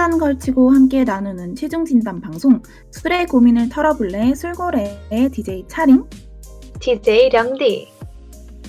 [0.00, 2.62] 술한잔 걸치고 함께 나누는 최종 진단 방송.
[2.90, 4.34] 술의 고민을 털어볼래?
[4.34, 6.04] 술고래의 DJ 차링
[6.80, 7.86] DJ 량디.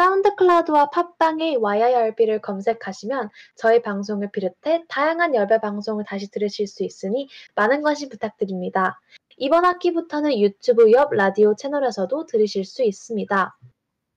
[0.00, 7.28] 사운드 클라우드와 팟빵의 YIRB를 검색하시면 저희 방송을 비롯해 다양한 YIRB 방송을 다시 들으실 수 있으니
[7.54, 8.98] 많은 관심 부탁드립니다.
[9.36, 13.54] 이번 학기부터는 유튜브 YIRB 라디오 채널에서도 들으실 수 있습니다.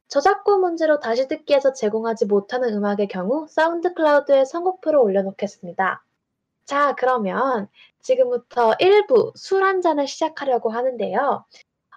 [0.07, 6.01] 저작권 문제로 다시 듣기에서 제공하지 못하는 음악의 경우 사운드 클라우드에 선곡표를 올려놓겠습니다.
[6.63, 7.67] 자, 그러면
[7.99, 11.43] 지금부터 1부 술 한 잔을 시작하려고 하는데요.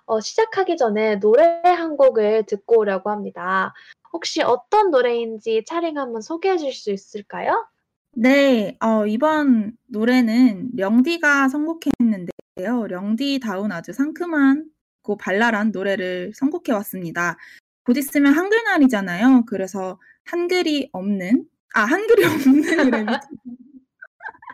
[0.07, 3.75] 어, 시작하기 전에 노래 한 곡을 듣고 오려고 합니다.
[4.13, 7.67] 혹시 어떤 노래인지 차링 한번 소개해 주실 수 있을까요?
[8.13, 12.87] 네, 어, 이번 노래는 령디가 선곡했는데요.
[12.89, 14.71] 령디다운 아주 상큼한
[15.03, 17.37] 고 발랄한 노래를 선곡해 왔습니다.
[17.85, 19.45] 곧 있으면 한글날이잖아요.
[19.47, 21.45] 그래서 한글이 없는
[21.75, 22.63] 아 한글이 없는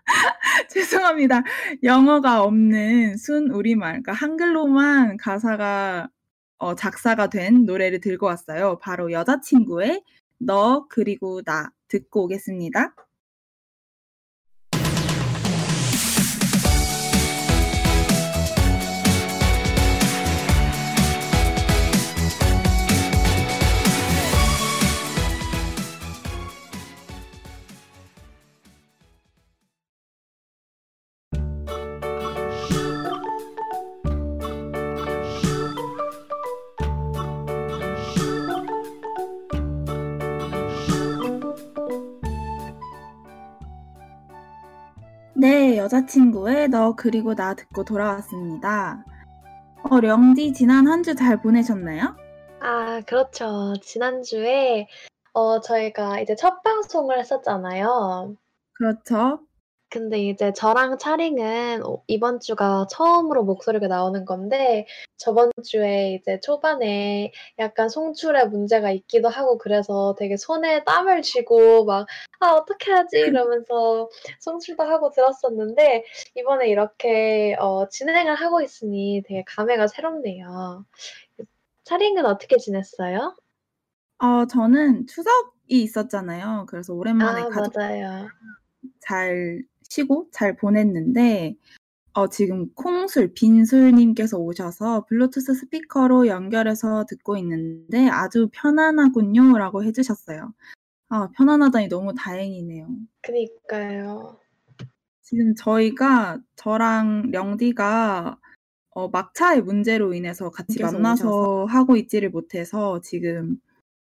[0.70, 1.42] 죄송합니다.
[1.82, 6.08] 영어가 없는 순 우리말, 그러니까 한글로만 가사가
[6.58, 8.78] 어, 작사가 된 노래를 들고 왔어요.
[8.80, 10.02] 바로 여자친구의
[10.38, 12.94] 너 그리고 나 듣고 오겠습니다.
[45.82, 49.04] 여자친구의 너 그리고 나 듣고 돌아왔습니다.
[49.90, 52.16] 어, 령디 지난 한 주 잘 보내셨나요?
[52.60, 53.74] 아, 그렇죠.
[53.82, 54.86] 지난주에
[55.32, 58.36] 어, 저희가 이제 첫 방송을 했었잖아요.
[58.74, 59.40] 그렇죠.
[59.92, 64.86] 근데 이제 저랑 차링은 어, 이번 주가 처음으로 목소리가 나오는 건데
[65.18, 72.06] 저번 주에 이제 초반에 약간 송출에 문제가 있기도 하고 그래서 되게 손에 땀을 쥐고 막
[72.40, 74.08] '아 어떻게 하지?' 이러면서
[74.40, 76.04] 송출도 하고 들었었는데
[76.36, 80.86] 이번에 이렇게 어 진행을 하고 있으니 되게 감회가 새롭네요.
[81.84, 83.36] 차링은 어떻게 지냈어요?
[84.20, 86.64] 어 저는 추석이 있었잖아요.
[86.66, 88.28] 그래서 오랜만에 아 가족 맞아요.
[89.00, 91.54] 잘 쉬고 잘 보냈는데
[92.14, 100.54] 어 지금 콩술 빈술 님께서 오셔서 "블루투스 스피커로 연결해서 듣고 있는데 아주 편안하군요."라고 해 주셨어요.
[101.10, 102.88] 아 편안하다니 너무 다행이네요.
[103.22, 104.38] 그니까요.
[105.22, 108.38] 지금 저희가 저랑 령디가
[108.94, 111.64] 어 막차의 문제로 인해서 같이 만나서 오셔서.
[111.66, 113.58] 하고 있지를 못해서 지금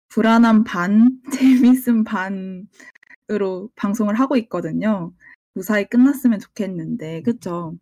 [0.09, 5.13] 불안함 반 재밌음 반으로 방송을 하고 있거든요.
[5.55, 7.75] 무사히 끝났으면 좋겠는데 그쵸?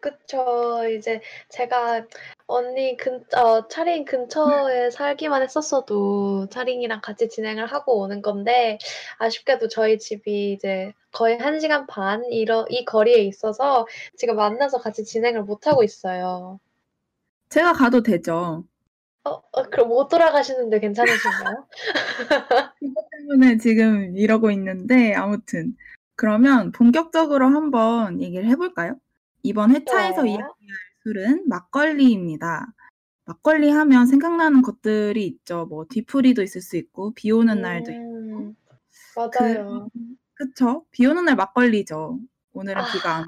[0.00, 0.84] 그쵸.
[0.88, 2.06] 이제 제가
[2.48, 8.78] 언니 근 어 차링 근처에 살기만 했었어도 차링이랑 같이 진행을 하고 오는 건데
[9.18, 13.86] 아쉽게도 저희 집이 이제 거의 1 시간 반 이러 이 거리에 있어서
[14.16, 16.58] 지금 만나서 같이 진행을 못 하고 있어요.
[17.50, 18.64] 제가 가도 되죠.
[19.24, 21.66] 어 어 그럼 못 돌아가시는데 괜찮으신가요?
[22.80, 25.76] 그것 때문에 지금 이러고 있는데 아무튼
[26.22, 28.96] 그러면 본격적으로 한번 얘기를 해 볼까요?
[29.42, 30.28] 이번 회차에서 좋아요.
[30.28, 32.72] 이야기할 술은 막걸리입니다.
[33.24, 35.66] 막걸리 하면 생각나는 것들이 있죠.
[35.68, 38.02] 뭐 뒤풀이도 있을 수 있고 비 오는 날도 있고.
[38.02, 38.54] 음.
[39.32, 39.88] 그 맞아요.
[40.34, 40.84] 그쵸.
[40.92, 42.20] 비 오는 날 막걸리죠.
[42.52, 43.16] 오늘은 비가 아.
[43.16, 43.26] 안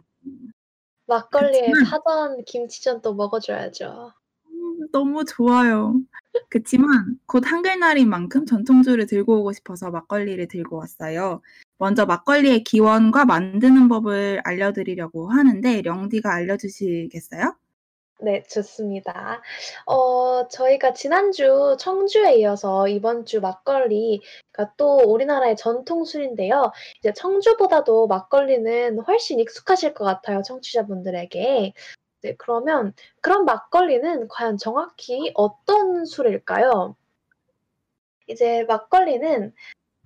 [1.09, 4.13] 막걸리에 그치만 파전, 김치전 또 먹어 줘야죠.
[4.47, 6.01] 음 너무 좋아요.
[6.49, 11.43] 그치만 곧 한글날인 만큼 전통주를 들고 오고 싶어서 막걸리를 들고 왔어요.
[11.79, 17.57] 먼저 막걸리의 기원과 만드는 법을 알려드리려고 하는데 령디가 알려주시겠어요?
[18.21, 19.43] 네, 좋습니다.
[19.87, 26.73] 어 저희가 지난주 청주에 이어서 이번 주 막걸리가 또 우리나라의 전통 술인데요.
[27.01, 31.75] 이제 청주보다도 막걸리는 훨씬 익숙하실 것 같아요, 청취자분들에게.
[32.23, 36.97] 네, 그러면 그런 막걸리는 과연 정확히 어떤 술일까요?
[38.29, 39.53] 이제 막걸리는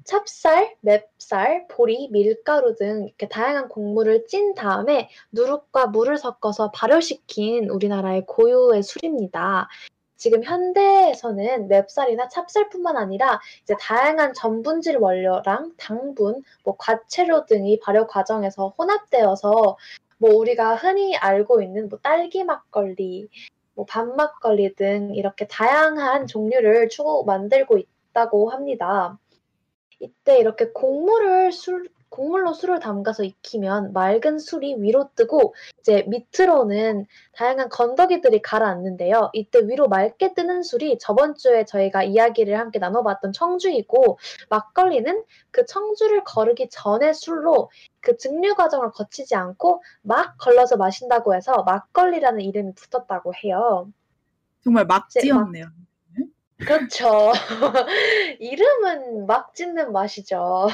[0.08, 8.24] 찹쌀, 맵쌀, 보리, 밀가루 등 이렇게 다양한 곡물을 찐 다음에 누룩과 물을 섞어서 발효시킨 우리나라의
[8.24, 9.68] 고유의 술입니다.
[10.16, 18.74] 지금 현대에서는 맵쌀이나 찹쌀뿐만 아니라 이제 다양한 전분질 원료랑 당분, 뭐 과채료 등이 발효 과정에서
[18.78, 19.76] 혼합되어서
[20.16, 23.28] 뭐 우리가 흔히 알고 있는 뭐 딸기 막걸리,
[23.74, 29.18] 뭐 밤막걸리 등 이렇게 다양한 종류를 추구 만들고 있다고 합니다.
[30.00, 37.68] 이때 이렇게 곡물을 술 곡물로 술을 담가서 익히면 맑은 술이 위로 뜨고 이제 밑으로는 다양한
[37.68, 39.30] 건더기들이 가라앉는데요.
[39.34, 44.18] 이때 위로 맑게 뜨는 술이 저번 주에 저희가 이야기를 함께 나눠봤던 청주이고
[44.48, 51.62] 막걸리는 그 청주를 거르기 전의 술로 그 증류 과정을 거치지 않고 막 걸러서 마신다고 해서
[51.64, 53.90] 막걸리라는 이름이 붙었다고 해요.
[54.62, 55.66] 정말 막 지었네요.
[56.58, 57.32] 그렇죠.
[58.40, 60.68] 이름은 막 짓는 맛이죠.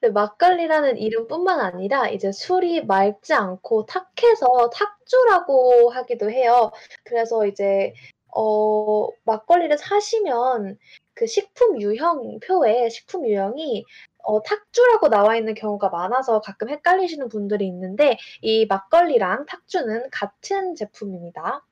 [0.00, 6.70] 네, 막걸리라는 이름뿐만 아니라 이제 술이 맑지 않고 탁해서 탁주라고 하기도 해요.
[7.04, 7.94] 그래서 이제
[8.34, 10.78] 어 막걸리를 사시면
[11.14, 13.84] 그 식품 유형 표에 식품 유형이
[14.24, 21.64] 어 탁주라고 나와 있는 경우가 많아서 가끔 헷갈리시는 분들이 있는데 이 막걸리랑 탁주는 같은 제품입니다.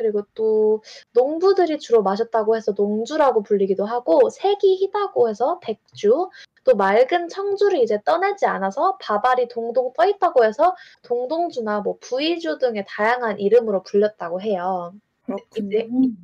[0.00, 0.82] 그리고 또
[1.12, 6.30] 농부들이 주로 마셨다고 해서 농주라고 불리기도 하고 색이 희다고 해서 백주,
[6.64, 12.86] 또 맑은 청주를 이제 떠내지 않아서 밥알이 동동 떠 있다고 해서 동동주나 뭐 부이주 등의
[12.88, 14.94] 다양한 이름으로 불렸다고 해요.
[15.26, 16.14] 그렇군요.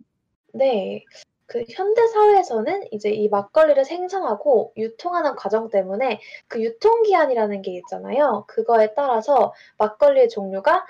[0.54, 1.04] 네.
[1.44, 8.44] 그 현대 사회에서는 이제 이 막걸리를 생산하고 유통하는 과정 때문에 그 유통 기한이라는 게 있잖아요.
[8.48, 10.86] 그거에 따라서 막걸리의 종류가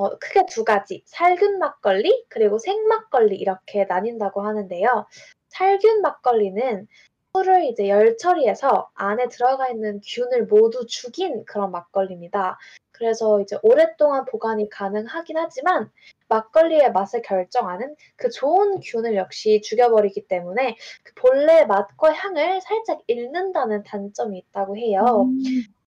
[0.00, 5.06] 어, 크게 두 가지, 살균 막걸리 그리고 생막걸리 이렇게 나뉜다고 하는데요.
[5.48, 6.88] 살균 막걸리는
[7.34, 12.58] 술을 이제 열 처리해서 안에 들어가 있는 균을 모두 죽인 그런 막걸리입니다.
[12.92, 15.90] 그래서 이제 오랫동안 보관이 가능하긴 하지만
[16.28, 23.82] 막걸리의 맛을 결정하는 그 좋은 균을 역시 죽여버리기 때문에 그 본래 맛과 향을 살짝 잃는다는
[23.82, 25.26] 단점이 있다고 해요.
[25.28, 25.42] 음.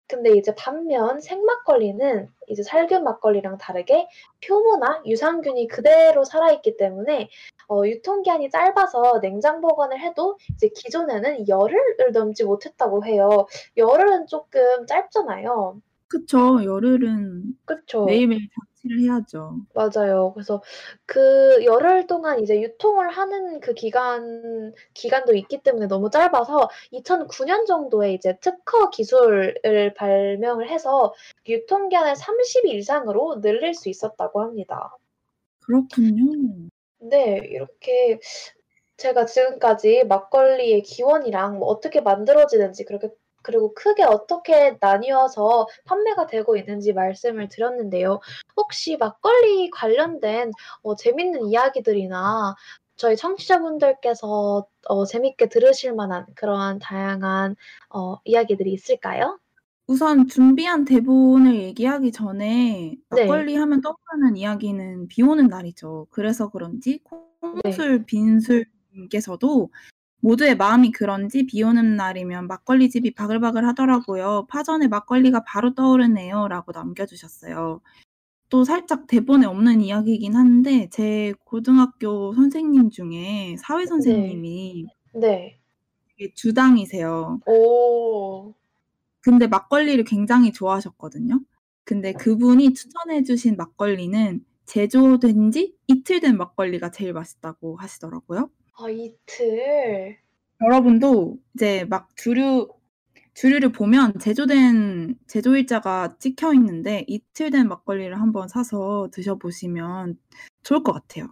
[0.09, 4.09] 근데 이제 반면 생막걸리는 이제 살균 막걸리랑 다르게
[4.49, 7.29] 효모나 유산균이 그대로 살아있기 때문에
[7.69, 13.47] 어, 유통기한이 짧아서 냉장 보관을 해도 이제 기존에는 열흘을 넘지 못했다고 해요.
[13.77, 15.81] 열흘은 조금 짧잖아요.
[16.09, 16.65] 그쵸.
[16.65, 18.07] 열흘은 그쵸.
[18.07, 19.61] 매일매일 장치를 해야죠.
[19.75, 20.33] 맞아요.
[20.35, 20.63] 그래서
[21.07, 28.15] 그 열흘 동안 이제 유통을 하는 그 기간 기간도 있기 때문에 너무 짧아서 2009년 정도에
[28.15, 31.15] 이제 특허 기술을 발명을 해서
[31.47, 34.97] 유통 기한을 30일 이상으로 늘릴 수 있었다고 합니다.
[35.61, 36.69] 그렇군요.
[37.01, 37.41] 네.
[37.45, 38.19] 이렇게
[38.97, 43.11] 제가 지금까지 막걸리의 기원이랑 뭐 어떻게 만들어지는지 그렇게
[43.49, 48.21] 그리고 크게 어떻게 나뉘어서 판매가 되고 있는지 말씀을 드렸는데요.
[48.59, 50.53] 혹시 막걸리 관련된
[50.83, 52.55] 어 재밌는 이야기들이나
[52.97, 57.57] 저희 청취자분들께서 어 재밌게 들으실 만한 그러한 다양한
[57.89, 59.39] 어 이야기들이 있을까요?
[59.87, 63.25] 우선 준비한 대본을 얘기하기 전에 네.
[63.25, 63.59] 막걸리 네.
[63.61, 66.09] 하면 떠오르는 이야기는 비 오는 날이죠.
[66.11, 67.01] 그래서 그런지
[67.65, 67.71] 네.
[67.71, 68.05] 콩술 네.
[68.05, 69.71] 빈술님께서도
[70.21, 74.47] 모두의 마음이 그런지 비 오는 날이면 막걸리 집이 바글바글 하더라고요.
[74.49, 76.49] 파전에 막걸리가 바로 떠오르네요.
[76.49, 77.81] 라고 남겨주셨어요.
[78.49, 83.87] 또 살짝 대본에 없는 이야기이긴 한데, 제 고등학교 선생님 중에 사회 네.
[83.87, 85.61] 선생님이 네.
[86.17, 87.41] 되게 주당이세요.
[87.47, 88.55] 오.
[89.21, 91.41] 근데 막걸리를 굉장히 좋아하셨거든요.
[91.85, 98.51] 근데 그분이 추천해주신 막걸리는 제조된 지 이틀 된 막걸리가 제일 맛있다고 하시더라고요.
[98.81, 100.19] 아 이틀.
[100.63, 102.69] 여러분도 이제 막 주류
[103.35, 110.19] 주류를 보면 제조된 제조일자가 찍혀 있는데 이틀 된 막걸리를 한번 사서 드셔보시면
[110.63, 111.29] 좋을 것 같아요.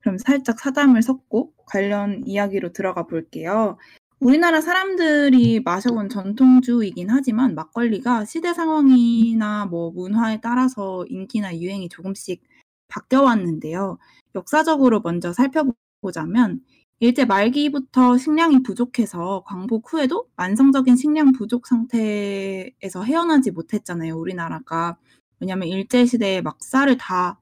[0.00, 3.78] 그럼 살짝 사담을 섞고 관련 이야기로 들어가 볼게요.
[4.18, 12.42] 우리나라 사람들이 마셔온 전통주이긴 하지만 막걸리가 시대 상황이나 뭐 문화에 따라서 인기나 유행이 조금씩
[12.88, 13.98] 바뀌어 왔는데요.
[14.34, 16.60] 역사적으로 먼저 살펴보자면
[17.02, 24.98] 일제 말기부터 식량이 부족해서 광복 후에도 만성적인 식량 부족 상태에서 헤어나지 못했잖아요, 우리나라가.
[25.40, 27.40] 왜냐면 일제 시대에 막 쌀을 다,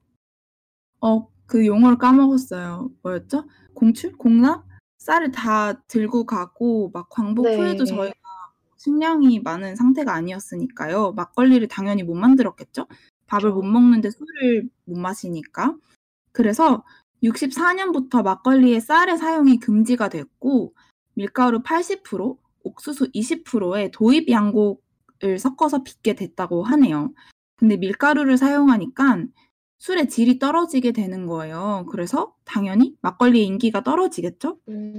[1.00, 2.92] 어, 그 용어를 까먹었어요.
[3.02, 3.46] 뭐였죠?
[3.74, 4.16] 공출?
[4.16, 4.64] 공납?
[4.98, 7.56] 쌀을 다 들고 가고, 막 광복 네.
[7.56, 8.14] 후에도 저희가
[8.76, 11.12] 식량이 많은 상태가 아니었으니까요.
[11.12, 12.86] 막걸리를 당연히 못 만들었겠죠?
[13.26, 13.64] 밥을 못.
[13.64, 15.74] 먹는데 술을 못 마시니까.
[16.30, 16.84] 그래서
[17.22, 20.74] 64년부터 막걸리의 쌀의 사용이 금지가 됐고,
[21.14, 27.12] 밀가루 80%, 옥수수 20%의 도입 양곡을 섞어서 빚게 됐다고 하네요.
[27.56, 29.24] 근데 밀가루를 사용하니까
[29.78, 31.86] 술의 질이 떨어지게 되는 거예요.
[31.90, 34.58] 그래서 당연히 막걸리의 인기가 떨어지겠죠?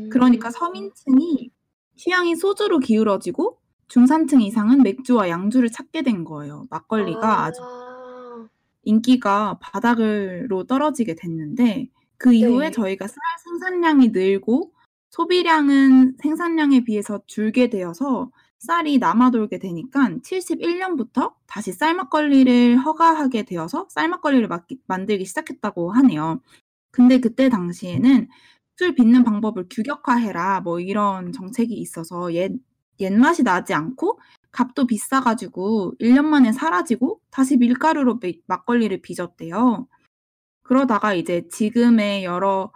[0.09, 0.51] 그러니까 음.
[0.51, 1.51] 서민층이
[1.95, 6.67] 취향이 소주로 기울어지고 중산층 이상은 맥주와 양주를 찾게 된 거예요.
[6.69, 8.47] 막걸리가 아주 아.
[8.83, 12.71] 인기가 바닥으로 떨어지게 됐는데 그 이후에 네.
[12.71, 14.73] 저희가 쌀 생산량이 늘고
[15.11, 24.81] 소비량은 생산량에 비해서 줄게 되어서 쌀이 남아돌게 되니까 71년부터 다시 쌀막걸리를 허가하게 되어서 쌀막걸리를 막기-
[24.85, 26.41] 만들기 시작했다고 하네요.
[26.91, 28.27] 근데 그때 당시에는
[28.77, 32.51] 술 빚는 방법을 규격화해라 뭐 이런 정책이 있어서 옛
[32.99, 34.19] 옛맛이 나지 않고
[34.51, 39.87] 값도 비싸가지고 1년 만에 사라지고 다시 밀가루로 미- 막걸리를 빚었대요.
[40.73, 42.71] 그러다가 이제 지금의 여러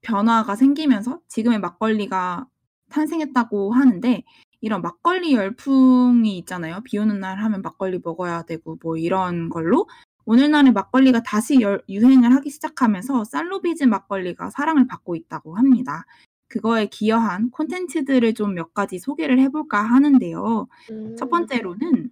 [0.00, 2.48] 변화가 생기면서 지금의 막걸리가
[2.90, 4.24] 탄생했다고 하는데
[4.60, 6.80] 이런 막걸리 열풍이 있잖아요.
[6.84, 9.88] 비 오는 날 하면 막걸리 먹어야 되고 뭐 이런 걸로
[10.24, 13.22] 오늘날의 막걸리가 다시 열- 유행을 하기 시작하면서
[13.62, 16.04] 빚은 막걸리가 사랑을 받고 있다고 합니다.
[16.48, 20.66] 그거에 기여한 콘텐츠들을 좀 몇 가지 소개를 해볼까 하는데요.
[21.16, 21.30] 첫 음.
[21.30, 22.10] 번째로는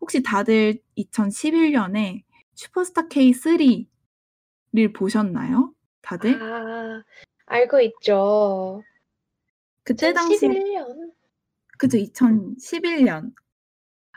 [0.00, 2.22] 혹시 다들 2011년에
[2.54, 3.86] 슈퍼스타 K3
[4.76, 5.72] 를 보셨나요?
[6.02, 6.40] 다들?
[6.42, 7.02] 아.
[7.46, 8.82] 알고 있죠.
[9.82, 11.12] 그때 당시에 2011년?
[11.78, 13.32] 그죠 2011년.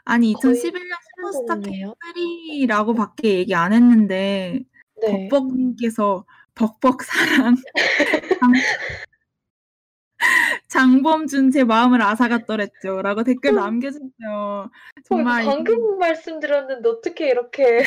[0.04, 1.96] 아니 거의 2011년 슈퍼스타 최근이네요.
[2.16, 4.64] K3라고 밖에 얘기 안 했는데
[5.02, 5.30] 네.
[5.30, 6.26] 벅벅님께서
[6.56, 7.56] 벅벅 사랑
[8.40, 8.52] 장,
[10.68, 14.10] 장범준 제 마음을 앗아갔더랬죠 라고 댓글 남겨주세요.
[14.32, 17.84] 어, 이거 정말 방금 말씀드렸는데 어떻게 이렇게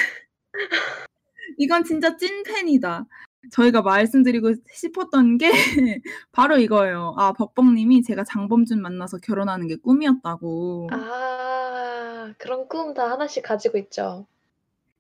[1.58, 3.06] 이건 진짜 찐팬이다.
[3.50, 5.50] 저희가 말씀드리고 싶었던 게
[6.32, 7.14] 바로 이거예요.
[7.18, 10.88] 아 벅벅님이 제가 장범준 만나서 결혼하는 게 꿈이었다고.
[10.92, 14.26] 아, 그런 꿈 다 하나씩 가지고 있죠.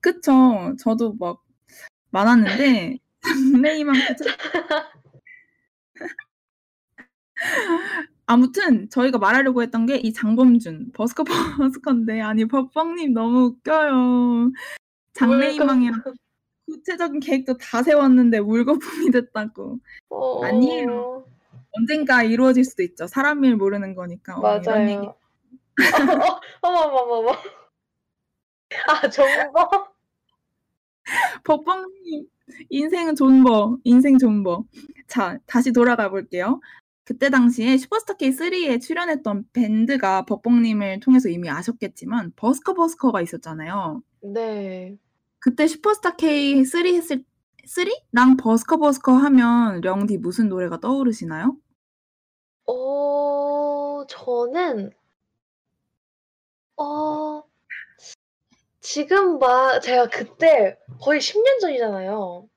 [0.00, 0.74] 그쵸.
[0.80, 1.42] 저도 막
[2.10, 2.98] 많았는데
[3.62, 4.24] 장래희망 그쵸?
[8.26, 14.50] 아무튼 저희가 말하려고 했던 게 이 장범준 버스커 버스커인데 아니 벅벅님 너무 웃겨요.
[15.14, 16.02] 장래희망이랑
[16.72, 19.78] 구체적인 계획도 다 세웠는데 물거품이 됐다고.
[20.08, 20.44] 어...
[20.44, 21.26] 아니에요.
[21.72, 23.06] 언젠가 이루어질 수도 있죠.
[23.06, 24.36] 사람 일 모르는 거니까.
[24.36, 24.40] 어.
[24.40, 25.00] 맞아요.
[25.02, 25.16] 어,
[26.62, 27.36] 어머머머머.
[28.88, 29.68] 아, 정보?
[31.44, 32.26] 벅벅님
[32.70, 33.78] 인생은 존버.
[33.84, 34.64] 인생 존버.
[35.06, 36.60] 자, 다시 돌아가 볼게요.
[37.04, 44.02] 그때 당시에 슈퍼스타 K3에 출연했던 밴드가 벅벅님을 통해서 이미 아셨겠지만 버스커 버스커가 있었잖아요.
[44.22, 44.96] 네.
[45.42, 47.24] 그때 슈퍼스타 K3 했을
[47.66, 51.56] 3랑 버스커 버스커 하면 령디 무슨 노래가 떠오르시나요?
[52.66, 54.92] 어, 저는
[56.76, 57.42] 어,
[58.80, 62.48] 지금 막 제가 그때 거의 10년 전이잖아요.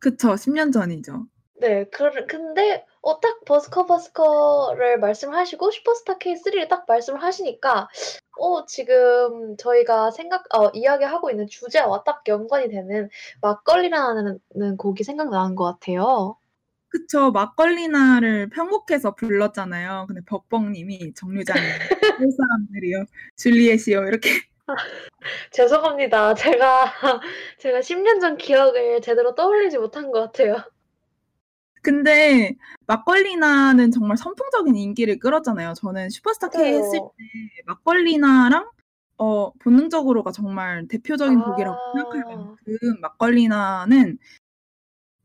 [0.00, 1.26] 그쵸, 10년 전이죠.
[1.60, 7.88] 네, 그, 근데 어, 딱 버스커 버스커를 말씀하시고 슈퍼스타 K3를 딱 말씀을 하시니까
[8.36, 13.08] 어, 지금 저희가 생각, 어, 이야기하고 있는 주제와 딱 연관이 되는
[13.40, 14.40] 막걸리라는
[14.76, 16.36] 곡이 생각나는 것 같아요.
[16.88, 20.06] 그쵸, 막걸리나를 편곡해서 불렀잖아요.
[20.08, 21.60] 근데 벅벅님이 정류장에
[22.18, 23.04] 할 사람들이요,
[23.36, 24.30] 줄리엣이요 이렇게
[25.52, 26.34] 죄송합니다.
[26.34, 26.92] 제가
[27.58, 30.56] 제가 10년 전 기억을 제대로 떠올리지 못한 것 같아요.
[31.86, 32.56] 근데
[32.88, 35.74] 막걸리나는 정말 선풍적인 인기를 끌었잖아요.
[35.74, 36.78] 저는 슈퍼스타 K 맞아요.
[36.78, 38.68] 했을 때 막걸리나랑
[39.18, 41.44] 어, 본능적으로가 정말 대표적인 아.
[41.44, 44.18] 곡이라고 생각할 만큼 막걸리나는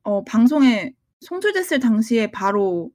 [0.03, 2.91] 어, 방송에 송출됐을 당시에 바로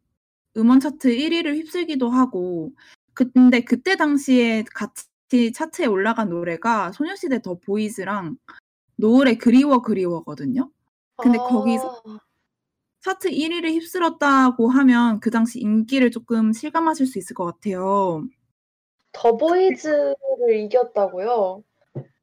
[0.56, 2.70] 음원 차트 1위를 휩쓸기도 하고
[3.14, 8.36] 근데 그때 당시에 같이 차트에 올라간 노래가 소녀시대 더 보이즈랑
[8.94, 10.70] 노을의 그리워 그리워거든요.
[11.16, 11.42] 근데 아.
[11.42, 12.02] 거기서
[13.06, 18.26] 차트 1위를 휩쓸었다고 하면 그 당시 인기를 조금 실감하실 수 있을 것 같아요.
[19.12, 20.16] 더보이즈를
[20.64, 21.62] 이겼다고요?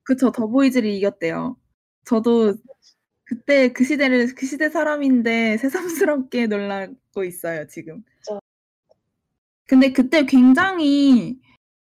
[0.03, 0.31] 그쵸.
[0.33, 1.55] 더보이즈를 이겼대요.
[2.03, 2.55] 저도
[3.23, 8.03] 그때 그 시대를 그 시대 사람인데 새삼스럽게 놀라고 있어요, 지금.
[8.19, 8.41] 그쵸.
[9.65, 11.39] 근데 그때 굉장히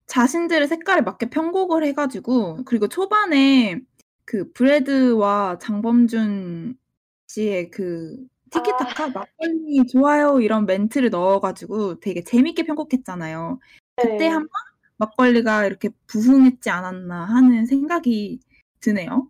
[0.07, 3.79] 자신들의 색깔에 맞게 편곡을 해 가지고 그리고 초반에
[4.25, 6.79] 그 브래드와 장범준
[7.27, 8.25] 씨의 그
[8.63, 9.07] 티키타카 아.
[9.07, 13.59] 막걸리 좋아요 이런 멘트를 넣어 가지고 되게 재밌게 편곡했잖아요.
[13.95, 14.27] 그때 네.
[14.27, 14.49] 한번
[14.97, 18.39] 막걸리가 이렇게 부흥했지 않았나 하는 생각이
[18.79, 19.29] 드네요.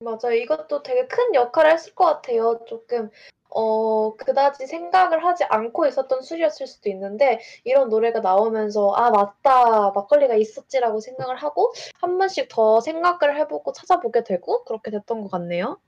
[0.00, 0.34] 맞아요.
[0.36, 2.60] 이것도 되게 큰 역할을 했을 것 같아요.
[2.68, 3.10] 조금
[3.50, 9.90] 어 그다지 생각을 하지 않고 있었던 술이었을 수도 있는데 이런 노래가 나오면서 '아 맞다.
[9.90, 15.30] 막걸리가 있었지.'라고 생각을 하고 한 번씩 더 생각을 해 보고 찾아보게 되고 그렇게 됐던 것
[15.30, 15.80] 같네요.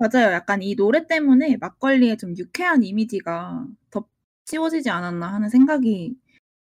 [0.00, 0.32] 맞아요.
[0.32, 3.66] 약간 이 노래 때문에 막걸리의 좀 유쾌한 이미지가
[4.46, 6.16] 덧씌워지지 않았나 하는 생각이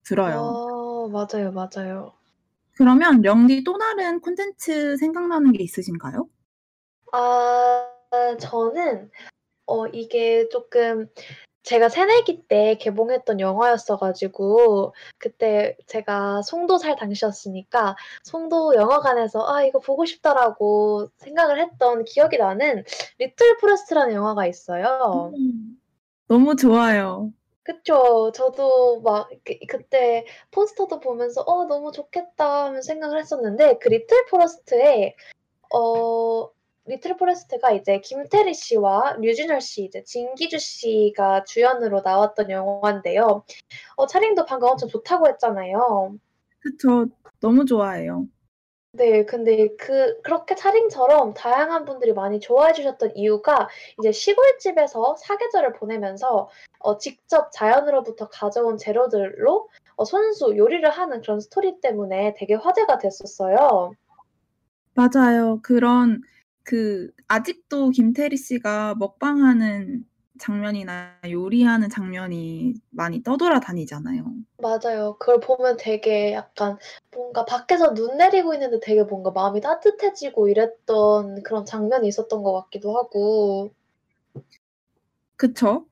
[0.05, 0.53] 들어요.
[0.55, 2.13] 아 맞아요, 맞아요.
[2.77, 6.29] 그러면 령디 또 다른 콘텐츠 생각나는 게 있으신가요?
[7.11, 7.87] 아
[8.39, 9.11] 저는
[9.67, 11.07] 어 이게 쪼끔
[11.65, 19.79] 제가 새내기 때 개봉했던 영화였어 가지고 그때 제가 송도 살 당시였으니까 송도 영화관에서 '아 이거
[19.79, 22.83] 보고 싶다.'라고 생각을 했던 기억이 나는
[23.17, 25.33] 리틀 포레스트라는 영화가 있어요.
[25.37, 25.79] 음.
[26.27, 27.31] 너무 좋아요.
[27.63, 28.31] 그쵸.
[28.33, 35.15] 저도 막 그 그때 포스터도 보면서 '어 너무 좋겠다.' 하면서 생각을 했었는데 그 리틀 포레스트에
[35.73, 36.49] 어
[36.87, 43.43] 리틀 포레스트가 이제 김태리 씨와 류준열 씨, 이제 진기주 씨가 주연으로 나왔던 영화인데요.
[43.95, 46.15] 어 차림도 방금 엄청 좋다고 했잖아요.
[46.59, 47.07] 그쵸.
[47.39, 48.27] 너무 좋아해요.
[48.91, 49.25] 네.
[49.25, 53.67] 근데 그 그렇게 차림처럼 다양한 분들이 많이 좋아해 주셨던 이유가
[53.99, 56.49] 이제 시골집에서 사계절을 보내면서
[56.79, 63.91] 어 직접 자연으로부터 가져온 재료들로 어 손수 요리를 하는 그런 스토리 때문에 되게 화제가 됐었어요.
[64.93, 65.59] 맞아요.
[65.61, 66.21] 그런
[66.65, 70.03] 그 아직도 김태리 씨가 먹방하는
[70.39, 74.25] 장면이나 요리하는 장면이 많이 떠돌아다니잖아요.
[74.57, 75.15] 맞아요.
[75.19, 76.77] 그걸 보면 되게 약간
[77.15, 82.97] 뭔가 밖에서 눈 내리고 있는데 되게 뭔가 마음이 따뜻해지고 이랬던 그런 장면이 있었던 것 같기도
[82.97, 83.71] 하고.
[85.37, 85.85] 그쵸.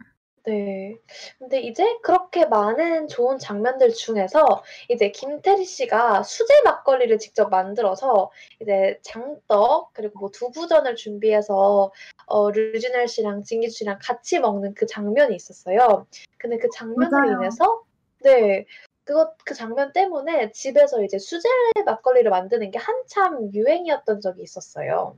[0.45, 0.97] 네.
[1.39, 8.29] 근데 이제 그렇게 많은 좋은 장면들 중에서 이제 김태리 씨가 수제 막걸리를 직접 만들어서
[8.62, 11.91] 이제 장떡 그리고 뭐 두부전을 준비해서
[12.25, 16.08] 어 류준열 씨랑 진기주 씨랑 같이 먹는 그 장면이 있었어요.
[16.38, 17.38] 근데 그 장면으로 맞아요.
[17.39, 17.84] 인해서
[18.21, 18.65] 네.
[19.06, 21.47] 그것 그 장면 때문에 집에서 이제 수제
[21.86, 25.15] 막걸리를 만드는 게 한참 유행이었던 적이 있었어요.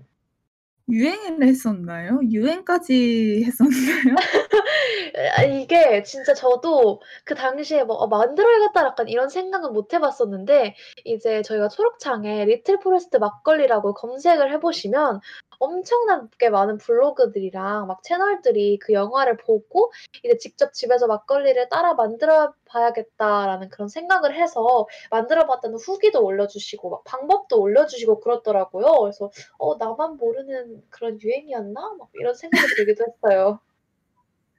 [0.90, 2.20] 유행을 했었나요?
[2.32, 4.16] 유행까지 했었나요?
[5.38, 10.76] 아 이게 진짜 저도 그 당시에 뭐 '어 만들어야겠다.' 약간 이런 생각은 못 해 봤었는데
[11.06, 15.22] 이제 저희가 초록창에 리틀 포레스트 막걸리라고 검색을 해 보시면
[15.60, 19.92] 엄청나게 많은 블로그들이랑 막 채널들이 그 영화를 보고
[20.24, 27.04] 이제 '직접 집에서 막걸리를 따라 만들어 봐야겠다.'라는 그런 생각을 해서 만들어 봤다는 후기도 올려주시고 막
[27.06, 28.86] 방법도 올려주시고 그러더라고요.
[29.02, 33.60] 그래서 '어 나만 모르는 그런 유행이었나?' 막 이런 생각이 들기도 했어요.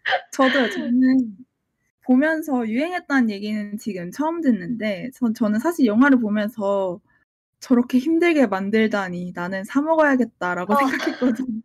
[0.33, 0.69] 저도요.
[0.69, 1.37] 저는
[2.05, 7.01] 보면서 유행했다는 얘기는 지금 처음 듣는데 전 저는 사실 영화를 보면서'
[7.61, 10.77] 저렇게 힘들게 만들다니 나는 사 먹어야겠다.'라고 아.
[10.77, 11.61] 생각했거든요.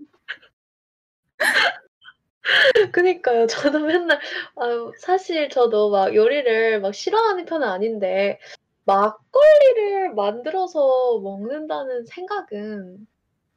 [2.93, 3.47] 그니까요.
[3.47, 4.19] 저도 맨날
[4.55, 8.39] 아유 사실 저도 막 요리를 막 싫어하는 편은 아닌데
[8.85, 13.07] 막걸리를 만들어서 먹는다는 생각은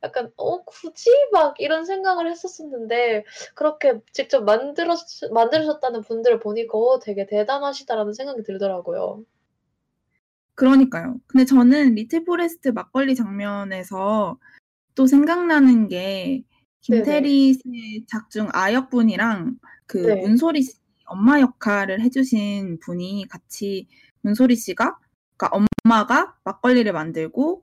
[0.05, 3.25] 약간 '어 굳이?' 막 이런 생각을 했었었는데
[3.57, 4.99] 그렇게 직접 만들었
[5.33, 9.25] 만드셨다는 분들을 보니까 '어 되게 대단하시다.'라는 생각이 들더라고요.
[10.55, 11.19] 그러니까요.
[11.27, 14.38] 근데 저는 리틀 포레스트 막걸리 장면에서
[14.95, 16.45] 또 생각나는 게.
[16.81, 20.21] 김태리 씨의 작중 아역분이랑 그 네.
[20.21, 20.75] 문소리 씨
[21.07, 23.88] 엄마 역할을 해 주신 분이 같이
[24.21, 24.99] 문소리 씨가
[25.37, 27.62] 그러니까 엄마가 막걸리를 만들고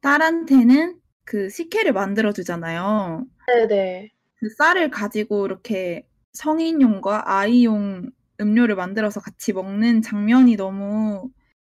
[0.00, 3.26] 딸한테는 그 식혜를 만들어 주잖아요.
[3.46, 4.10] 네네.
[4.36, 11.30] 그 쌀을 가지고 이렇게 성인용과 아이용 음료를 만들어서 같이 먹는 장면이 너무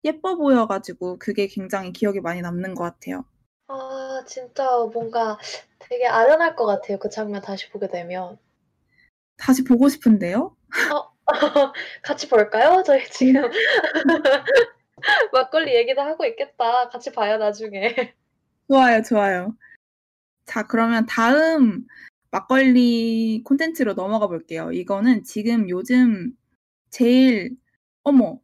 [0.05, 3.25] 예뻐 보여 가지고 그게 굉장히 기억에 많이 남는 것 같아요.
[3.67, 4.63] 아 진짜
[4.93, 5.37] 뭔가
[5.79, 8.37] 되게 아련할 것 같아요, 그 장면 다시 보게 되면.
[9.37, 10.55] 다시 보고 싶은데요.
[10.93, 11.15] 어
[12.03, 12.83] 같이 볼까요?
[12.85, 13.49] 저희 지금
[15.33, 16.89] 막걸리 얘기도 하고 있겠다.
[16.89, 18.13] 같이 봐요, 나중에.
[18.69, 19.57] 좋아요, 좋아요.
[20.45, 21.87] 자 그러면 다음
[22.29, 24.71] 막걸리 콘텐츠로 넘어가 볼게요.
[24.71, 26.31] 이거는 지금 요즘
[26.91, 27.57] 제일
[28.03, 28.39] 어머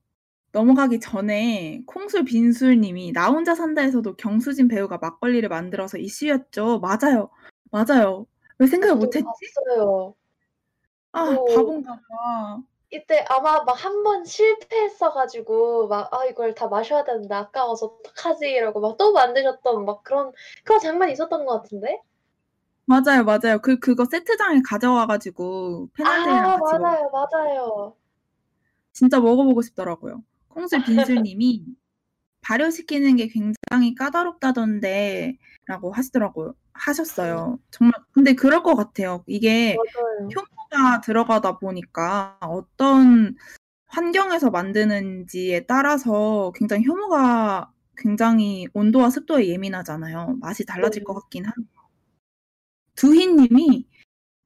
[0.53, 6.79] 넘어가기 전에 콩술 빈술 님이 나 혼자 산다에서도 경수진 배우가 막걸리를 만들어서 이슈였죠.
[6.79, 7.29] 맞아요.
[7.71, 8.25] 맞아요.
[8.59, 9.25] 왜 생각을 저도 못 했지?
[9.55, 10.15] 봤어요.
[11.13, 12.61] 아뭐 바본가 봐.
[12.91, 18.47] 이때 아마 막 한 번 실패했어 가지고 막 '아 이걸 다 마셔야 되는데 아까워서 어떡하지?'
[18.49, 20.31] 이러고 막 또 만드셨던 막 그런
[20.63, 22.01] 그런 장면이 있었던 것 같은데?
[22.85, 23.59] 맞아요, 맞아요.
[23.61, 27.95] 그 그거 세트장에 가져와 가지고 팬분들이랑 아 같이 먹 맞아요, 맞아요.
[28.93, 30.23] 진짜 먹어보고 싶더라고요.
[30.53, 31.65] 콩술 빈술 님이
[32.41, 37.59] "발효시키는 게 굉장히 까다롭다던데."라고 하시더라고요 하셨어요.
[37.71, 39.23] 정말 근데 그럴 것 같아요.
[39.27, 40.29] 이게 맞아요.
[40.29, 43.35] 효모가 들어가다 보니까 어떤
[43.87, 50.37] 환경에서 만드는지에 따라서 굉장히 효모가 굉장히 온도와 습도에 예민하잖아요.
[50.39, 51.19] 맛이 달라질 것 네.
[51.19, 51.67] 같긴 하네요.
[52.95, 53.87] 두희 님이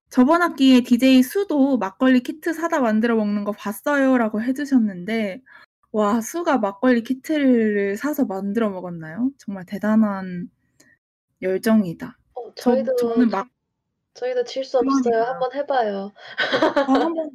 [0.10, 5.42] "저번 학기에 DJ 수도 막걸리 키트 사다 만들어 먹는 거 봤어요."라고 해 주셨는데
[5.96, 9.32] 와 수가 막걸리 키트를 사서 만들어 먹었나요?
[9.38, 10.50] 정말 대단한
[11.42, 12.18] 열정이다.
[12.34, 13.48] 어저 저희도 저 는 막
[14.14, 15.24] 저희도 질 수 없어요.
[15.24, 16.12] 한번 해 봐요.
[16.88, 17.32] 어 한번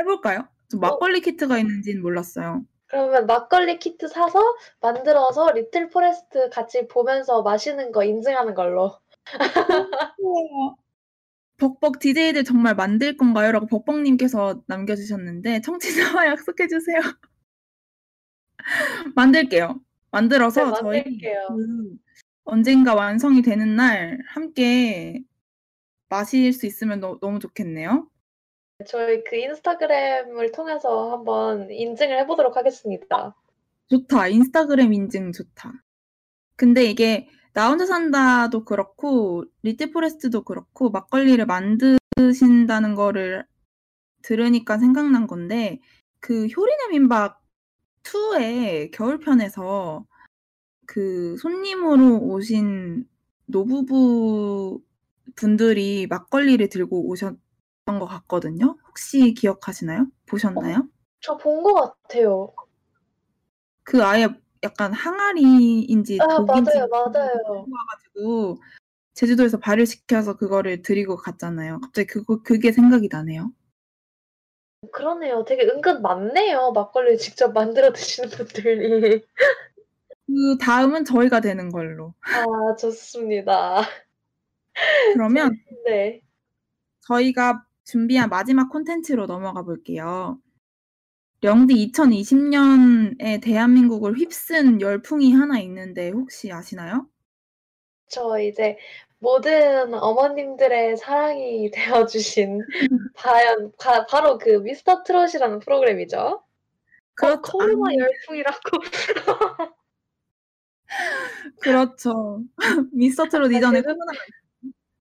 [0.00, 0.48] 해 볼까요?
[0.68, 0.80] 저 어.
[0.80, 2.64] 막걸리 키트가 있는지는 몰랐어요.
[2.88, 4.40] 그러면 막걸리 키트 사서
[4.80, 8.98] 만들어서 리틀 포레스트 같이 보면서 마시는 거 인증하는 걸로.
[10.18, 10.74] 우와.
[11.58, 17.00] "벅벅 DJ들 정말 만들 건가요?"라고 벅벅 님께서 남겨 주셨는데 청취자와 약속해 주세요.
[19.14, 19.68] 만들게요.
[19.68, 21.46] 네 만들어서 저희 만들게요.
[21.48, 21.96] 그
[22.44, 25.22] 언젠가 완성이 되는 날 함께
[26.08, 28.08] 마실 수 있으면 너 너무 좋겠네요.
[28.86, 33.34] 저희 그 인스타그램을 통해서 한번 인증을 해 보도록 하겠습니다.
[33.88, 34.28] 좋다.
[34.28, 35.72] 인스타그램 인증 좋다.
[36.56, 43.44] 근데 이게 나 혼자 산다도 그렇고 리틀 포레스트도 그렇고 막걸리를 만드신다는 거를
[44.22, 45.80] 들으니까 생각난 건데
[46.20, 47.41] 그 효리네 민박
[48.04, 50.04] 2의 겨울편에서
[50.86, 53.08] 그 손님으로 오신
[53.46, 54.82] 노부부
[55.36, 57.38] 분들이 막걸리를 들고 오셨던
[57.86, 58.76] 것 같거든요.
[58.88, 60.02] 혹시 기억하시나요?
[60.02, 60.88] 어 보셨나요?
[61.20, 62.52] 저본 것 같아요.
[63.84, 64.28] 그 아예
[64.62, 67.66] 약간 항아리인지 아 독인지 맞아요, 맞아요.
[67.90, 68.58] 가지고
[69.14, 71.80] 제주도에서 발효시켜서 그거를 드리고 갔잖아요.
[71.80, 73.52] 갑자기 그거 그게 생각이 나네요.
[74.90, 75.44] 그러네요.
[75.44, 76.72] 되게 은근 많네요.
[76.72, 79.24] 막걸리를 직접 만들어 드시는 분들이.
[80.26, 82.14] 그 다음은 저희가 되는 걸로.
[82.22, 83.82] 아 좋습니다.
[85.12, 85.52] 그러면
[85.86, 86.20] 네.
[87.00, 90.40] 저희가 준비한 마지막 콘텐츠로 넘어가 볼게요.
[91.42, 97.08] 영디 2020년에 대한민국을 휩쓴 열풍이 하나 있는데 혹시 아시나요?
[98.06, 98.78] 저 이제
[99.22, 102.60] 모든 어머님들의 사랑이 되어 주신
[103.14, 106.18] 과연 바 바로 그 미스터 트롯이라는 프로그램이죠.
[106.18, 106.44] 어
[107.14, 107.40] 그렇죠.
[107.40, 107.94] 코로나 아.
[107.94, 108.78] 열풍이라고.
[111.62, 112.42] 그렇죠.
[112.92, 114.18] 미스터 트롯 아 이전에 그것 코로나가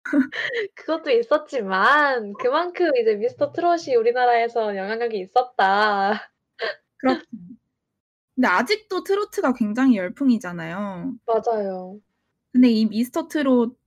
[0.74, 6.30] 그것도 있었지만 그만큼 이제 미스터 트롯이 우리나라에서 영향력이 있었다.
[6.98, 7.24] 그렇죠.
[8.34, 11.14] 근데 아직도 트로트가 굉장히 열풍이잖아요.
[11.24, 11.98] 맞아요.
[12.52, 13.79] 근데 이 미스터 트롯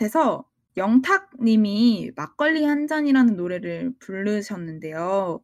[0.00, 0.44] 에서
[0.76, 5.40] 영탁 님이 막걸리 한 잔이라는 노래를 부르셨는데요.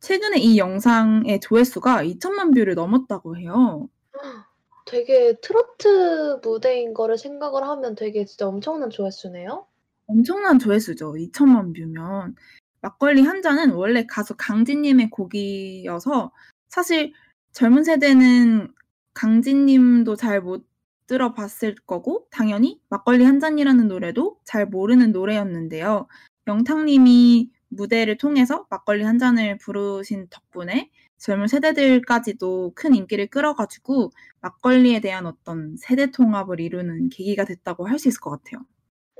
[0.00, 3.88] 최근에 이 영상의 조회수가 2000만 view를 넘었다고 해요.
[4.86, 9.66] 되게 트로트 무대인 거를 생각을 하면 되게 진짜 엄청난 조회수네요.
[10.06, 11.12] 엄청난 조회수죠.
[11.12, 12.36] 2000만 뷰면.
[12.80, 16.32] 막걸리 한 잔은 원래 가수 강진 님의 곡이어서
[16.68, 17.12] 사실
[17.52, 18.72] 젊은 세대는
[19.14, 20.67] 강진 님도 잘 못
[21.08, 26.08] 들어 봤을 거고 당연히 막걸리 한 잔이라는 노래도 잘 모르는 노래였는데요.
[26.48, 34.10] 영탁 님이 무대를 통해서 막걸리 한 잔을 부르신 덕분에 젊은 세대들까지도 큰 인기를 끌어 가지고
[34.42, 38.64] 막걸리에 대한 어떤 세대 통합을 이루는 계기가 됐다고 할 수 있을 것 같아요.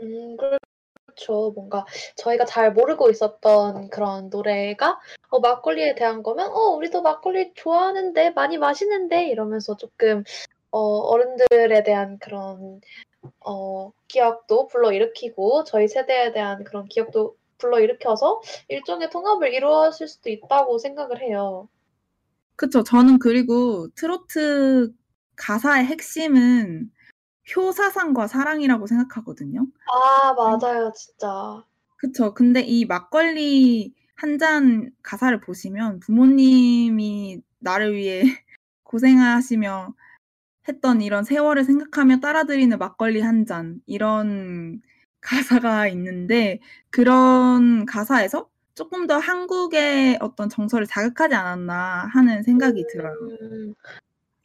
[0.02, 0.36] 음
[0.94, 1.52] 그렇죠.
[1.54, 8.30] 뭔가 저희가 잘 모르고 있었던 그런 노래가 어 막걸리에 대한 거면 "어 우리도 막걸리 좋아하는데.
[8.32, 10.24] 많이 마시는데." 이러면서 쪼끔
[10.70, 12.80] 어 어른들에 대한 그런
[13.40, 21.22] 어 기억도 불러일으키고 저희 세대에 대한 그런 기억도 불러일으켜서 일종의 통합을 이루었을 수도 있다고 생각을
[21.22, 21.68] 해요.
[22.56, 22.82] 그쵸.
[22.82, 24.92] 저는 그리고 트로트
[25.36, 26.90] 가사의 핵심은
[27.54, 29.66] 효사상과 사랑이라고 생각하거든요.
[29.90, 30.36] 아 음.
[30.36, 30.92] 맞아요.
[30.94, 31.64] 진짜.
[31.96, 32.34] 그쵸.
[32.34, 38.22] 근데 이 막걸리 한 잔 가사를 보시면 부모님이 나를 위해
[38.82, 39.94] 고생하시며
[40.68, 44.80] 했던 이런 세월을 생각하며 따라 드리는 막걸리 한 잔 이런
[45.62, 53.14] 가사가 있는데 그런 가사에서 쪼끔 더 한국의 어떤 정서를 자극하지 않았나 하는 생각이 들어요.
[53.42, 53.74] 음.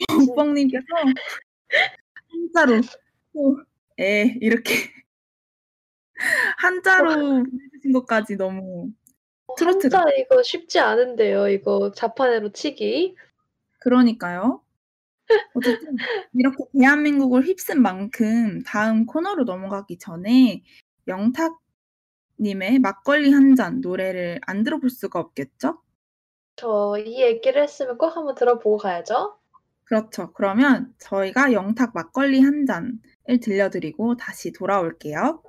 [0.09, 0.85] 벅벅 님께서
[2.31, 2.81] 한자로
[3.33, 4.73] 또예 이렇게
[6.57, 8.91] 한자로 보내 주신 것까지 너무
[9.57, 11.49] 트로트 한자 이거 쉽지 않은데요.
[11.49, 13.15] 이거 자판으로 치기.
[13.79, 14.61] 그러니까요.
[15.53, 15.95] 어쨌든
[16.33, 20.63] 이렇게 대한민국을 휩쓴 만큼 다음 코너로 넘어가기 전에
[21.07, 21.59] 영탁
[22.39, 25.81] 님의 막걸리 한 잔 노래를 안 들어볼 수가 없겠죠?
[26.55, 29.37] 저 이 얘기를 했으면 꼭 한번 들어보고 가야죠.
[29.85, 30.31] 그렇죠.
[30.33, 35.41] 그러면 저희가 영탁 막걸리 한 잔을 들려드리고 다시 돌아올게요.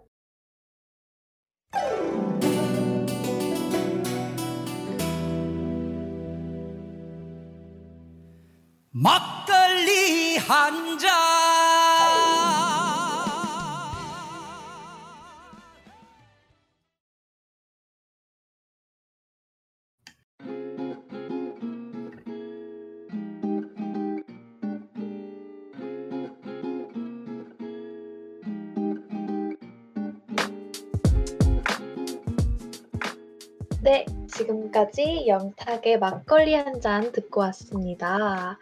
[8.93, 9.34] 막걸리
[10.39, 11.54] 한 잔.
[34.37, 38.59] 지금까지 영탁의 막걸리 한 잔 듣고 왔습니다.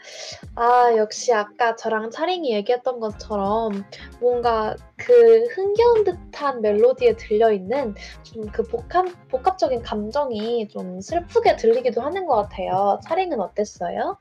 [0.54, 3.82] 아, 역시 아까 저랑 차링이 얘기했던 것처럼
[4.20, 12.26] 뭔가 그 흥겨운 듯한 멜로디에 들려있는 좀 그 복합, 복합적인 감정이 좀 슬프게 들리기도 하는
[12.26, 13.00] 것 같아요.
[13.04, 14.18] 차링은 어땠어요?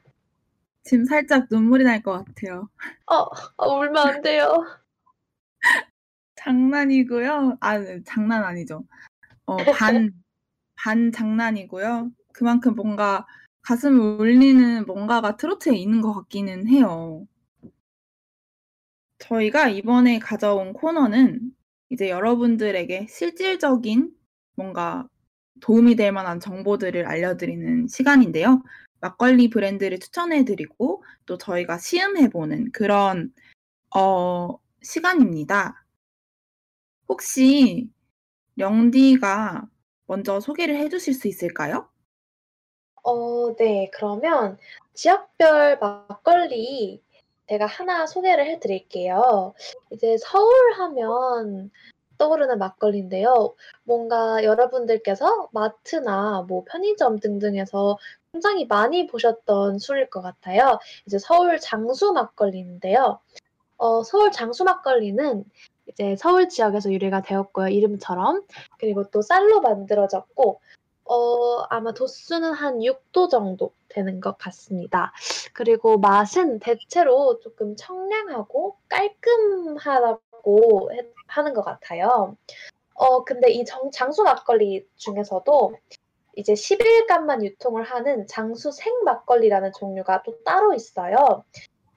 [0.83, 2.69] 지금 살짝 눈물이 날 것 같아요.
[3.07, 3.15] 어,
[3.57, 4.65] 어, 울면 안 돼요.
[6.35, 7.57] 장난이고요.
[7.59, 8.83] 아, 네, 장난 아니죠.
[9.45, 10.11] 어, 반,
[10.83, 12.11] 반 장난이고요.
[12.33, 13.27] 그만큼 뭔가
[13.61, 17.27] 가슴을 울리는 뭔가가 트로트에 있는 것 같기는 해요.
[19.19, 21.51] 저희가 이번에 가져온 코너는
[21.91, 24.11] 이제 여러분들에게 실질적인
[24.55, 25.07] 뭔가
[25.59, 28.63] 도움이 될 만한 정보들을 알려드리는 시간인데요.
[29.01, 33.31] 막걸리 브랜드를 추천해드리고 또 저희가 시음해보는 그런
[33.95, 35.85] 어, 시간입니다.
[37.07, 37.87] 혹시
[38.57, 39.67] 영디가
[40.05, 41.87] 먼저 소개를 해 주실 수 있을까요?
[43.03, 43.89] 어, 네.
[43.93, 44.57] 그러면
[44.93, 47.01] 지역별 막걸리
[47.49, 49.53] 제가 하나 소개를 해 드릴게요.
[49.91, 51.71] 이제 서울 하면
[52.17, 53.55] 떠오르는 막걸리인데요.
[53.83, 57.97] 뭔가 여러분들께서 마트나 뭐 편의점 등등에서
[58.31, 60.79] 굉장히 많이 보셨던 술일 것 같아요.
[61.05, 63.19] 이제 서울 장수 막걸리인데요.
[63.77, 65.43] 어, 서울 장수 막걸리는
[65.87, 67.67] 이제 서울 지역에서 유래가 되었고요.
[67.67, 68.43] 이름처럼.
[68.79, 70.61] 그리고 또 쌀로 만들어졌고
[71.05, 75.11] 어, 아마 도수는 한 6도 정도 되는 것 같습니다.
[75.53, 82.37] 그리고 맛은 대체로 조금 청량하고 깔끔하다고 해- 하는 것 같아요.
[82.93, 85.75] 어, 근데 이 정, 장수 막걸리 중에서도
[86.37, 91.43] 이제 10일간만 유통을 하는 장수 생 막걸리라는 종류가 또 따로 있어요.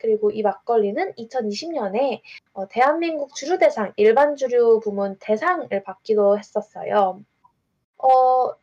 [0.04, 2.20] 그리고 이 막걸리는 2020년에
[2.52, 7.22] 어, 대한민국 주류대상 일반 주류 부문 대상을 받기도 했었어요.
[7.96, 8.54] 어,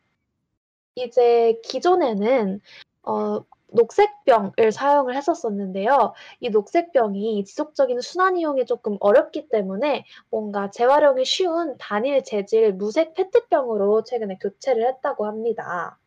[0.94, 2.60] 이제 기존에는
[3.02, 6.14] 어, 녹색병을 사용을 했었었는데요.
[6.38, 14.04] 이 녹색병이 지속적인 순환 이용이 조금 어렵기 때문에 뭔가 재활용이 쉬운 단일 재질 무색 페트병으로
[14.04, 15.98] 최근에 교체를 했다고 합니다.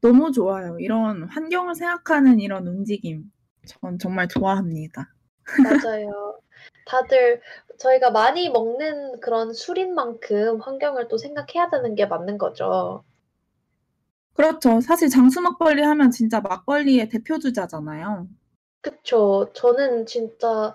[0.00, 0.76] 너무 좋아요.
[0.80, 3.30] 이런 환경을 생각하는 이런 움직임.
[3.66, 5.12] 전 정말 좋아합니다.
[5.62, 6.40] 맞아요.
[6.86, 7.40] 다들
[7.78, 13.04] 저희가 많이 먹는 그런 술인 만큼 환경을 또 생각해야 되는 게 맞는 거죠.
[14.34, 14.80] 그렇죠.
[14.80, 18.28] 사실 장수 막걸리 하면 진짜 막걸리의 대표 주자잖아요.
[18.80, 19.50] 그쵸.
[19.54, 20.72] 저는 진짜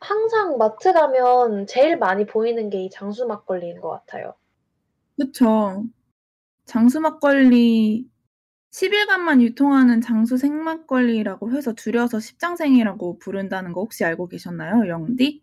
[0.00, 4.34] 항상 마트 가면 제일 많이 보이는 게 이 장수 막걸리인 것 같아요.
[5.16, 5.84] 그쵸.
[6.66, 8.10] 장수 막걸리
[8.72, 15.42] 10일간만 유통하는 장수 생막걸리라고 해서 줄여서 십장생이라고 부른다는 거 혹시 알고 계셨나요, 영디?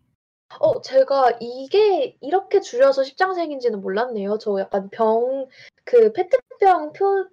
[0.58, 4.38] 어, 제가 이게 이렇게 줄여서 십장생인지는 몰랐네요.
[4.38, 5.46] 저 약간 병,
[5.84, 7.28] 그 페트병 표,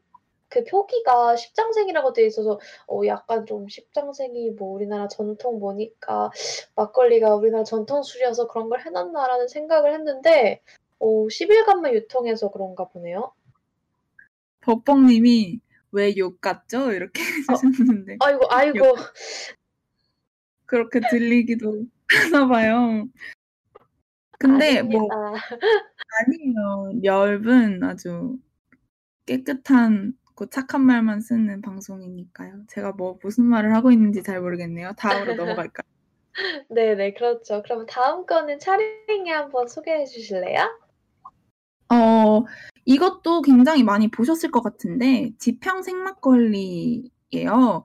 [0.49, 6.29] 그 표기가 십장생이라고 돼 있어서 어, 약간 좀 십장생이 뭐 우리나라 전통 뭐니까
[6.75, 10.61] 막걸리가 우리나라 전통 술이어서 그런 걸 해놨나라는 생각을 했는데
[10.99, 13.33] 어, 10일간만 유통해서 그런가 보네요.
[14.61, 15.59] 벅벅님이
[15.91, 16.91] 왜 욕 같죠?
[16.91, 18.95] 이렇게 해주셨는데 아이고, 아이고.
[20.65, 21.85] 그렇게 들리기도
[22.31, 23.07] 하나 봐요.
[24.39, 25.41] 근데 뭐 아닙니다.
[26.19, 27.01] 아니에요.
[27.03, 28.37] 엷은 아주
[29.25, 32.65] 깨끗한 고 착한 말만 쓰는 방송이니까요.
[32.67, 34.91] 제가 뭐 무슨 말을 하고 있는지 잘 모르겠네요.
[34.97, 35.87] 다음으로 넘어갈까요?
[36.69, 37.63] 네 네, 그렇죠.
[37.63, 40.79] 그럼 다음 거는 차링이 한번 소개해 주실래요?
[41.89, 42.43] 어,
[42.87, 47.83] 이것도 굉장히 많이 보셨을 것 같은데, 지평 생막걸리예요.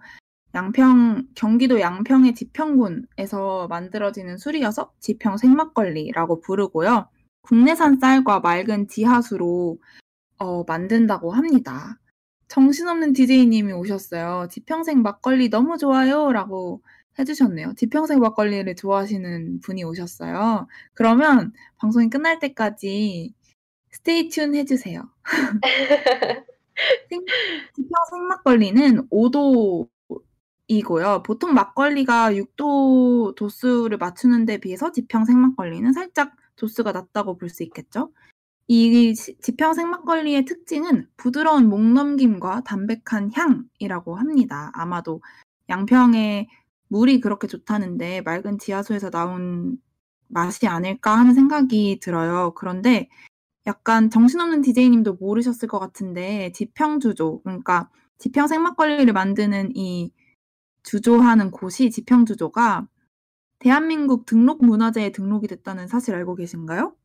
[0.54, 7.08] 양평, 경기도 양평의 지평군에서 만들어지는 술이어서 지평 생막걸리라고 부르고요.
[7.42, 9.78] 국내산 쌀과 맑은 지하수로
[10.38, 11.98] 어, 만든다고 합니다.
[12.48, 14.48] 정신없는 DJ님이 오셨어요.
[14.50, 16.32] 지평생 막걸리 너무 좋아요.
[16.32, 16.82] 라고
[17.18, 17.74] 해주셨네요.
[17.76, 20.68] 지평생 막걸리를 좋아하시는 분이 오셨어요.
[20.94, 23.34] 그러면 방송이 끝날 때까지
[24.02, 25.08] 스테이 튠 해주세요.
[27.76, 29.88] 지평 생 막걸리는 5도
[30.68, 31.22] 이고요.
[31.22, 37.62] 보통 막걸리가 6도 도수를 맞추는 데 비해서 지평 생 막걸리는 살짝 도수가 낮다고 볼 수
[37.62, 38.12] 있겠죠.
[38.68, 44.70] 이 지평 생 막걸리의 특징은 부드러운 목 넘김과 담백한 향이라고 합니다.
[44.74, 45.22] 아마도
[45.68, 46.48] 양평에
[46.88, 49.78] 물이 그렇게 좋다는데 맑은 지하수에서 나온
[50.28, 52.52] 맛이 아닐까 하는 생각이 들어요.
[52.54, 53.08] 그런데
[53.66, 60.12] 약간 정신없는 디제이님도 모르셨을 것 같은데 지평 주조 그러니까 지평 생막걸리를 만드는 이
[60.83, 62.88] 주조하는 곳이 지평 주조가
[63.59, 66.96] 대한민국 등록 문화재에 등록이 됐다는 사실 알고 계신가요?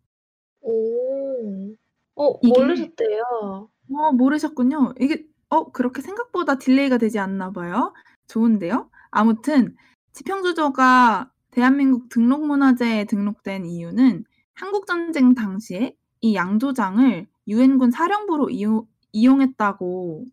[0.62, 1.74] 오,
[2.15, 3.70] 어, 이게, 모르셨대요.
[3.93, 4.96] 어, 모르셨군요.
[5.00, 7.93] 이게, 어, 그렇게 생각보다 delay가 되지 않나 봐요.
[8.28, 8.89] 좋은데요?
[9.12, 9.76] 아무튼
[10.13, 18.88] 지평 주조가 대한민국 등록 문화재에 등록된 이유는 한국 전쟁 당시에 이 양조장을 유엔군 사령부로 이용,
[19.12, 20.25] 이용했다고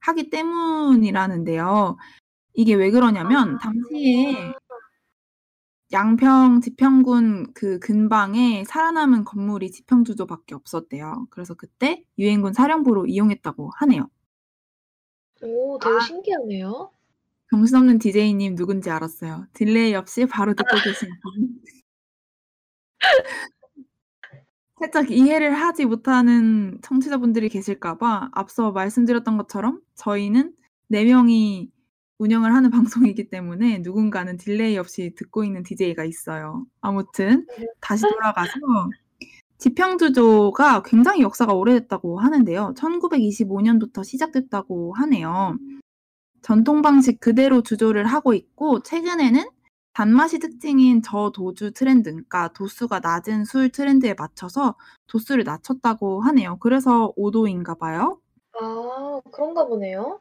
[0.00, 1.96] 하기 때문이라는데요.
[2.54, 4.54] 이게 왜 그러냐면 아, 당시에
[5.92, 11.28] 양평 지평군 그 근방에 살아남은 건물이 지평주조밖에 없었대요.
[11.30, 14.08] 그래서 그때 유엔군 사령부로 이용했다고 하네요.
[15.42, 16.00] 오, 되게 아.
[16.00, 16.90] 신기하네요.
[17.50, 19.46] 정신없는 DJ님 누군지 알았어요.
[19.52, 21.60] delay 없이 바로 듣고 계신 분.
[24.78, 30.52] 살짝 이해를 하지 못하는 청취자분들이 계실까봐 앞서 말씀드렸던 것처럼 저희는
[30.90, 31.70] 4명이
[32.18, 32.70] 운영을 하는
[33.14, 36.66] 방송이기 때문에 누군가는 delay 없이 듣고 있는 DJ가 있어요.
[36.80, 37.46] 아무튼
[37.80, 38.52] 다시 돌아가서
[39.58, 42.74] 지평주조가 굉장히 역사가 오래됐다고 하는데요.
[42.76, 45.56] 1925년부터 시작됐다고 하네요.
[46.42, 49.42] 전통 방식 그대로 주조를 하고 있고 최근에는
[49.96, 56.58] 단맛이 특징인 저도주 트렌드, 그러니까 도수가 낮은 술 트렌드에 맞춰서 도수를 낮췄다고 하네요.
[56.58, 58.20] 그래서 5도인가 봐요.
[58.60, 60.20] 아, 그런가 보네요.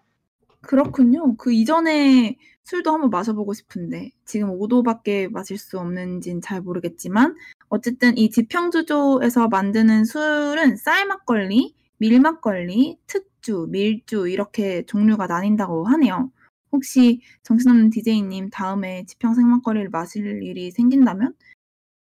[0.62, 1.36] 그렇군요.
[1.36, 7.36] 그 이전에 술도 한번 마셔보고 싶은데 지금 5도밖에 마실 수 없는지는 잘 모르겠지만
[7.68, 15.86] 어쨌든 이 지평주조에서 만드는 술은 쌀 막걸리, 밀 막걸리, 특 맥주, 밀주 이렇게 종류가 나뉜다고
[15.86, 16.32] 하네요.
[16.76, 21.34] 혹시 정신없는 DJ님 다음에 지평 생 막걸리를 마실 일이 생긴다면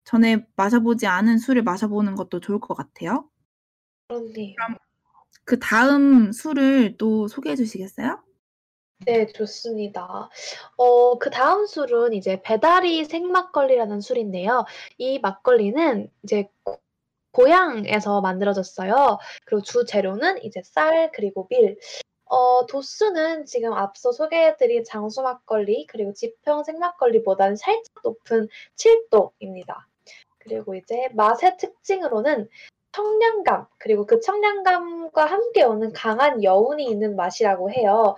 [0.05, 3.29] 전에 마셔보지 않은 술을 마셔보는 것도 좋을 것 같아요.
[4.07, 4.55] 그렇네요.
[5.43, 8.23] 그 다음 술을 또 소개해 주시겠어요?
[9.05, 10.29] 네, 좋습니다.
[10.77, 14.65] 어, 그 다음 술은 이제 배다리 생막걸리라는 술인데요.
[14.97, 16.49] 이 막걸리는 이제
[17.31, 19.17] 고향에서 만들어졌어요.
[19.45, 21.77] 그리고 주 재료는 이제 쌀 그리고 밀.
[22.29, 29.85] 어, 도수는 지금 앞서 소개해드린 장수 막걸리 그리고 지평 생막걸리보다는 살짝 높은 7도입니다.
[30.37, 32.47] 그리고 이제 맛의 특징으로는
[32.91, 38.15] 청량감 그리고 그 청량감과 함께 오는 강한 여운이 있는 맛이라고 해요.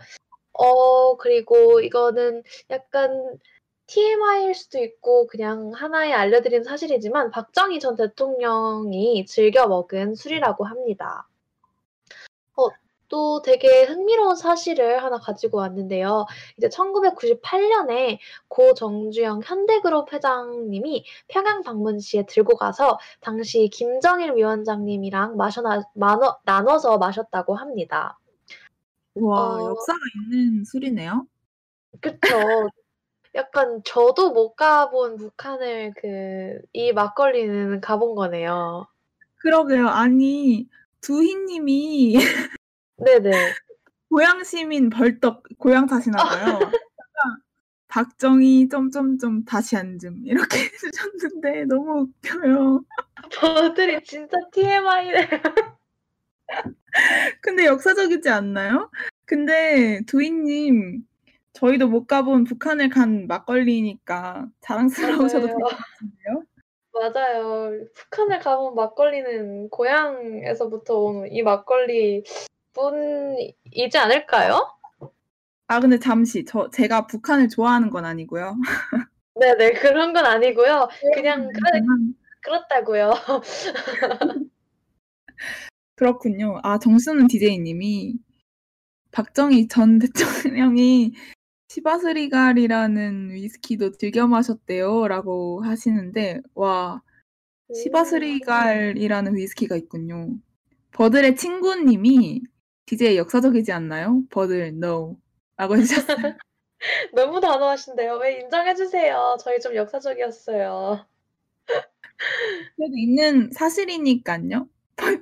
[0.54, 3.40] 어 그리고 이거는 약간
[3.88, 11.28] TMI일 수도 있고 그냥 하나의 알려드린 사실이지만 박정희 전 대통령이 즐겨 먹은 술이라고 합니다.
[13.12, 16.26] 어, 또 되게 흥미로운 사실을 하나 가지고 왔는데요.
[16.58, 25.62] 이제 1998년에 고 정주영 현대그룹 회장님이 평양 방문 시에 들고 가서 당시 김정일 위원장님이랑 마셔
[25.62, 28.18] 나, 나눠, 나눠서 마셨다고 합니다.
[29.16, 30.00] 와, 어, 역사가
[30.32, 31.28] 있는 술이네요.
[32.00, 32.70] 그쵸.
[33.36, 38.88] 약간 저도 못 가본 북한을 그 이 막걸리는 가본 거네요.
[39.38, 39.88] 그러게요.
[39.88, 40.68] 아니
[41.02, 42.16] 두희 님이
[43.06, 43.32] 네네.
[44.10, 46.60] 고향 시민 벌떡 고향 탓이나 봐요.
[47.88, 52.84] 박정희 점점점 다시 앉음 이렇게 해 주셨는데 너무 웃겨요.
[53.30, 55.30] 저들이 진짜 TMI네.
[57.42, 58.90] 근데 역사적이지 않나요?
[59.26, 61.06] 근데 두희 님
[61.54, 66.44] 저희도 못 가본 북한을 간 막걸리니까 자랑스러우셔도 될 것 같은데요?
[66.94, 67.72] 맞아요.
[67.96, 72.24] 북한을 가본 막걸리는 고향에서부터 온이 막걸리
[72.74, 74.68] 뿐이지 않을까요?
[75.68, 78.58] 아 근데 잠시 저 제가 북한을 좋아하는 건 아니고요.
[79.40, 80.90] 네네 그런 건 아니고요.
[81.14, 81.82] 그냥 네, 그래,
[82.42, 83.12] 그렇다고요.
[85.96, 86.60] 그렇군요.
[86.64, 88.16] 아 정수는 디제이님이
[89.12, 91.14] 박정희 전 대통령이
[91.70, 97.02] 시바스리갈이라는 위스키도 즐겨 마셨대요라고 하시는데 와
[97.74, 100.36] 시바스리갈이라는 위스키가 있군요.
[100.92, 102.42] 버들의 친구님이
[102.92, 104.22] DJ 역사적이지 않나요?
[104.30, 105.16] 버들 no
[105.56, 106.36] 라고 해주셨어요.
[107.16, 108.18] 너무 단호하신데요.
[108.18, 109.38] 왜 인정해주세요.
[109.40, 111.06] 저희 좀 역사적이었어요.
[112.76, 114.68] 그래도 있는 사실이니까요.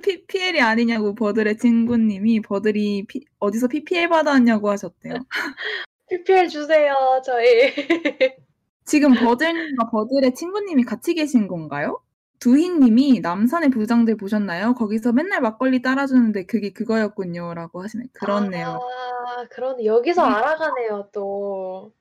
[0.02, 5.14] PPL이 아니냐고 버들의 친구님이 버들이 피, 어디서 PPL 받았냐고 하셨대요.
[6.10, 7.72] PPL 주세요, 저희.
[8.84, 12.02] 지금 버들님과 버들의 친구님이 같이 계신 건가요?
[12.40, 14.74] 두희님이 남산의 부장들 보셨나요?
[14.74, 18.04] 거기서 맨날 막걸리 따라주는데 그게 그거였군요라고 하시네.
[18.12, 18.80] 그렇네요.
[18.80, 19.84] 아, 그러네.
[19.84, 21.92] 여기서 알아가네요, 또.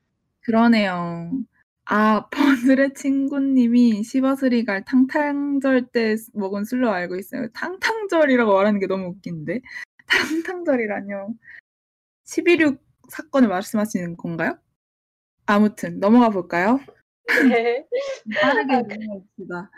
[0.42, 1.32] 그러네요.
[1.86, 2.30] 아,
[2.72, 7.50] 버들의 친구님이 시바스리 갈 탕탕절 때 먹은 술로 알고 있어요.
[7.54, 9.62] 탕탕절이라고 말하는 게 너무 웃긴데.
[10.08, 11.34] 탕탕절이라뇨.
[12.26, 12.80] 11.6
[13.10, 14.58] 사건을 말씀하시는 건가요?
[15.46, 16.80] 아무튼 넘어가 볼까요?
[17.50, 17.86] 네.
[18.42, 19.72] 빠르게 아, 넘어갑시다.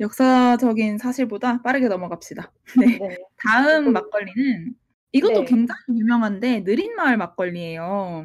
[0.00, 2.52] 역사적인 사실보다 빠르게 넘어갑시다.
[2.78, 2.86] 네.
[3.02, 3.18] 네.
[3.38, 4.74] 다음 막걸리는
[5.12, 5.44] 이것도 네.
[5.46, 8.24] 굉장히 유명한데 느린 마을 막걸리예요.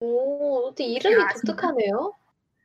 [0.00, 1.16] 오, 근데 이름이?
[1.34, 2.12] 독특하네요.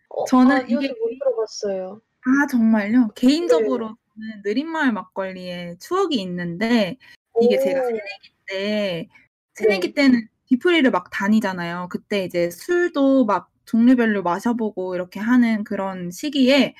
[0.09, 2.01] 어, 저는 아니요, 이게- 저못 들어봤어요.
[2.21, 3.09] 아 정말요?
[3.15, 3.95] 개인적으로는
[4.43, 6.97] 느린 마을 막걸리에 추억이 있는데
[7.41, 9.07] 이게 제가 오, 새내기 때
[9.53, 9.93] 새내기 네.
[9.93, 11.87] 때는 디프리를 막 다니잖아요.
[11.89, 16.75] 그때 이제 술도 막 종류별로 마셔보고 이렇게 하는 그런 시기에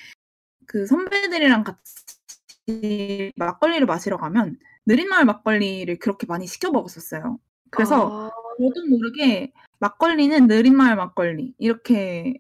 [0.68, 7.40] 그 선배들이랑 같이 막걸리를 마시러 가면 느린 마을 막걸리를 그렇게 많이 시켜 먹었었어요.
[7.70, 12.36] 그래서 아, 저도 모르게 막걸리는 느린 마을 막걸리 이렇게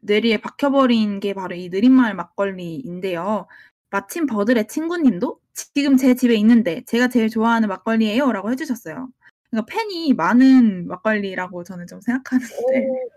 [0.00, 3.46] 뇌리에 박혀버린 게 바로 이 느린 마을 막걸리인데요.
[3.90, 9.08] 마침 버들의 친구님도 지금 제 집에 있는데 제가 제일 좋아하는 막걸리예요 라고 해주셨어요.
[9.50, 13.10] 그러니까 팬이 많은 막걸리라고 저는 좀 생각하는데 오,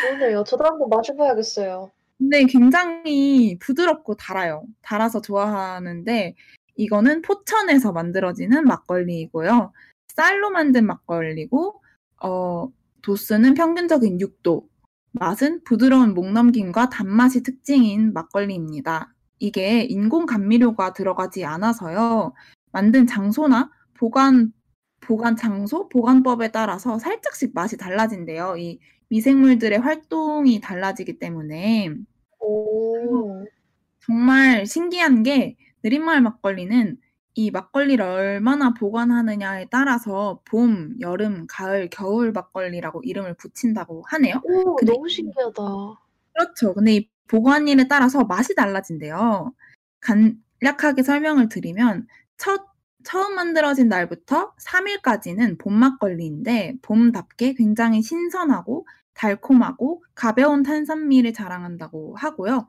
[0.00, 0.44] 그러네요.
[0.44, 1.90] 저도 한번 마셔봐야겠어요.
[2.22, 4.64] 근데 굉장히 부드럽고 달아요.
[4.80, 6.36] 달아서 좋아하는데
[6.76, 9.72] 이거는 포천에서 만들어지는 막걸리이고요.
[10.14, 11.82] 쌀로 만든 막걸리고
[12.22, 12.68] 어,
[13.02, 14.64] 도수는 평균적인 6도.
[15.10, 19.12] 맛은 부드러운 목넘김과 단맛이 특징인 막걸리입니다.
[19.40, 22.34] 이게 인공 감미료가 들어가지 않아서요.
[22.70, 24.52] 만든 장소나 보관
[25.00, 28.56] 보관 장소, 보관법에 따라서 살짝씩 맛이 달라진대요.
[28.58, 31.90] 이 미생물들의 활동이 달라지기 때문에
[32.42, 33.46] 오,
[34.00, 36.98] 정말 신기한 게 느린마을 막걸리는
[37.34, 44.40] 이 막걸리를 얼마나 보관하느냐에 따라서 봄, 여름, 가을, 겨울 막걸리라고 이름을 붙인다고 하네요.
[44.44, 45.62] 오, 너무 신기하다.
[46.34, 46.74] 그렇죠.
[46.74, 49.54] 근데 이 보관일에 따라서 맛이 달라진대요.
[50.00, 52.66] 간략하게 설명을 드리면 첫
[53.04, 62.68] 처음 만들어진 날부터 3일까지는 봄 막걸리인데 봄답게 굉장히 신선하고 달콤하고 가벼운 탄산미를 자랑한다고 하고요.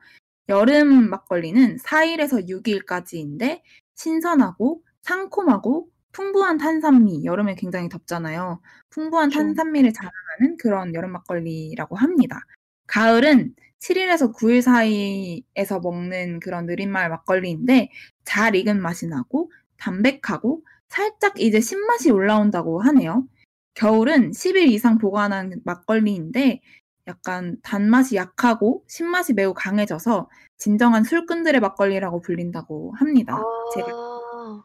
[0.49, 3.61] 여름 막걸리는 4일에서 6일까지인데
[3.95, 8.61] 신선하고 상콤하고 풍부한 탄산미, 여름에 굉장히 덥잖아요.
[8.91, 9.45] 풍부한 그렇죠.
[9.47, 12.41] 탄산미를 자랑하는 그런 여름 막걸리라고 합니다.
[12.87, 17.89] 가을은 7일에서 9일 사이에서 먹는 그런 느린마을 막걸리인데
[18.23, 23.27] 잘 익은 맛이 나고 담백하고 살짝 이제 신맛이 올라온다고 하네요.
[23.73, 26.61] 겨울은 10일 이상 보관한 막걸리인데
[27.07, 33.41] 약간 단맛이 약하고 신맛이 매우 강해져서 진정한 술꾼들의 막걸리라고 불린다고 합니다.
[33.75, 34.63] 제가 아,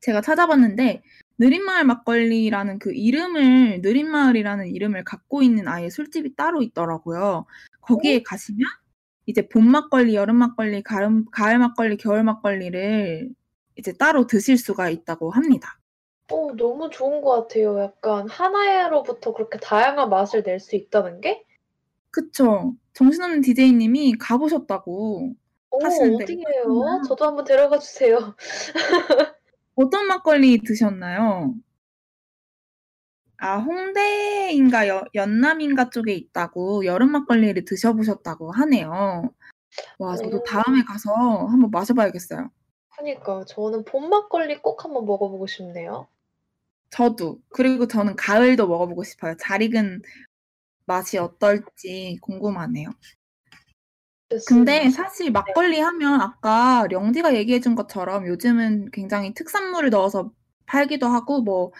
[0.00, 1.02] 제가 찾아봤는데
[1.38, 7.44] 느린마을 막걸리라는 그 이름을 느린마을이라는 이름을 갖고 있는 아예 술집이 따로 있더라고요.
[7.80, 8.66] 거기에 가시면
[9.26, 13.30] 이제 봄 막걸리, 여름 막걸리, 가을, 가을 막걸리, 겨울 막걸리를
[13.76, 15.77] 이제 따로 드실 수가 있다고 합니다.
[16.30, 17.78] 오, 너무 좋은 것 같아요.
[17.80, 21.44] 약간 하나로부터 그렇게 다양한 맛을 낼 수 있다는 게?
[22.10, 22.74] 그쵸?
[22.94, 25.32] 정신없는 DJ님이 가보셨다고
[25.70, 27.02] 오, 하시는데 어디예요?
[27.06, 28.34] 저도 한번 데려가 주세요.
[29.74, 31.54] 어떤 막걸리 드셨나요?
[33.40, 39.30] 아, 홍대인가 여- 연남인가 쪽에 있다고 여름 막걸리를 드셔보셨다고 하네요.
[39.98, 40.42] 와, 저도 오.
[40.42, 41.12] 다음에 가서
[41.46, 42.50] 한번 마셔봐야겠어요.
[42.96, 46.08] 그니까 저는 봄 막걸리 꼭 한번 먹어보고 싶네요.
[46.90, 47.40] 저도.
[47.50, 49.34] 그리고 저는 가을도 먹어보고 싶어요.
[49.38, 50.02] 잘 익은
[50.86, 52.90] 맛이 어떨지 궁금하네요.
[54.46, 60.32] 근데 사실 막걸리 하면 아까 령디가 얘기해준 것처럼 요즘은 굉장히 특산물을 넣어서
[60.66, 61.72] 팔기도 하고 뭐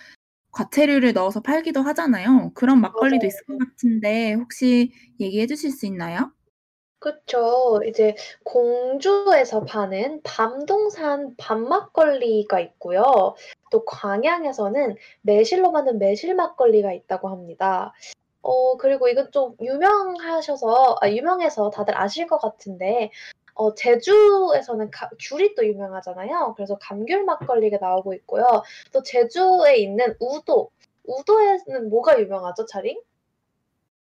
[0.52, 2.52] 과채류를 넣어서 팔기도 하잖아요.
[2.54, 3.28] 그런 막걸리도 맞아요.
[3.28, 6.32] 있을 것 같은데 혹시 얘기해 주실 수 있나요?
[7.00, 7.80] 그쵸.
[7.86, 13.04] 이제 공주에서 파는 밤동산 밤막걸리가 있고요.
[13.70, 17.92] 또 광양에서는 매실로 만든 매실 막걸리가 있다고 합니다.
[18.42, 23.10] 어, 그리고 이건 좀 유명하셔서, 아, 유명해서 다들 아실 것 같은데,
[23.54, 26.54] 어, 제주에서는 가, 귤이 또 유명하잖아요.
[26.56, 28.44] 그래서 감귤 막걸리가 나오고 있고요.
[28.92, 30.70] 또 제주에 있는 우도,
[31.04, 33.00] 우도에는 뭐가 유명하죠, 차링?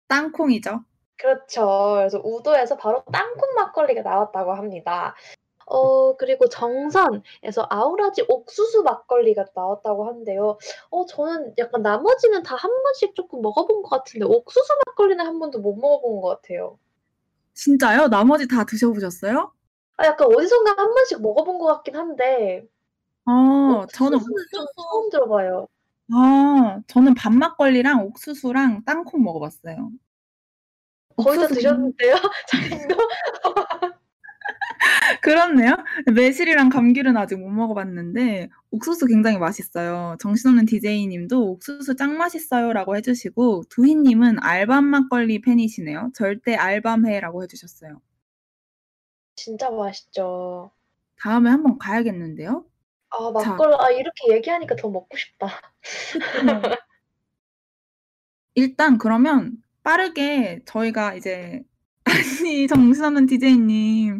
[0.07, 0.83] 땅콩이죠.
[1.17, 1.95] 그렇죠.
[1.97, 5.15] 그래서 우도에서 바로 땅콩 막걸리가 나왔다고 합니다.
[5.69, 10.57] 어, 그리고 정선에서 아우라지 옥수수 막걸리가 나왔다고 하는데요.
[10.89, 15.59] 어, 저는 약간 나머지는 다 한 번씩 조금 먹어본 것 같은데, 옥수수 막걸리는 한 번도
[15.59, 16.79] 못 먹어본 것 같아요.
[17.53, 18.07] 진짜요?
[18.07, 19.51] 나머지 다 드셔보셨어요?
[19.97, 22.65] 아, 약간 어디선가 한 번씩 먹어본 것 같긴 한데,
[23.25, 25.67] 어, 저는 옥수수는 좀 처음 들어봐요.
[26.11, 29.91] 아, 저는 밥막걸리랑 옥수수랑 땅콩 먹어봤어요.
[31.17, 32.15] 거의 다 옥수수 드셨는데요?
[32.49, 32.95] 자기도?
[35.21, 35.75] 그렇네요.
[36.13, 40.17] 매실이랑 감귤은 아직 못 먹어봤는데 옥수수 굉장히 맛있어요.
[40.19, 46.11] 정신없는 DJ님도 옥수수 짱 맛있어요라고 해주시고 두희님은 알밤 막걸리 팬이시네요.
[46.13, 48.01] 절대 알밤해라고 해주셨어요.
[49.35, 50.71] 진짜 맛있죠.
[51.19, 52.65] 다음에 한번 가야겠는데요.
[53.09, 53.51] 아, 자.
[53.51, 55.47] 막걸리, 아, 이렇게 얘기하니까 더 먹고 싶다.
[58.55, 61.63] 일단 그러면 빠르게 저희가 이제
[62.49, 64.19] 아니 정신없는 DJ님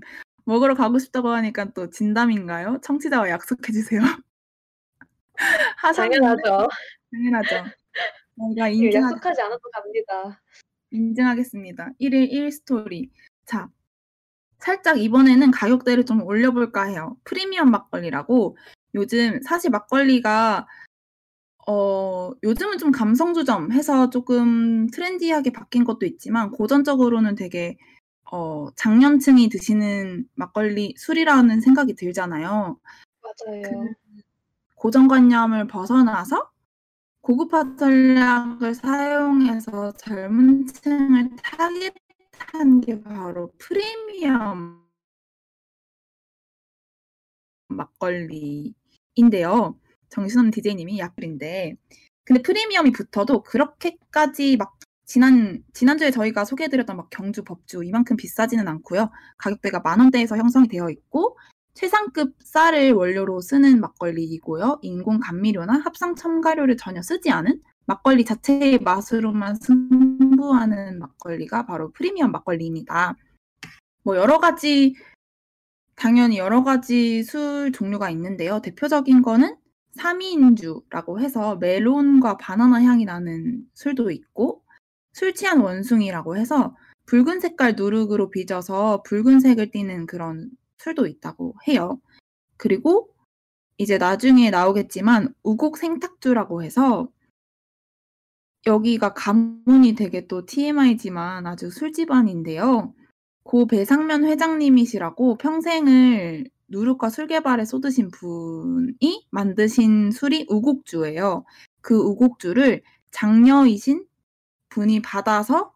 [0.50, 2.80] 먹으러 가고 싶다고 하니까 또 진담인가요?
[2.82, 4.02] 청취자와 약속해 주세요.
[5.78, 6.68] 하셨는데 당연하죠.
[7.12, 7.50] 당연하죠.
[8.40, 10.42] 저희가 이거 인증하, 약속하지 않아도 갑니다.
[10.90, 11.92] 인증하겠습니다.
[12.02, 13.12] 1일 1 스토리.
[13.46, 13.70] 자,
[14.58, 17.16] 살짝 이번에는 가격대를 좀 올려볼까 해요.
[17.26, 18.58] 프리미엄 막걸리라고
[18.96, 20.68] 요즘 사실 막걸리가
[21.68, 27.78] 어, 요즘은 좀 감성주점 해서 조금 트렌디하게 바뀐 것도 있지만 고전적으로는 되게
[28.32, 32.80] 어, 장년층이 드시는 막걸리 술이라는 생각이 들잖아요.
[33.22, 33.94] 맞아요.
[34.76, 36.50] 고정관념을 벗어나서
[37.22, 44.84] 고급화 전략을 사용해서 젊은 층을 타깃한 게 바로 프리미엄
[47.68, 49.78] 막걸리인데요.
[50.10, 51.76] 정신없는 DJ님이 약불인데
[52.24, 54.79] 근데 프리미엄이 붙어도 그렇게까지 막
[55.10, 59.10] 지난 지난주에 저희가 소개해드렸던 막 경주 법주 이만큼 비싸지는 않고요.
[59.40, 61.36] 가격대가 만 원대에서 형성이 되어 있고
[61.74, 64.82] 최상급 쌀을 원료로 쓰는 막걸리이고요.
[64.84, 73.16] 인공 감미료나 합성 첨가료를 전혀 쓰지 않은 막걸리 자체의 맛으로만 승부하는 막걸리가 바로 프리미엄 막걸리입니다.
[74.04, 74.94] 뭐 여러 가지
[75.96, 78.62] 당연히 여러 가지 술 종류가 있는데요.
[78.62, 79.56] 대표적인 거는
[79.94, 84.62] 삼인주라고 해서 멜론과 바나나 향이 나는 술도 있고
[85.14, 92.00] 술 취한 원숭이라고 해서 붉은 색깔 누룩으로 빚어서 붉은색을 띠는 그런 술도 있다고 해요.
[92.58, 93.10] 그리고
[93.78, 97.10] 이제 나중에 나오겠지만 우곡 생탁주라고 해서
[98.68, 102.94] 여기가 가문이 되게 또 TMI지만 아주 술집안인데요.
[103.44, 111.46] 고 배상면 회장님이시라고 평생을 누룩과 술 개발에 쏟으신 분이 만드신 술이 우곡주예요.
[111.82, 114.06] 그 우곡주를 장녀이신
[114.80, 115.74] 분이 받아서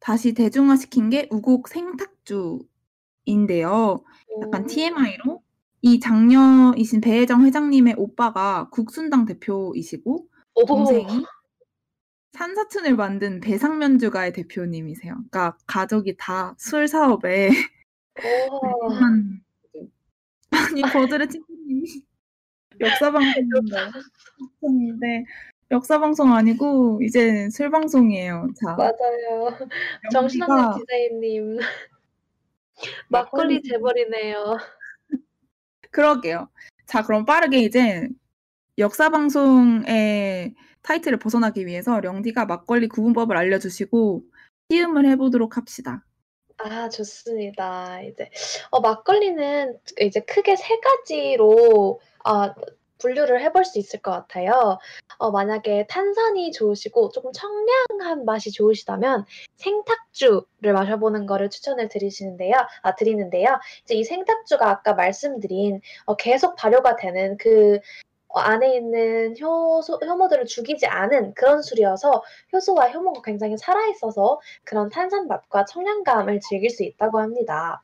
[0.00, 2.64] 다시 대중화시킨 게 우곡 생탁주인데요.
[4.42, 4.66] 약간 오.
[4.66, 5.42] TMI로
[5.82, 10.64] 이 장녀이신 배혜정 회장님의 오빠가 국순당 대표이시고 오.
[10.64, 11.26] 동생이
[12.32, 15.12] 산사춘을 만든 배상면주가의 대표님이세요.
[15.14, 17.50] 그러니까 가족이 다 술 사업에
[20.50, 22.02] 아니 버들의 친구님이
[22.80, 25.24] 역사 방송인데
[25.70, 28.48] 역사 방송 아니고 이제 술 방송이에요.
[28.60, 29.56] 자, 맞아요.
[30.12, 30.56] 정신없는.
[33.08, 34.56] 막걸리 막걸리 재벌이네요.
[35.90, 36.48] 그러게요.
[36.86, 38.08] 자, 그럼 빠르게 이제
[38.78, 44.24] 역사 방송의 타이틀을 벗어나기 위해서 령디가 막걸리 구분법을 알려주시고
[44.70, 46.04] 시음을 해보도록 합시다.
[46.56, 48.00] 아, 좋습니다.
[48.02, 48.28] 이제
[48.70, 52.54] 어, 막걸리는 이제 크게 세 가지로 아,
[53.00, 54.78] 분류를 해볼 수 있을 것 같아요.
[55.18, 59.24] 어, 만약에 탄산이 좋으시고 조금 청량한 맛이 좋으시다면
[59.56, 62.54] 생탁주를 마셔보는 거를 추천을 드리시는데요.
[62.82, 63.58] 아, 드리는데요.
[63.84, 67.80] 이제 이 생탁주가 아까 말씀드린 어, 계속 발효가 되는 그 어,
[68.38, 72.22] 안에 있는 효소, 효모들을 죽이지 않은 그런 술이어서
[72.52, 77.82] 효소와 효모가 굉장히 살아있어서 그런 탄산 맛과 청량감을 즐길 수 있다고 합니다.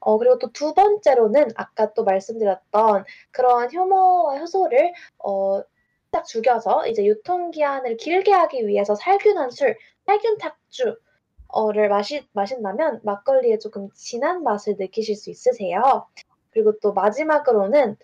[0.00, 5.62] 어, 그리고 또 두 번째로는 아까 또 말씀드렸던 그러한 효모와 효소를 어,
[6.10, 9.76] 딱 죽여서 이제 유통기한을 길게 하기 위해서 살균한 술,
[10.06, 16.06] 살균 탁주를 마시, 마신다면 막걸리에 조금 진한 맛을 느끼실 수 있으세요.
[16.50, 17.96] 그리고 또 마지막으로는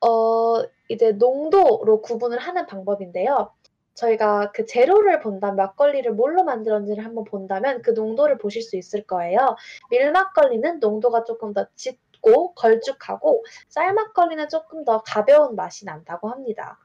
[0.00, 3.52] 어, 이제 농도로 구분을 하는 방법인데요.
[3.94, 9.56] 저희가 그 재료를 본다면 막걸리를 뭘로 만들었는지를 한번 본다면 그 농도를 보실 수 있을 거예요.
[9.90, 16.78] 밀막걸리는 농도가 조금 더 짙고 걸쭉하고 쌀막걸리는 조금 더 가벼운 맛이 난다고 합니다.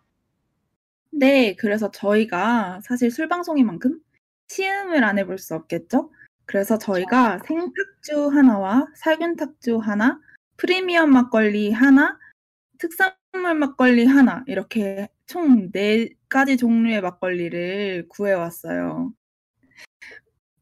[1.11, 3.99] 네, 그래서 저희가 사실 술 방송인 만큼
[4.47, 6.11] 시음을 안 해볼 수 없겠죠?
[6.45, 10.19] 그래서 저희가 생탁주 하나와 살균탁주 하나,
[10.57, 12.17] 프리미엄 막걸리 하나,
[12.77, 19.13] 특산 물 막걸리 하나 이렇게 총 4가지 종류의 막걸리를 구해왔어요.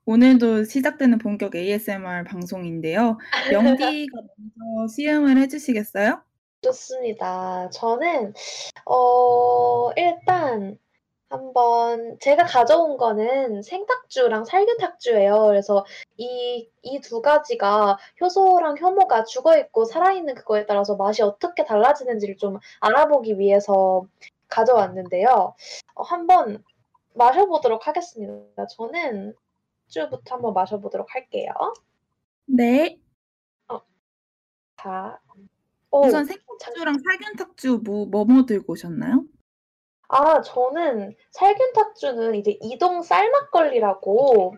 [0.06, 3.18] 오늘도 시작되는 본격 ASMR 방송인데요.
[3.52, 6.22] 영디가 먼저 시음을 해주시겠어요?
[6.62, 7.70] 좋습니다.
[7.70, 8.34] 저는
[8.86, 10.78] 어 일단
[11.30, 15.46] 한번 제가 가져온 거는 생탁주랑 살균탁주예요.
[15.48, 15.86] 그래서
[16.18, 22.38] 이 이 두 가지가 효소랑 효모가 죽어 있고 살아 있는 그거에 따라서 맛이 어떻게 달라지는지를
[22.38, 24.04] 좀 알아보기 위해서
[24.48, 25.56] 가져왔는데요.
[25.96, 26.64] 어 한번
[27.14, 28.66] 마셔보도록 하겠습니다.
[28.68, 29.36] 저는
[29.88, 31.52] 주부터 한번 마셔보도록 할게요.
[32.46, 33.00] 네.
[33.68, 33.82] 어.
[34.78, 35.20] 자.
[35.92, 39.26] 오, 우선 생탁주랑 살균탁주 뭐, 뭐, 뭐 들고 오셨나요?
[40.10, 44.56] 아, 저는 살균탁주는 이제 이동 쌀막걸리라고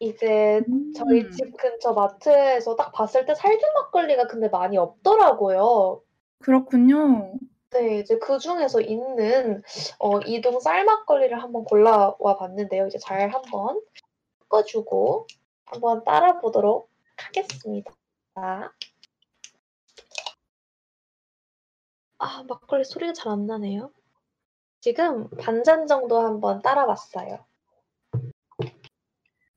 [0.00, 0.92] 이제 음.
[0.96, 6.02] 저희 집 근처 마트에서 딱 봤을 때 살균 막걸리가 근데 많이 없더라고요.
[6.40, 7.34] 그렇군요.
[7.70, 9.62] 네, 이제 그 중에서 있는
[10.00, 12.86] 어, 이동 쌀막걸리를 한번 골라와 봤는데요.
[12.88, 13.80] 이제 잘 한번
[14.50, 15.28] 섞어주고
[15.66, 17.92] 한번 따라 보도록 하겠습니다.
[22.18, 23.92] 아, 막걸리 소리가 잘 안 나네요.
[24.82, 27.46] 지금 반잔 정도 한번 따라봤어요.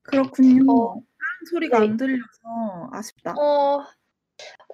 [0.02, 0.72] 그렇군요.
[0.72, 1.02] 어,
[1.50, 1.86] 소리가 네.
[1.86, 3.32] 안 들려서 아쉽다.
[3.32, 3.84] 어,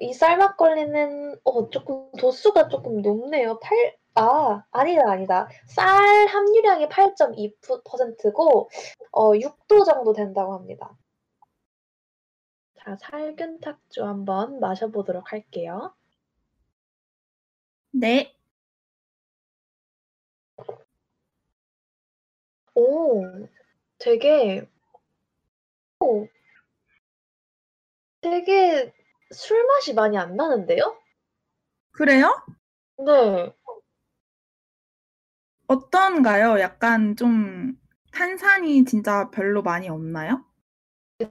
[0.01, 3.59] 이 쌀막걸리는 어, 조금 도수가 조금 높네요.
[3.61, 5.49] 8, 아, 아니다, 아니다.
[5.69, 8.69] 쌀 함유량이 8.2%고,
[9.11, 10.95] 어, 6도 정도 된다고 합니다.
[12.75, 15.95] 자, 살균탁주 한번 마셔보도록 할게요.
[17.93, 18.35] 네.
[22.75, 23.23] 오,
[23.99, 24.67] 되게,
[26.01, 26.29] 오,
[28.21, 28.93] 되게
[29.33, 30.97] 술 맛이 많이 안 나는데요?
[31.93, 32.35] 그래요?
[32.99, 33.53] 네.
[35.67, 36.61] 어떤가요?
[36.61, 37.77] 약간 좀
[38.13, 40.45] 탄산이 진짜 별로 많이 없나요?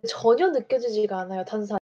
[0.07, 1.79] 전혀 느껴지지가 않아요, 탄산이.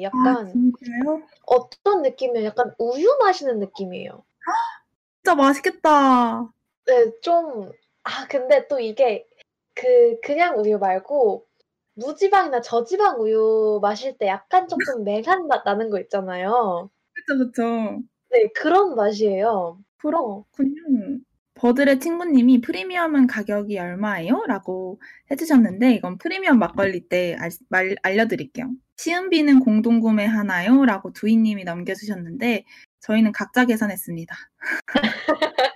[0.02, 1.22] 약간 진짜요?
[1.46, 2.46] 어떤 느낌이에요?
[2.46, 4.24] 약간 우유 마시는 느낌이에요.
[5.22, 6.52] 진짜 맛있겠다.
[6.86, 7.70] 네, 좀
[8.08, 9.26] 아 근데 또 이게
[9.74, 11.46] 그 그냥 우유 말고
[11.94, 16.90] 무지방이나 저지방 우유 마실 때 약간 조금 맹한 맛 나는 거 있잖아요.
[17.12, 18.02] 그쵸, 그쵸.
[18.30, 19.78] 네, 그런 맛이에요.
[19.98, 21.18] 그렇군요.
[21.54, 25.00] 버들의 친구님이 "프리미엄은 가격이 얼마예요?" 라고
[25.30, 28.70] 해 주셨는데 이건 프리미엄 막걸리 때 알 말 알려드릴게요.
[28.96, 32.64] "시음비는 공동 구매 하나요?" 라고 두이 님이 남겨 주셨는데
[33.00, 34.34] 저희는 각자 계산했습니다.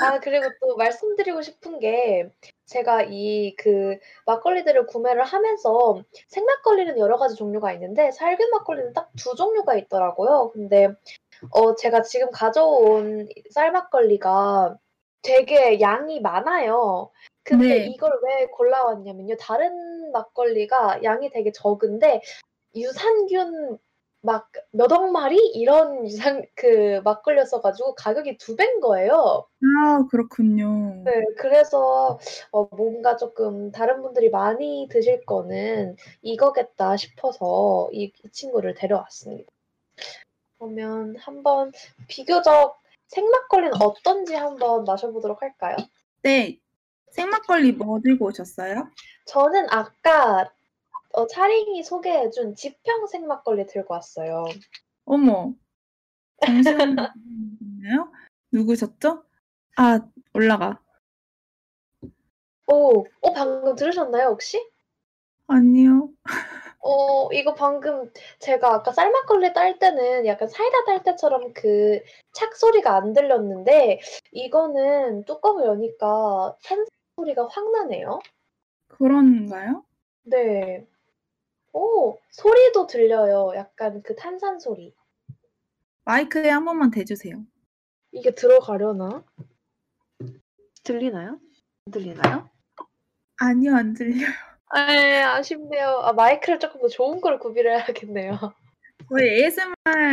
[0.00, 2.30] 아 그리고 또 말씀드리고 싶은 게
[2.66, 9.34] 제가 이 그 막걸리들을 구매를 하면서 생막걸리는 여러 가지 종류가 있는데 살균 막걸리는 딱 두
[9.34, 10.50] 종류가 있더라고요.
[10.52, 10.88] 근데
[11.52, 14.78] 어 제가 지금 가져온 쌀 막걸리가
[15.22, 17.10] 되게 양이 많아요.
[17.42, 17.86] 근데 네.
[17.86, 19.36] 이걸 왜 골라왔냐면요.
[19.38, 22.20] 다른 막걸리가 양이 되게 적은데
[22.76, 23.78] 유산균
[24.22, 29.46] 막 몇 억 마리 이런 유산 그 막걸리였어 가지고 가격이 두 배인 거예요.
[29.84, 31.02] 아 그렇군요.
[31.04, 31.12] 네.
[31.38, 32.18] 그래서
[32.52, 39.50] 어 뭔가 조금 다른 분들이 많이 드실 거는 이거겠다 싶어서 이, 이 친구를 데려왔습니다.
[40.58, 41.72] 그러면 한번
[42.08, 45.76] 비교적 생막걸리는 어떤지 한번 마셔보도록 할까요?
[46.22, 46.58] 네.
[47.10, 48.88] 생막걸리 뭐 들고 오셨어요?
[49.24, 50.52] 저는 아까
[51.12, 54.44] 어, 차링이 소개해준 지평 생막걸리 들고 왔어요.
[55.04, 55.54] 어머.
[56.46, 58.12] 잠시만요.
[58.52, 59.24] 누구셨죠?
[59.76, 60.00] 아,
[60.34, 60.80] 올라가.
[62.68, 64.64] 오, 어, 방금 들으셨나요, 혹시?
[65.48, 66.10] 아니요.
[66.78, 72.00] 어, 이거 방금 제가 아까 쌀막걸리 딸 때는 약간 사이다 딸 때처럼 그
[72.32, 74.00] 착 소리가 안 들렸는데
[74.32, 76.86] 이거는 뚜껑을 여니까 탄
[77.16, 78.20] 소리가 확 나네요.
[78.88, 79.84] 그런가요?
[80.22, 80.86] 네.
[81.72, 83.52] 오, 소리도 들려요.
[83.54, 84.94] 약간 그 탄산 소리.
[86.04, 87.44] 마이크에 한 번만 대주세요.
[88.12, 89.24] 이게 들어가려나?
[90.82, 91.38] 들리나요?
[91.92, 92.50] 들리나요?
[93.38, 94.26] 아니요, 안 들려요.
[94.66, 95.88] 아, 예, 아쉽네요.
[96.02, 98.38] 아, 마이크를 조금 더 좋은 걸 구비를 해야겠네요.
[99.08, 100.12] 저희 ASMR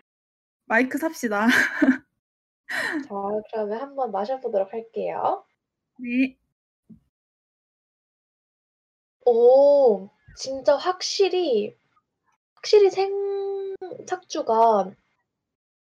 [0.66, 1.48] 마이크 삽시다.
[2.68, 3.16] 자,
[3.52, 5.46] 그러면 한번 마셔보도록 할게요.
[6.00, 6.38] 네.
[9.26, 10.10] 오.
[10.38, 11.76] 진짜 확실히
[12.56, 14.92] 확실히 생탁주가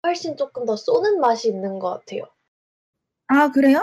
[0.06, 2.24] 훨씬 쪼끔 더 쏘는 맛이 있는 것 같아요.
[3.28, 3.80] 아 그래요?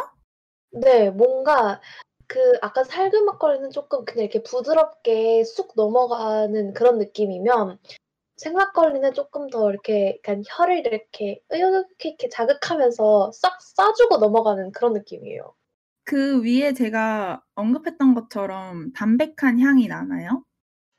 [0.72, 1.10] 네.
[1.10, 1.80] 뭔가
[2.26, 7.78] 그 아까 살균 막걸리는 쪼끔 그냥 이렇게 부드럽게 쑥 넘어가는 그런 느낌이면
[8.38, 15.54] 생막걸리는 쪼끔 더 이렇게 약간 혀를 이렇게 으이렇게 이렇게 자극하면서 싹쏴 주고 넘어가는 그런 느낌이에요.
[16.04, 20.44] 그 위에 제가 언급했던 것처럼 담백한 향이 나나요?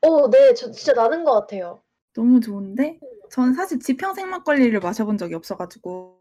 [0.02, 0.54] 어 네.
[0.54, 1.82] 저 진짜 나는 것 같아요.
[2.14, 2.98] 너무 좋은데?
[3.30, 6.20] 전 사실 지평생 막걸리를 마셔본 적이 없어 가지고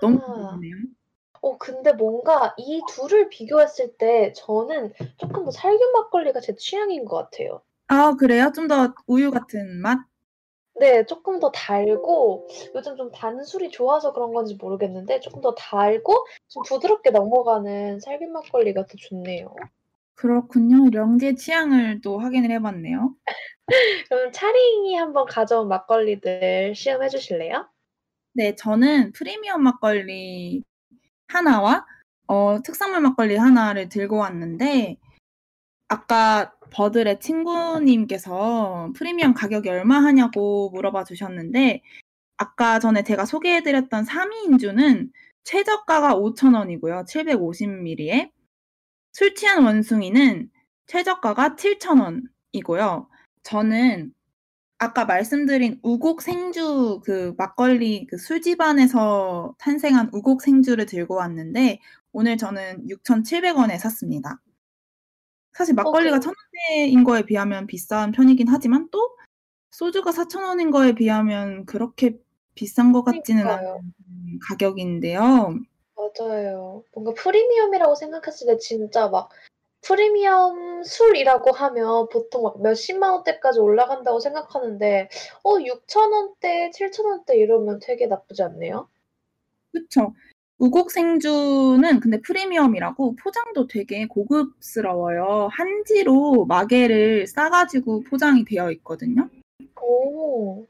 [0.00, 0.22] 너무 아.
[0.32, 0.74] 궁금해요.
[1.42, 7.16] 어 근데 뭔가 이 둘을 비교했을 때 저는 쪼끔 더 살균 막걸리가 제 취향인 것
[7.16, 7.62] 같아요.
[7.88, 8.52] 아 그래요?
[8.54, 9.98] 좀 더 우유 같은 맛?
[10.78, 11.04] 네.
[11.06, 17.10] 쪼끔 더 달고 요즘 좀 단술이 좋아서 그런 건지 모르겠는데 쪼끔 더 달고 좀 부드럽게
[17.10, 19.54] 넘어가는 살균 막걸리가 더 좋네요.
[20.16, 20.90] 그렇군요.
[20.92, 23.14] 영지의 취향을 또 확인을 해 봤네요.
[24.08, 27.68] 그러면 차링이 한번 가져온 막걸리들 시음해 주실래요?
[28.32, 28.54] 네.
[28.54, 30.62] 저는 프리미엄 막걸리
[31.28, 34.96] 1와어 특산물 막걸리 1를 들고 왔는데
[35.88, 41.82] 아까 버들의 친구님께서 프리미엄 가격이 얼마 하냐고 물어봐 주셨는데
[42.38, 45.12] 아까 전에 제가 소개해 드렸던 3위 인주는
[45.44, 48.30] 최저가가 5,000 원이고요 750 밀리에.
[49.16, 50.50] 술 취한 원숭이는
[50.88, 53.08] 최저가가 7,000 원이고요.
[53.44, 54.12] 저는
[54.76, 61.80] 아까 말씀드린 우곡 생주 그 막걸리 그 술집안에서 탄생한 우곡 생주를 들고 왔는데
[62.12, 64.42] 오늘 저는 6,700 원에 샀습니다.
[65.54, 69.16] 사실 어 막걸리가 그럼 1,000 원대인 거에 비하면 비싼 편이긴 하지만 또
[69.70, 72.18] 소주가 4,000 원인 거에 비하면 그렇게
[72.54, 73.92] 비싼 것 같지는 않은.
[74.42, 75.58] 가격인데요.
[75.96, 76.84] 맞아요.
[76.92, 79.30] 뭔가 프리미엄이라고 생각했을 때 진짜 막
[79.80, 85.08] 프리미엄 술이라고 하면 보통 막 몇십만 원대까지 올라간다고 생각하는데
[85.44, 88.88] 어6,000 원대, 7,000 원대 이러면 되게 나쁘지 않네요.
[89.72, 90.12] 그쵸.
[90.58, 95.48] 우곡 생주는 근데 프리미엄이라고 포장도 되게 고급스러워요.
[95.52, 99.28] 한지로 마개를 싸 가지고 포장이 되어 있거든요.
[99.82, 100.64] 오.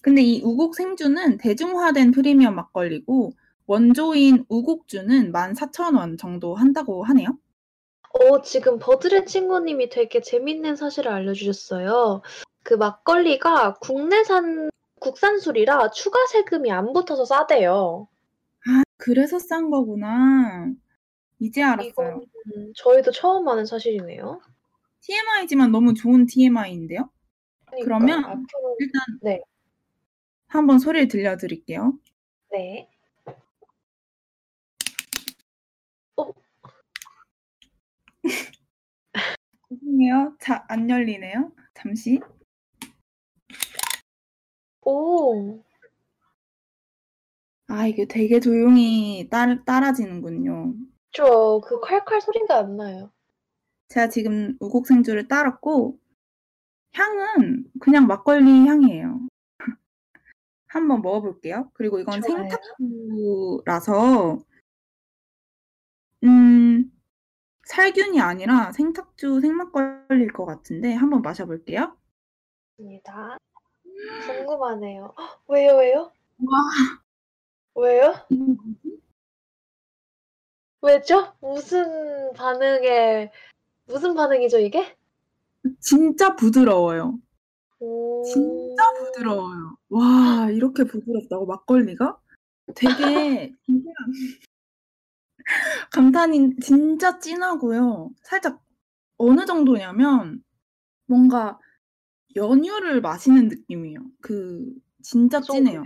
[0.00, 3.32] 근데 이 우곡 생주는 대중화된 프리미엄 막걸리고
[3.66, 7.38] 원조인 우곡주는 14,000원 정도 한다고 하네요.
[8.12, 12.22] 어 지금 버들의 친구님이 되게 재밌는 사실을 알려주셨어요.
[12.62, 18.08] 그 막걸리가 국내산 국산 술이라 추가 세금이 안 붙어서 싸대요.
[18.68, 20.72] 아 그래서 싼 거구나.
[21.38, 21.92] 이제 알았어요.
[21.92, 24.40] 이거는 저희도 처음 아는 사실이네요.
[25.02, 27.10] TMI지만 너무 좋은 TMI인데요.
[27.66, 27.84] 그니까요.
[27.84, 29.40] 그러면 앞으로 일단 네.
[30.48, 31.98] 한번 소리를 들려 드릴게요.
[32.50, 32.88] 네.
[39.70, 40.36] 죄송해요.
[40.40, 41.52] 자 안 열리네요.
[41.74, 42.20] 잠시.
[44.82, 45.62] 오.
[47.68, 50.74] 아 이게 되게 조용히 딸 따라지는군요.
[51.10, 51.60] 그쵸.
[51.64, 53.10] 그 콸콸 소리가 안 나요.
[53.88, 55.98] 제가 지금 우곡 생주를 따랐고
[56.94, 59.28] 향은 그냥 막걸리 향이에요.
[60.68, 61.70] 한번 먹어 볼게요.
[61.74, 62.48] 그리고 이건 좋아요.
[62.48, 64.38] 생탁주라서
[66.24, 66.90] 음
[67.66, 71.96] 살균이 아니라 생탁주 생막걸리일 것 같은데 한번 마셔 볼게요.
[72.78, 73.36] 입니다.
[74.26, 75.14] 궁금하네요.
[75.48, 76.12] 왜요, 왜요?
[76.38, 76.60] 와.
[77.74, 78.14] 왜요?
[80.80, 81.34] 왜죠?
[81.40, 83.32] 무슨 반응에
[83.86, 84.96] 무슨 반응이죠 이게?
[85.80, 87.18] 진짜 부드러워요.
[87.80, 88.22] 오.
[88.24, 89.76] 진짜 부드러워요.
[89.88, 92.16] 와 이렇게 부드럽다고 막걸리가?
[92.76, 93.52] 되게
[95.92, 98.10] 감탄인 진짜 진하고요.
[98.22, 98.62] 살짝
[99.18, 100.42] 어느 정도냐면
[101.06, 101.58] 뭔가
[102.36, 104.00] 연유를 마시는 느낌이에요.
[104.22, 105.84] 그 진짜 그 진해요.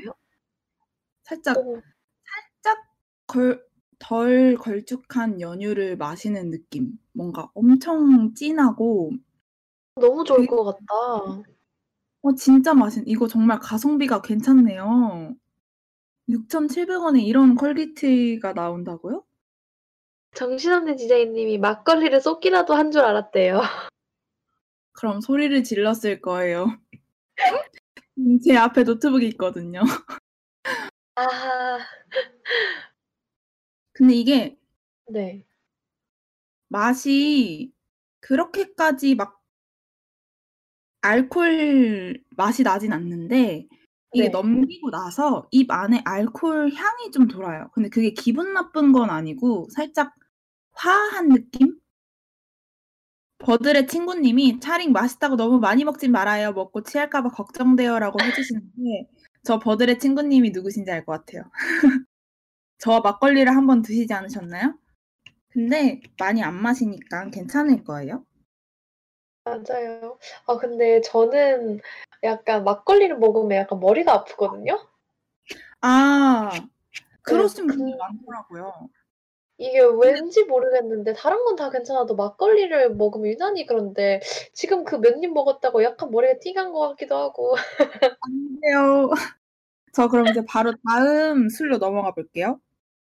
[1.22, 1.80] 살짝, 오.
[2.24, 2.78] 살짝
[3.26, 3.70] 걸
[4.02, 6.98] 덜 걸쭉한 연유를 마시는 느낌.
[7.12, 9.12] 뭔가 엄청 진하고
[9.96, 11.44] 너무 좋을 되게 것 같다.
[12.22, 15.34] 어 진짜 맛있 이거 정말 가성비가 괜찮네요.
[16.28, 19.24] 6,700 원에 이런 quality가 나온다고요?
[20.41, 23.61] 정신없는 디자인님이 막걸리를 쏟기라도 한 줄 알았대요.
[24.93, 26.78] 그럼 소리를 질렀을 거예요.
[28.16, 29.82] 음제 앞에 노트북이 있거든요.
[31.16, 31.78] 아.
[33.93, 34.59] 근데 이게
[35.11, 35.45] 네.
[36.68, 37.74] 맛이
[38.20, 39.43] 그렇게까지 막
[41.03, 43.68] 알코올 맛이 나진 않는데
[44.14, 44.30] 이게 네.
[44.30, 47.70] 넘기고 나서 입 안에 알코올 향이 좀 돌아요.
[47.74, 50.14] 근데 그게 기분 나쁜 건 아니고 살짝
[50.82, 51.78] 화한 느낌?
[53.38, 56.52] 버들의 친구님이 차링 맛있다고 너무 많이 먹진 말아요.
[56.52, 59.08] 먹고 취할까봐 걱정돼요라고 해주시는데
[59.44, 61.50] 저 버들의 친구님이 누구신지 알 것 같아요.
[62.78, 64.74] 저와 막걸리를 한번 드시지 않으셨나요?
[65.50, 68.24] 근데 많이 안 마시니까 괜찮을 거예요.
[69.44, 70.18] 맞아요.
[70.46, 71.80] 아 근데 저는
[72.22, 74.78] 약간 막걸리를 먹으면 약간 머리가 아프거든요.
[75.80, 76.68] 아, 네,
[77.22, 78.88] 그러신 분이 그 많더라고요.
[79.61, 84.20] 이게 왠지 모르겠는데 다른 건 다 괜찮아도 막걸리를 먹으면 유난히 그런데
[84.54, 87.54] 지금 그 몇 입 먹었다고 약간 머리가 띵한 것 같기도 하고.
[88.20, 89.11] 안 돼요.
[89.92, 92.61] 저 그럼 이제 바로 다음 술로 넘어가 볼게요.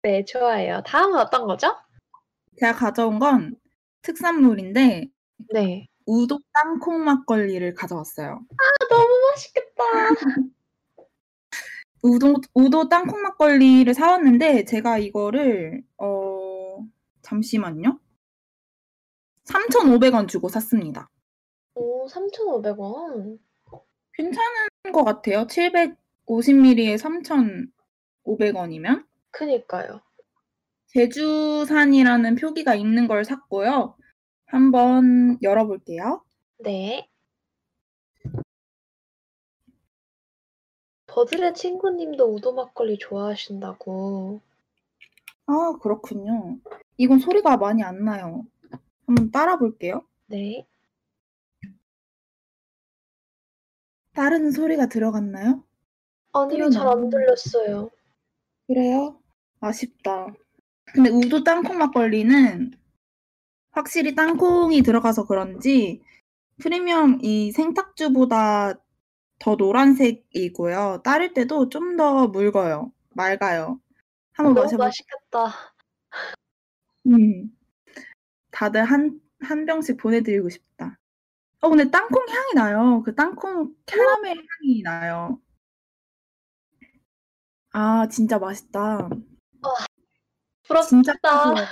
[0.02, 0.82] 네, 좋아요.
[0.86, 1.74] 다음은 어떤 거죠?
[2.60, 3.56] 제가 가져온 건
[4.02, 5.08] 특산물인데
[5.52, 5.88] 네.
[6.06, 8.28] 우도 땅콩 막걸리를 가져왔어요.
[8.28, 9.82] 아, 너무 맛있겠다.
[12.02, 16.35] 우도, 우도 땅콩 막걸리를 사왔는데 제가 이거를 어
[17.26, 17.98] 잠시만요.
[19.44, 21.10] 3,500원 주고 샀습니다.
[21.74, 23.38] 오, 3,500원.
[24.14, 25.46] 괜찮은 것 같아요.
[25.46, 26.96] 750ml에
[28.26, 30.00] 3,500원이면 그니까요.
[30.86, 33.96] 제주산이라는 표기가 있는 걸 샀고요.
[34.46, 36.24] 한번 열어볼게요.
[36.58, 37.08] 네.
[41.06, 44.40] 버들의 친구님도 우도 막걸리 좋아하신다고.
[45.46, 46.58] 아, 그렇군요.
[46.96, 48.46] 이건 소리가 많이 안 나요.
[49.06, 50.06] 한번 따라 볼게요.
[50.26, 50.66] 네.
[54.14, 55.62] 다른 소리가 들어갔나요?
[56.32, 57.90] 아니요, 잘 안 들렸어요.
[58.66, 59.20] 그래요?
[59.60, 60.28] 아쉽다.
[60.94, 62.72] 근데 우도 땅콩 막걸리는
[63.72, 66.02] 확실히 땅콩이 들어가서 그런지
[66.60, 68.74] 프리미엄 이 생탁주보다
[69.40, 71.02] 더 노란색이고요.
[71.04, 72.92] 따를 때도 좀 더 묽어요.
[73.10, 73.80] 맑아요.
[74.36, 74.78] 한번 너무 마셔볼게요.
[74.78, 75.74] 맛있겠다.
[77.06, 77.56] 음.
[78.50, 80.98] 다들 한, 한 병씩 보내드리고 싶다.
[81.60, 83.02] 어, 근데 땅콩 향이 나요.
[83.04, 85.40] 그 땅콩 캐러멜 향이 나요.
[87.72, 89.08] 아, 진짜 맛있다.
[90.88, 91.50] 진짜 부럽다.
[91.50, 91.66] 고소해.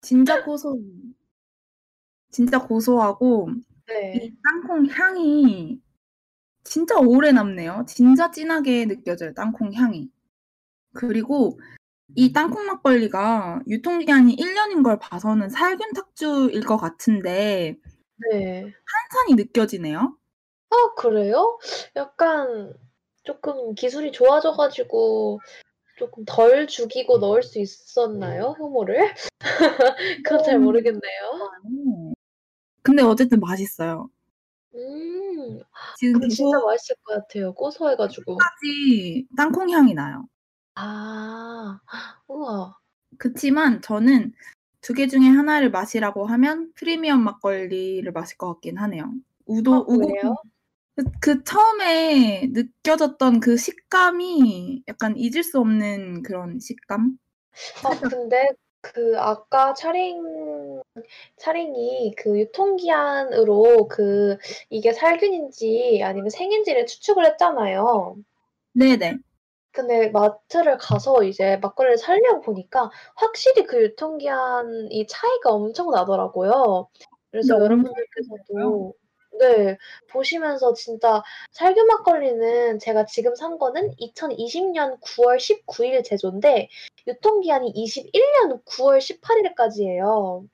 [0.00, 0.80] 진짜 고소.
[2.30, 3.50] 진짜 고소하고
[3.86, 4.12] 네.
[4.16, 5.80] 이 땅콩 향이
[6.64, 7.84] 진짜 오래 남네요.
[7.88, 9.32] 진짜 진하게 느껴져요.
[9.34, 10.10] 땅콩 향이.
[10.94, 11.58] 그리고
[12.14, 17.76] 이 땅콩 막걸리가 유통기한이 1년인 걸 봐서는 살균 탁주일 것 같은데
[18.30, 18.62] 네.
[18.62, 20.16] 탄산이 느껴지네요.
[20.70, 21.58] 아, 그래요?
[21.96, 22.74] 약간
[23.22, 25.40] 조금 기술이 좋아져가지고
[25.98, 28.56] 조금 덜 죽이고 넣을 수 있었나요?
[28.58, 29.14] 효모를?
[30.24, 30.64] 그건 잘 음.
[30.64, 31.50] 모르겠네요.
[31.66, 32.12] 음.
[32.82, 34.08] 근데 어쨌든 맛있어요.
[34.74, 35.60] 음,
[35.98, 37.52] 지금 진짜 맛있을 것 같아요.
[37.52, 38.36] 고소해가지고.
[38.36, 40.26] 까지 땅콩 향이 나요.
[40.80, 41.80] 아,
[42.28, 42.78] 우와.
[43.18, 44.32] 그치만 저는
[44.80, 49.12] 두 개 중에 하나를 마시라고 하면 프리미엄 막걸리를 마실 것 같긴 하네요.
[49.46, 50.36] 우도 아, 우고?
[50.96, 57.18] 그, 그 처음에 느껴졌던 그 식감이 약간 잊을 수 없는 그런 식감?
[57.84, 58.48] 아, 근데
[58.80, 60.82] 그 아까 차링,
[61.36, 64.38] 차링이 그 유통기한으로 그
[64.70, 68.16] 이게 살균인지 아니면 생인지를 추측을 했잖아요.
[68.72, 69.18] 네네.
[69.72, 76.88] 근데 마트를 가서 이제 막걸리를 사려고 보니까 확실히 그 유통기한이 차이가 엄청 나더라고요.
[77.30, 78.94] 그래서 엄청 여러분들께서도
[79.38, 79.78] 네,
[80.10, 86.68] 보시면서 진짜 살균 막걸리는 제가 지금 산 거는 2020년 9월 19일 제조인데
[87.06, 90.48] 유통기한이 21년 9월 18일까지예요.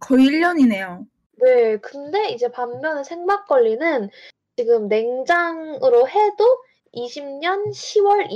[0.00, 1.06] 거의 1년이네요.
[1.40, 4.10] 네, 근데 이제 반면에 생막걸리는
[4.56, 6.62] 지금 냉장으로 해도
[7.06, 8.28] 20년 10월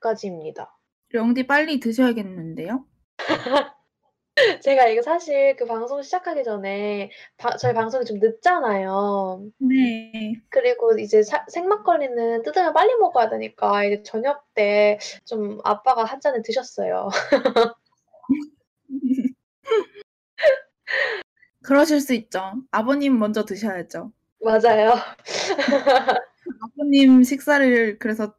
[0.00, 0.68] 26일까지입니다.
[1.14, 2.84] 영디 빨리 드셔야겠는데요?
[4.62, 9.50] 제가 이거 사실 그 방송 시작하기 전에 바, 저희 방송이 좀 늦잖아요.
[9.58, 10.34] 네.
[10.48, 16.42] 그리고 이제 사, 생막걸리는 뜯으면 빨리 먹어야 되니까 이제 저녁 때 좀 아빠가 한 잔을
[16.42, 17.08] 드셨어요.
[21.62, 22.40] 그러실 수 있죠.
[22.70, 24.12] 아버님 먼저 드셔야죠.
[24.42, 24.94] 맞아요.
[26.62, 28.34] 아버님 식사를 그래서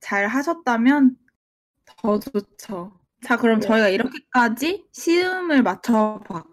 [0.00, 1.16] 잘 하셨다면
[1.84, 2.92] 더 좋죠.
[3.22, 3.66] 자, 그럼 네.
[3.66, 6.46] 저희가 이렇게까지 시음을 맞춰봤고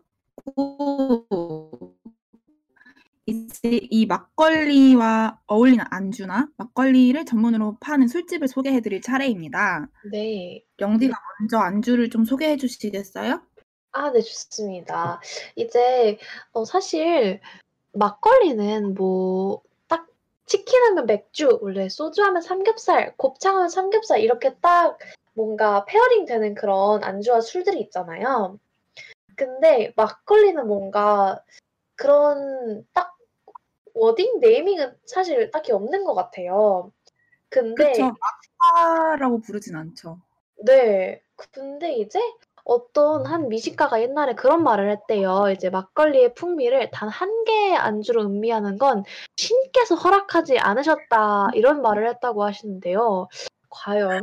[3.25, 9.87] 이제 이 막걸리와 어울리는 안주나 막걸리를 전문으로 파는 술집을 소개해드릴 차례입니다.
[10.11, 10.63] 네.
[10.79, 13.41] 영디가 먼저 안주를 좀 소개해 주시겠어요?
[13.91, 15.21] 아, 네, 좋습니다.
[15.55, 16.17] 이제
[16.51, 17.39] 어, 사실
[17.93, 20.07] 막걸리는 뭐 딱
[20.45, 24.97] 치킨 하면 맥주, 원래 소주 하면 삼겹살, 곱창 하면 삼겹살 이렇게 딱
[25.33, 28.59] 뭔가 pairing 되는 그런 안주와 술들이 있잖아요.
[29.35, 31.43] 근데 막걸리는 뭔가
[31.95, 33.17] 그런 딱
[33.93, 36.91] wording naming은 사실 딱히 없는 것 같아요.
[37.49, 38.11] 근데 그쵸.
[38.61, 40.19] 막사라고 부르진 않죠.
[40.65, 41.21] 네.
[41.51, 42.19] 근데 이제
[42.63, 45.45] 어떤 한 미식가가 옛날에 그런 말을 했대요.
[45.53, 49.03] 이제 막걸리의 풍미를 단 한 개의 안주로 음미하는 건
[49.35, 51.49] 신께서 허락하지 않으셨다.
[51.53, 53.27] 이런 말을 했다고 하시는데요.
[53.69, 54.21] 과연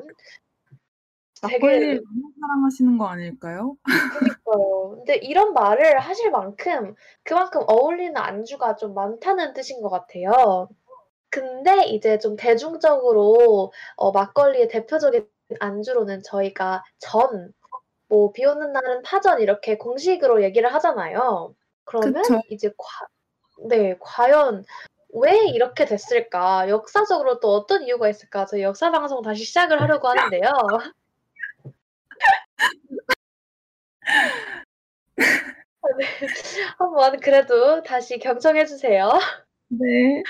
[1.43, 3.77] 막걸리를 되게 너무 사랑하시는 거 아닐까요?
[4.19, 4.91] 그니까요.
[4.97, 10.69] 근데 이런 말을 하실 만큼 그만큼 어울리는 안주가 좀 많다는 뜻인 것 같아요.
[11.31, 15.27] 근데 이제 좀 대중적으로 어 막걸리의 대표적인
[15.61, 17.53] 안주로는 저희가 전,
[18.11, 21.55] 뭐 비 오는 날은 파전 이렇게 공식으로 얘기를 하잖아요.
[21.85, 22.41] 그러면 그쵸.
[22.51, 23.07] 이제 과
[23.69, 24.65] 네 과연
[25.15, 26.69] 왜 이렇게 됐을까?
[26.71, 28.47] 역사적으로 또 어떤 이유가 있을까?
[28.47, 30.43] 저희 역사 방송 다시 시작을 하려고 하는데요.
[30.47, 30.93] 아
[35.99, 36.07] 네.
[36.79, 39.11] 한번 그래도 다시 경청해 주세요.
[39.69, 40.23] 네.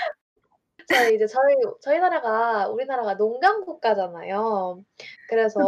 [0.88, 4.82] 저희 이제 저희 저희 나라가 우리나라가 농경 국가잖아요.
[4.98, 5.06] 그쵸.
[5.28, 5.58] 그래서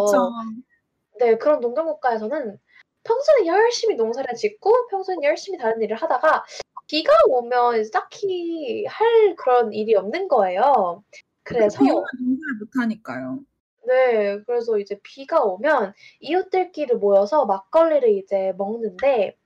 [1.22, 2.58] 네 그런 농경 국가에서는
[3.04, 6.44] 평소에 열심히 농사를 짓고 평소에는 열심히 다른 일을 하다가
[6.88, 11.04] 비가 오면 딱히 할 그런 일이 없는 거예요.
[11.44, 13.38] 그래서 비 오면 농사를 못 하니까요.
[13.86, 14.40] 네.
[14.46, 19.36] 그래서 이제 비가 오면 이웃들끼리 모여서 막걸리를 이제 먹는데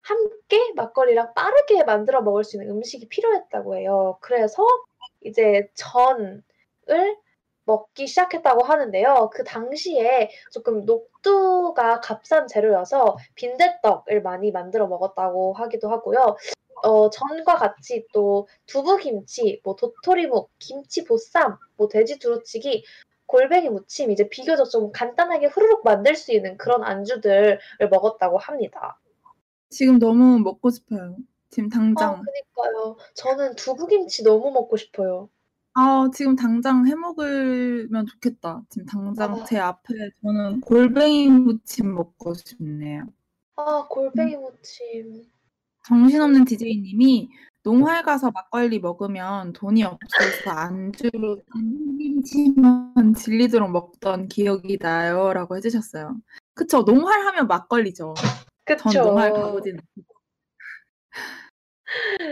[0.00, 4.16] 함께 막걸리랑 빠르게 만들어 먹을 수 있는 음식이 필요했다고 해요.
[4.22, 4.66] 그래서
[5.22, 6.42] 이제 전을
[7.70, 9.30] 먹기 시작했다고 하는데요.
[9.32, 16.36] 그 당시에 쪼끔 녹두가 값싼 재료여서 빈대떡을 많이 만들어 먹었다고 하기도 하고요.
[16.82, 22.84] 어 전과 같이 또 두부김치, 뭐 도토리묵, 김치보쌈, 뭐 돼지 두루치기,
[23.26, 27.60] 골뱅이 무침 이제 비교적 좀 간단하게 후루룩 만들 수 있는 그런 안주들을
[27.90, 28.98] 먹었다고 합니다.
[29.68, 31.16] 지금 너무 먹고 싶어요.
[31.50, 32.22] 지금 아 당장.
[32.24, 32.96] 그니까요.
[33.14, 35.28] 저는 두부김치 너무 먹고 싶어요.
[35.74, 38.62] 아 지금 당장 해 먹으면 좋겠다.
[38.68, 39.68] 지금 당장 제 아.
[39.68, 43.06] 앞에 저는 골뱅이 무침 먹고 싶네요.
[43.56, 43.86] 아 음.
[43.88, 45.26] 골뱅이 무침.
[45.86, 47.30] 정신없는 디제이님이
[47.62, 56.16] "농활 가서 막걸리 먹으면 돈이 없어서 안주로 땡기지만 질리도록 먹던 기억이 나요."라고 해 주셨어요.
[56.54, 56.82] 그쵸.
[56.84, 58.14] 농활 하면 막걸리죠.
[58.78, 59.52] 전 농활 가 그쵸.
[59.52, 60.14] 보진 않고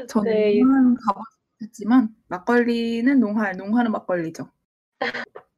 [0.08, 0.58] 저는 네.
[0.60, 4.50] 농활은 가 보진 못 했지만 막걸리는 농활, 농활은 막걸리죠.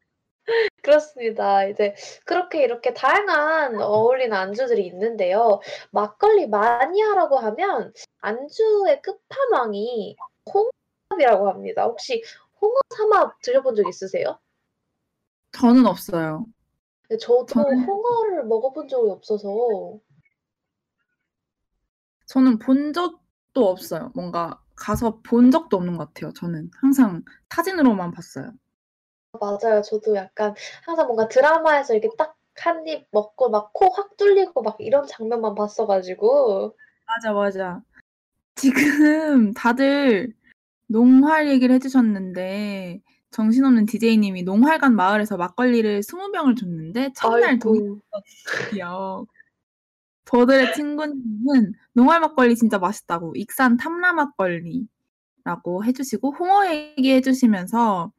[0.83, 1.65] 그렇습니다.
[1.67, 1.95] 이제
[2.25, 5.61] 그렇게 이렇게 다양한 어울리는 안주들이 있는데요.
[5.91, 10.17] 막걸리 마니아라고 하면 안주의 끝판왕이
[10.53, 11.85] 홍합이라고 합니다.
[11.85, 12.23] 혹시
[12.61, 14.39] 홍어 삼합 드셔본 적 있으세요?
[15.53, 16.47] 저는 없어요.
[17.09, 19.99] 네 저도 저는 홍어를 먹어본 적이 없어서
[22.27, 24.13] 저는 본 적도 없어요.
[24.15, 26.71] 뭔가 가서 본 적도 없는 것 같아요 저는.
[26.81, 28.51] 항상 사진으로만 봤어요.
[29.41, 29.81] 맞아요.
[29.83, 30.55] 저도 약간
[30.85, 36.77] 항상 뭔가 드라마에서 이렇게 딱1입 먹고 막 코 확 뚫리고 막 이런 장면만 봤어 가지고
[37.07, 37.81] 맞아, 맞아.
[38.57, 40.35] 지금 다들
[40.89, 43.01] 농활 얘기를 해 주셨는데
[43.31, 47.59] 정신없는 디제이님이 농활관 마을에서 막걸리를 20 병을 줬는데 첫날.
[47.59, 48.81] 기
[50.33, 50.39] 억.
[50.39, 58.13] 버들의 친구님은 농활 막걸리 진짜 맛있다고 익산 탐라 막걸리라고 해 주시고 홍어 얘기해 주시면서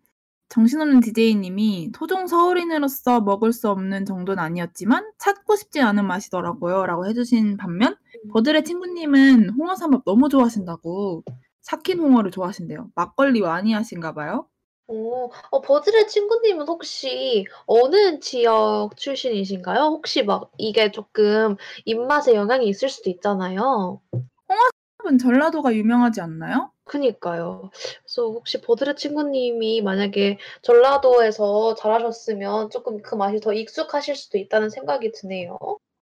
[0.49, 7.57] 정신없는 디제이님이 "토종 서울인으로서 먹을 수 없는 정도는 아니었지만 찾고 싶지 않은 맛이더라고요."라고 해 주신
[7.57, 7.93] 반면
[8.25, 8.29] 음.
[8.33, 11.23] 버들의 친구님은 홍어 삼합 너무 좋아하신다고
[11.63, 12.91] 삭힌 홍어를 좋아하신대요.
[12.95, 14.47] 막걸리 마니아신가 봐요.
[14.91, 15.29] 어.
[15.51, 19.79] 어 버들의 친구님은 혹시 어느 지역 출신이신가요?
[19.83, 24.01] 혹시 막 이게 쪼끔 입맛에 영향이 있을 수도 있잖아요.
[24.49, 24.59] 홍어
[24.99, 26.71] 삼합은 전라도가 유명하지 않나요?
[26.85, 27.69] 그니까요.
[28.03, 35.11] 그래서 혹시 버들의 친구님이 만약에 전라도에서 자라셨으면 쪼끔 그 맛이 더 익숙하실 수도 있다는 생각이
[35.11, 35.57] 드네요.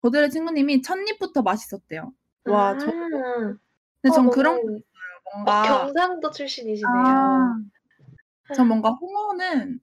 [0.01, 2.13] 버들의 친구님이 첫 입부터 맛있었대요.
[2.45, 3.57] 와 저도 아.
[4.01, 5.21] 근데 아전 그런 거 너무 있어요.
[5.43, 6.31] 어 뭔가 경상도
[6.83, 6.89] 아.
[6.91, 7.57] 출신이시네요.
[8.53, 9.79] 전 뭔가 홍어는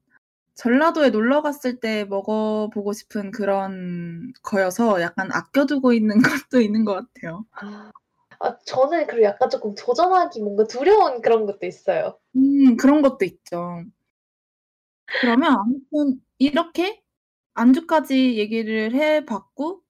[0.57, 6.19] 전라도에 놀러 갔을 때 먹어 보고 싶은 그런 거여서 약간 아껴 두고 있는
[6.51, 7.47] 것도 있는 것 같아요.
[7.53, 7.93] 아.
[8.41, 12.19] 아 저는 그리고 약간 쪼끔 도전하기 뭔가 두려운 그런 것도 있어요.
[12.37, 13.85] 음 그런 것도 있죠.
[15.21, 17.03] 그러면 아무튼 이렇게
[17.55, 19.83] 안주까지 얘기를 해 봤고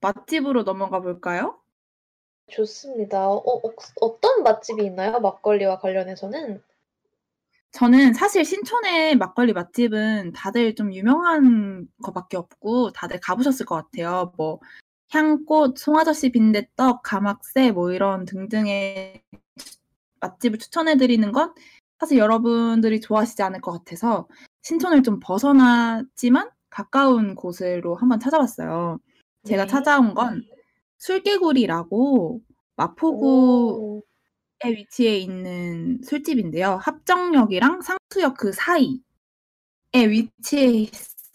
[0.00, 1.60] 맛집으로 넘어가 볼까요?
[2.48, 3.28] 좋습니다.
[3.30, 5.20] 어 혹시 어떤 맛집이 있나요?
[5.20, 6.62] 막걸리와 관련해서는?
[7.72, 13.76] 저는 사실 신촌에 막걸리 맛집은 다들 좀 유명한 거 밖에 없고 다들 가 보셨을 것
[13.76, 14.32] 같아요.
[14.36, 14.60] 뭐
[15.10, 19.22] 향꽃, 송아저씨 빈대떡, 가막새 뭐 이런 등등의
[20.20, 21.54] 맛집을 추천해 드리는 건
[21.98, 24.28] 사실 여러분들이 좋아하시지 않을 것 같아서
[24.62, 28.98] 신촌을 좀 벗어났지만 가까운 곳으로 한번 찾아봤어요.
[29.44, 29.68] 제가 네.
[29.70, 30.42] 찾아온 건
[30.98, 32.40] 술개구리라고
[32.76, 34.00] 마포구에
[34.68, 36.78] 위치해 있는 술집인데요.
[36.82, 38.98] 합정역이랑 상수역 그 사이에
[39.94, 40.66] 위치해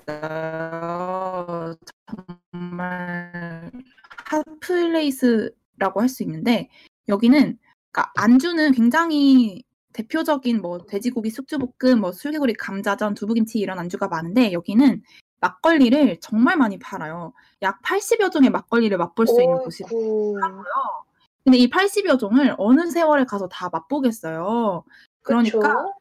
[0.07, 1.75] 있어요.
[2.51, 3.71] 정말
[4.25, 6.69] 핫플레이스라고 할 수 있는데
[7.07, 7.57] 여기는
[7.91, 9.63] 그러니까 안주는 굉장히
[9.93, 15.01] 대표적인 뭐 돼지고기 숙주볶음, 뭐 술개구리 감자전, 두부김치 이런 안주가 많은데 여기는
[15.39, 17.33] 막걸리를 정말 많이 팔아요.
[17.61, 20.39] 약 80여 종의 막걸리를 맛볼 수 있는 곳이고요.
[21.45, 24.83] 근데 이 80여 종을 어느 세월에 가서 다 맛보겠어요.
[25.21, 25.93] 그러니까 그쵸?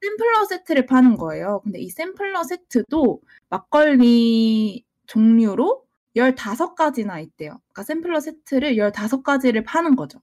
[0.00, 1.60] 샘플러 세트를 파는 거예요.
[1.64, 5.84] 근데 이 샘플러 세트도 막걸리 종류로
[6.16, 7.60] 15가지나 있대요.
[7.72, 10.20] 그러니까 샘플러 세트를 15가지를 파는 거죠.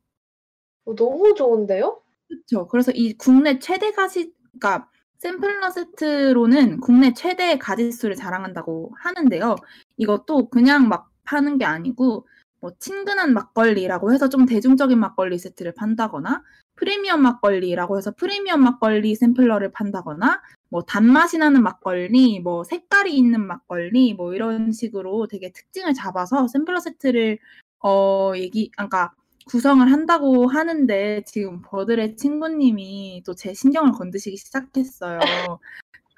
[0.86, 2.01] 어, 너무 좋은데요?
[2.30, 2.67] 그쵸.
[2.67, 9.55] 그래서 이 국내 최대 가지, 그러니까 샘플러 세트로는 국내 최대 가지수를 자랑한다고 하는데요.
[9.97, 12.27] 이것도 그냥 막 파는 게 아니고
[12.62, 16.43] 뭐 친근한 막걸리라고 해서 좀 대중적인 막걸리 세트를 판다거나
[16.76, 24.14] 프리미엄 막걸리라고 해서 프리미엄 막걸리 샘플러를 판다거나 뭐 단맛이 나는 막걸리, 뭐 색깔이 있는 막걸리
[24.14, 27.39] 뭐 이런 식으로 되게 특징을 잡아서 샘플러 세트를
[27.84, 29.14] 어 얘기 그러니까
[29.47, 35.20] 구성을 한다고 하는데 지금 버들의 친구님이 또 제 신경을 건드시기 시작했어요.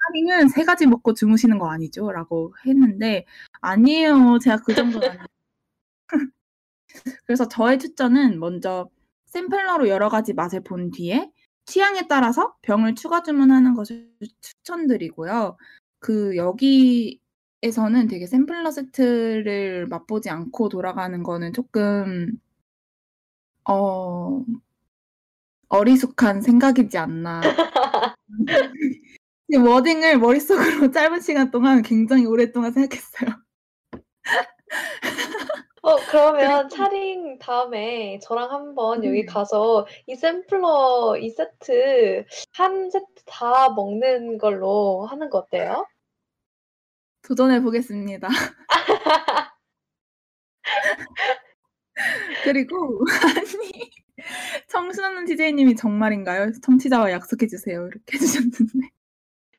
[0.08, 2.10] 하링은 세 가지 먹고 주무시는 거 아니죠?
[2.12, 3.24] 라고 했는데
[3.60, 4.38] 아니에요.
[4.42, 5.26] 제가 그 정도는 아니에요.
[7.26, 8.88] 그래서 저의 추천은 먼저
[9.26, 11.30] 샘플러로 여러 가지 맛을 본 뒤에
[11.66, 14.10] 취향에 따라서 병을 추가 주문하는 것을
[14.40, 15.56] 추천드리고요.
[16.00, 22.32] 그 여기에서는 되게 샘플러 세트를 맛보지 않고 돌아가는 거는 조금
[23.64, 24.44] 어
[25.68, 27.40] 어리숙한 생각이지 않나.
[29.48, 33.30] 이 워딩을 머릿속으로 짧은 시간 동안 굉장히 오랫동안 생각했어요.
[35.82, 39.26] 어, 그러면 차링 다음에 저랑 한번 여기 음.
[39.26, 45.86] 가서 이 샘플러 이 세트 한 세트 다 먹는 걸로 하는 거 어때요?
[47.22, 48.28] 도전해 보겠습니다.
[52.44, 53.04] 그리고
[53.36, 53.90] 아니
[54.68, 56.52] 청순하는 DJ님이 정말인가요?
[56.62, 57.86] 청취자와 약속해 주세요.
[57.86, 58.88] 이렇게 해주셨는데.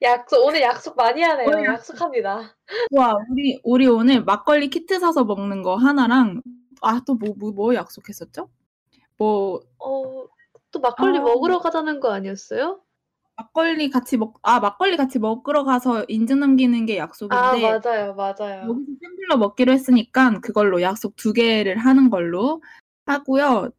[0.04, 1.48] 약속 오늘 약속 많이 하네요.
[1.48, 1.94] 오늘 약속.
[1.94, 2.56] 약속합니다.
[2.92, 6.42] 와 우리 우리 오늘 막걸리 키트 사서 먹는 거 하나랑
[6.82, 8.50] 아 또 뭐 뭐 뭐 약속했었죠?
[9.18, 10.26] 뭐 어,
[10.72, 11.22] 또 막걸리 아.
[11.22, 12.82] 먹으러 가자는 거 아니었어요?
[13.36, 18.64] 막걸리 같이 먹 아 막걸리 같이 먹으러 가서 인증 남기는 게 아, 약속인데 맞아요, 맞아요.
[18.70, 22.62] 여기서 샘플러 먹기로 했으니까 그걸로 약속 두 개를 하는 걸로
[23.06, 23.70] 하고요.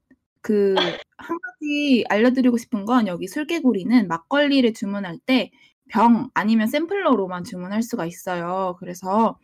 [0.40, 0.74] 그
[1.16, 5.50] 한 가지 알려드리고 싶은 건 여기 술개구리는 막걸리를 주문할 때
[5.90, 8.76] 병 아니면 샘플러로만 주문할 수가 있어요.
[8.80, 9.38] 그래서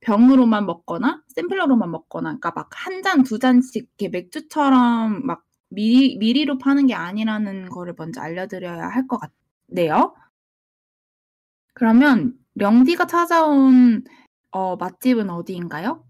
[0.00, 6.58] 병으로만 먹거나 샘플러로만 먹거나 그러니까 막 한 잔, 두 잔씩 이렇게 맥주처럼 막 미리 미리로
[6.58, 9.20] 파는 게 아니라는 거를 먼저 알려드려야 할 것
[9.68, 10.14] 같네요.
[11.74, 14.04] 그러면 령디가 찾아온
[14.50, 16.04] 어, 맛집은 어디인가요?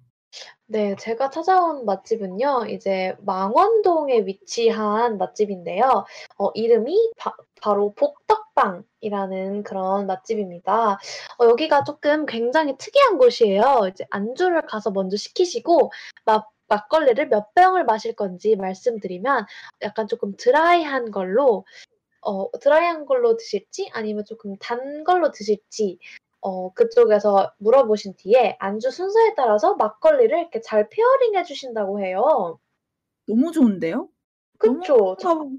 [0.66, 6.04] 네, 제가 찾아온 맛집은요, 이제 망원동에 위치한 맛집인데요.
[6.38, 10.98] 어, 이름이 바, 바로 복덕 방이라는 그런 맛집입니다.
[11.38, 13.88] 어, 여기가 조금 굉장히 특이한 곳이에요.
[13.90, 15.92] 이제 안주를 가서 먼저 시키시고,
[16.24, 19.46] 막, 막걸리를 몇 병을 마실 건지 말씀드리면,
[19.82, 21.64] 약간 조금 드라이한 걸로,
[22.20, 25.98] 어, 드라이한 걸로 드실지, 아니면 조금 단 걸로 드실지,
[26.40, 32.58] 어, 그쪽에서 물어보신 뒤에 안주 순서에 따라서 막걸리를 이렇게 잘 pairing 해주신다고 해요.
[33.26, 34.08] 너무 좋은데요?
[34.58, 35.16] 그쵸?
[35.20, 35.52] 저, 가보고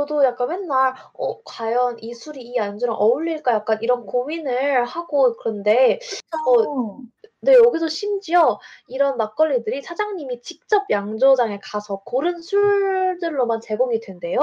[0.00, 5.98] 저도 약간 맨날, 어, 과연 이 술이 이 안주랑 어울릴까 약간 이런 고민을 하고 그런데,
[6.02, 7.02] 싶어요.
[7.42, 14.38] 네, 여기서 심지어 이런 막걸리들이 사장님이 직접 양조장에 가서 고른 술들로만 제공이 된대요.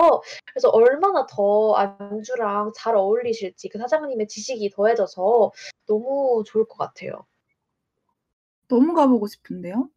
[0.51, 5.51] 그래서 얼마나 더 안주랑 잘 어울리실지 그 사장님의 지식이 더해져서
[5.87, 7.25] 너무 좋을 것 같아요.
[8.67, 9.89] 너무 가보고 싶은데요?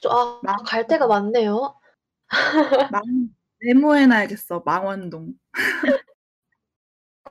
[0.00, 1.74] 저- 아, 망- 갈 데가 많네요.
[2.90, 3.02] 망,
[3.64, 4.62] 메모해놔야겠어.
[4.64, 5.34] 망원동.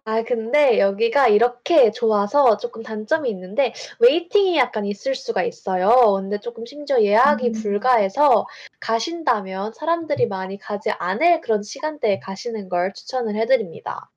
[0.05, 6.15] 아, 근데 여기가 이렇게 좋아서 조금 단점이 있는데, 웨이팅이 약간 있을 수가 있어요.
[6.15, 7.51] 근데 조금 심지어 예약이 음.
[7.53, 8.45] 불가해서
[8.81, 14.10] 가신다면 사람들이 많이 가지 않을 그런 시간대에 가시는 걸 추천을 해드립니다.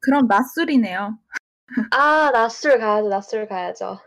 [0.00, 1.18] 그럼 낮술이네요.
[1.90, 3.98] 아, 낮술 가야죠, 낮술 가야죠.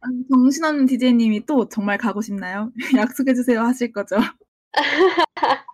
[0.00, 2.72] 아니 정신없는 디제이님이 또 "정말 가고 싶나요?
[2.96, 4.16] 약속해 주세요." 하실 거죠?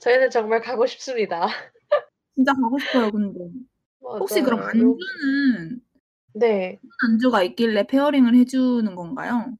[0.00, 1.46] 저희는 정말 가고 싶습니다.
[2.34, 3.40] 진짜 가고 싶어요 근데.
[4.02, 4.68] 혹시 그럼 맞아요.
[4.82, 5.80] 요 안주는
[6.34, 6.80] 네.
[7.04, 9.56] 안주가 있길래 pairing을 해 주는 건가요?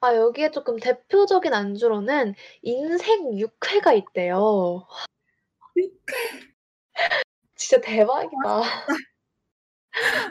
[0.00, 4.86] 아 여기에 쪼끔 대표적인 안주로는 인생 육회가 있대요.
[5.76, 5.96] 육회.
[7.56, 8.62] 진짜 대박이다.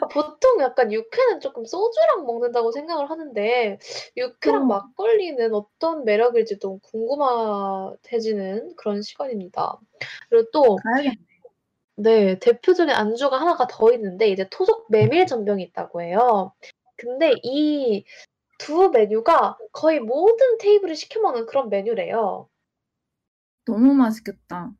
[0.00, 3.78] 아 보통 약간 육회는 쪼끔 소주랑 먹는다고 생각을 하는데
[4.16, 4.68] 육회랑 그쵸.
[4.68, 9.78] 막걸리는 어떤 매력일지 또 궁금해지는 그런 시간입니다.
[10.30, 11.26] 그리고 또 가야겠네.
[11.98, 12.38] 네.
[12.38, 16.52] 대표적인 안주가 하나가 더 있는데 이제 토속 메밀 전병이 있다고 해요.
[16.96, 22.48] 근데 이두 메뉴가 거의 모든 테이블이 시켜 먹는 그런 메뉴래요.
[23.64, 24.72] 너무 맛있겠다.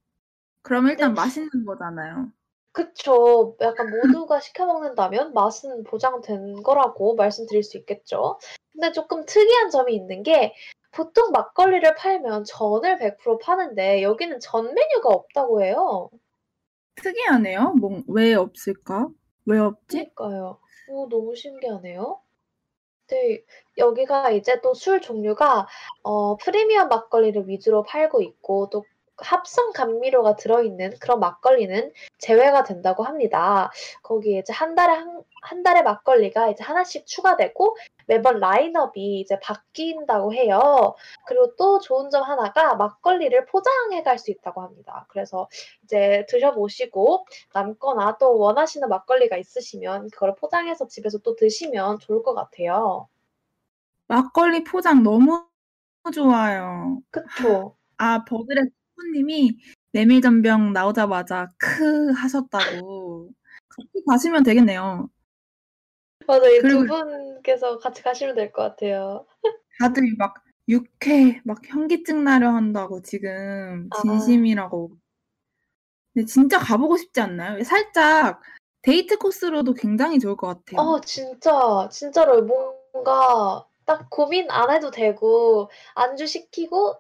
[0.63, 1.07] 그럼 네.
[1.07, 2.33] 일단 맛있는 거잖아요.
[2.77, 3.57] 그쵸.
[3.61, 8.39] 약간 모두가 시켜 먹는다면 맛은 보장된 거라고 말씀드릴 수 있겠죠.
[8.73, 10.55] 근데 쪼끔 특이한 점이 있는 게
[10.93, 16.11] 보통 막걸리를 팔면 전을 100% 파는데 여기는 전 메뉴가 없다고 해요.
[16.97, 17.75] 특이하네요.
[17.81, 19.09] 뭔왜 없을까?
[19.47, 19.99] 왜 없지?
[20.15, 20.59] 그니까요.
[20.89, 22.21] 어 너무 신기하네요.
[23.09, 23.43] 네.
[23.79, 25.67] 여기가 이제 또 술 종류가
[26.03, 28.85] 어 프리미엄 막걸리를 위주로 팔고 있고 또
[29.19, 33.71] 합성 감미료가 들어있는 그런 막걸리는 제외가 된다고 합니다.
[34.03, 37.77] 거기에 이제 1 달에 한1 달에 막걸리가 이제 하나씩 추가되고
[38.07, 40.95] 매번 라인업이 이제 바뀐다고 해요.
[41.27, 45.07] 그리고 또 좋은 점 하나가 막걸리를 포장해 갈 수 있다고 합니다.
[45.09, 45.49] 그래서
[45.85, 52.35] 이제 드셔 보시고 남거나 또 원하시는 막걸리가 있으시면 그거를 포장해서 집에서 또 드시면 좋을 것
[52.35, 53.09] 같아요.
[54.09, 55.49] 막걸리 포장 너무
[56.15, 57.03] 좋아요.
[57.11, 57.77] 그쵸.
[57.99, 59.59] 아 버들의 셰프님이
[59.93, 63.31] 메밀전병 나오자마자 "크." 하셨다고.
[63.69, 65.09] 같이 가시면 되겠네요.
[66.27, 66.57] 맞아요.
[66.57, 69.27] 이두 분께서 같이 가시면 될 것 같아요.
[69.79, 70.35] 다들 막
[70.69, 74.03] 육회 막 현기증 나려 한다고 지금 아.
[74.03, 74.91] 진심이라고
[76.15, 77.63] 근데 진짜 가 보고 싶지 않나요?
[77.63, 78.41] 살짝
[78.83, 80.81] 데이트 코스로도 굉장히 좋을 것 같아요.
[80.89, 82.43] 어 진짜, 진짜로요.
[82.93, 86.97] 뭔가 딱 고민 안 해도 되고 안주 시키고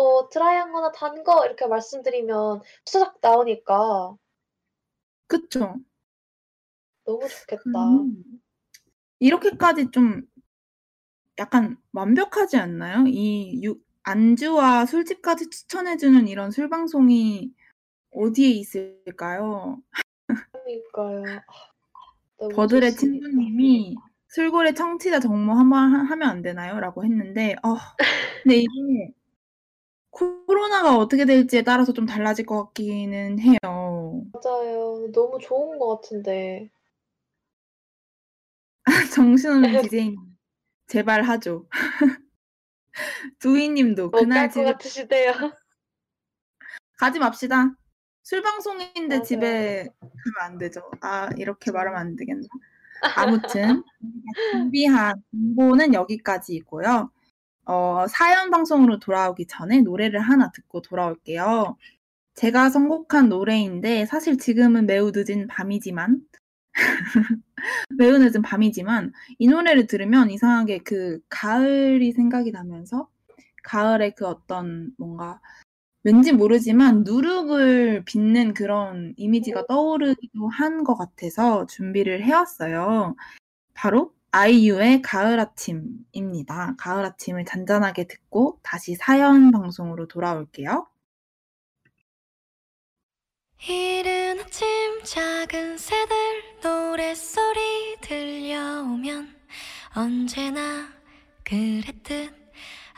[0.00, 4.16] 어 "드라이한 거나 단 거." 이렇게 말씀드리면 후다닥 나오니까.
[5.26, 5.74] 그쵸.
[7.04, 7.88] 너무 좋겠다.
[7.88, 8.22] 음.
[9.18, 10.22] 이렇게까지 좀
[11.38, 13.04] 약간 완벽하지 않나요?
[13.06, 17.52] 이육 안주와 술집까지 추천해 주는 이런 술 방송이
[18.12, 19.82] 어디에 있을까요?
[20.52, 21.22] 그러니까요.
[22.38, 23.28] 너무 버들의 좋습니다.
[23.28, 23.96] 친구님이
[24.28, 27.76] "술고래 청취자 정모 한번 하 하면 안 되나요?"라고 했는데 어
[28.42, 29.12] 근데 이게
[30.10, 33.58] 코로나가 어떻게 될지에 따라서 좀 달라질 것 같기는 해요.
[33.62, 35.10] 맞아요.
[35.12, 36.70] 너무 좋은 것 같은데.
[39.14, 40.18] 정신없는 디제이님
[40.86, 41.68] 제발 하죠.
[43.38, 45.32] 두이 님도 못 그날 집에 같으시대요.
[46.98, 47.74] 가지 맙시다.
[48.22, 49.22] 술 방송인데 맞아요.
[49.22, 50.82] 집에 가면 안 되죠.
[51.00, 52.00] 아 이렇게 말하면 음.
[52.00, 52.46] 안 되겠나.
[53.16, 53.82] 아무튼
[54.52, 57.10] 준비한 정보는 여기까지이고요.
[57.70, 61.76] 어 사연 방송으로 돌아오기 전에 노래를 하나 듣고 돌아올게요.
[62.34, 66.20] 제가 선곡한 노래인데 사실 지금은 매우 늦은 밤이지만
[67.98, 73.08] 매우 늦은 밤이지만 이 노래를 들으면 이상하게 그 가을이 생각이 나면서
[73.64, 75.40] 가을의 그 어떤 뭔가
[76.04, 83.16] 왠지 모르지만 누룩을 빚는 그런 이미지가 떠오르기도 한 것 같아서 준비를 해 왔어요.
[83.74, 86.74] 바로 아이유의 가을 아침입니다.
[86.78, 90.86] 가을 아침을 잔잔하게 듣고 다시 사연 방송으로 돌아올게요.
[93.68, 96.16] 이른 아침 작은 새들
[96.62, 99.34] 노랫소리 들려오면
[99.94, 100.88] 언제나
[101.44, 102.32] 그랬듯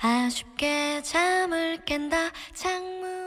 [0.00, 3.21] 아쉽게 잠을 깬다 창문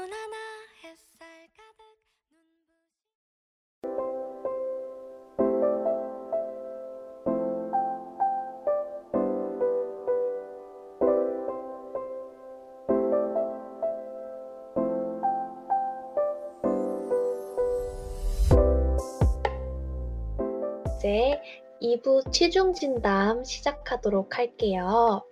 [21.06, 21.40] 이제
[21.84, 25.24] 2부 취중 진담 시작하도록 할게요.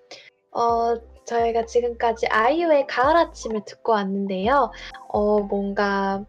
[0.51, 0.95] 어
[1.25, 4.71] 저희가 지금까지 아이유의 가을 아침을 듣고 왔는데요.
[5.07, 6.23] 어 뭔가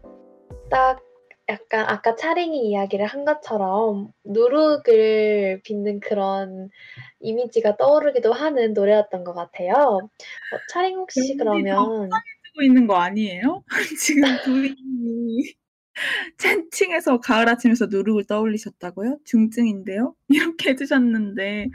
[0.71, 0.99] 딱
[1.47, 6.71] 약간 아까 차링이 이야기를 한 것처럼 누룩을 빚는 그런
[7.19, 9.73] 이미지가 떠오르기도 하는 노래였던 것 같아요.
[9.75, 13.63] 어 차링 혹시 그러면 이상해지고 있는 거 아니에요?
[14.01, 15.55] 지금 두이
[16.37, 19.19] 채팅에서 가을 아침에서 누룩을 떠올리셨다고요?
[19.25, 20.15] 중증인데요?
[20.57, 21.69] 이렇게 해 주셨는데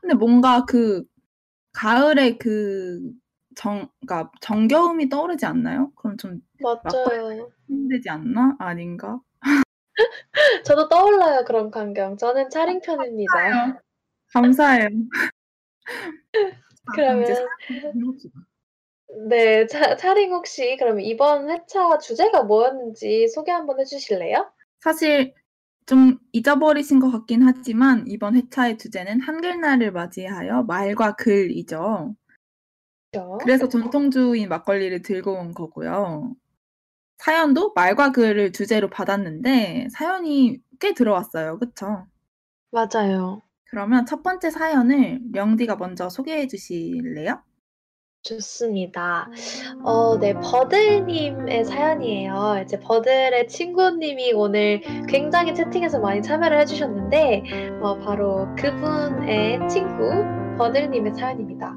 [0.00, 1.04] 근데 뭔가 그
[1.72, 5.92] 가을에 그정 그러니까 정겨움이 떠오르지 않나요?
[5.96, 7.50] 그럼 좀 맞아요.
[7.66, 8.56] 힘들지 않나?
[8.58, 9.20] 아닌가?
[10.64, 12.16] 저도 떠올라요, 그런 광경.
[12.16, 13.80] 저는 차림 편입니다.
[14.32, 14.88] 감사해요.
[16.94, 17.24] 그러면
[19.28, 24.50] 네, 차, 차링 혹시 그럼 이번 회차 주제가 뭐였는지 소개 한번 해주실래요?
[24.80, 25.34] 사실
[25.86, 32.14] 좀 잊어버리신 것 같긴 하지만 이번 회차의 주제는 한글날을 맞이하여 말과 글이죠.
[33.12, 33.38] 그렇죠?
[33.40, 36.34] 그래서 전통주인 막걸리를 들고 온 거고요.
[37.18, 41.58] 사연도 말과 글을 주제로 받았는데 사연이 꽤 들어왔어요.
[41.58, 42.06] 그쵸?
[42.70, 43.42] 맞아요.
[43.70, 47.42] 그러면 첫 번째 사연을 명디가 먼저 소개해 주실래요?
[48.24, 49.28] 좋습니다.
[49.84, 52.62] 어, 네, 버들님의 사연이에요.
[52.64, 57.42] 이제 버들의 친구님이 오늘 굉장히 채팅에서 많이 참여를 해주셨는데,
[57.82, 60.10] 어, 바로 그분의 친구
[60.58, 61.76] 버들님의 사연입니다.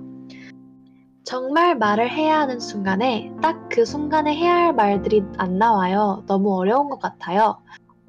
[1.26, 6.24] 정말 말을 해야 하는 순간에 딱 그 순간에 해야 할 말들이 안 나와요.
[6.26, 7.58] 너무 어려운 것 같아요.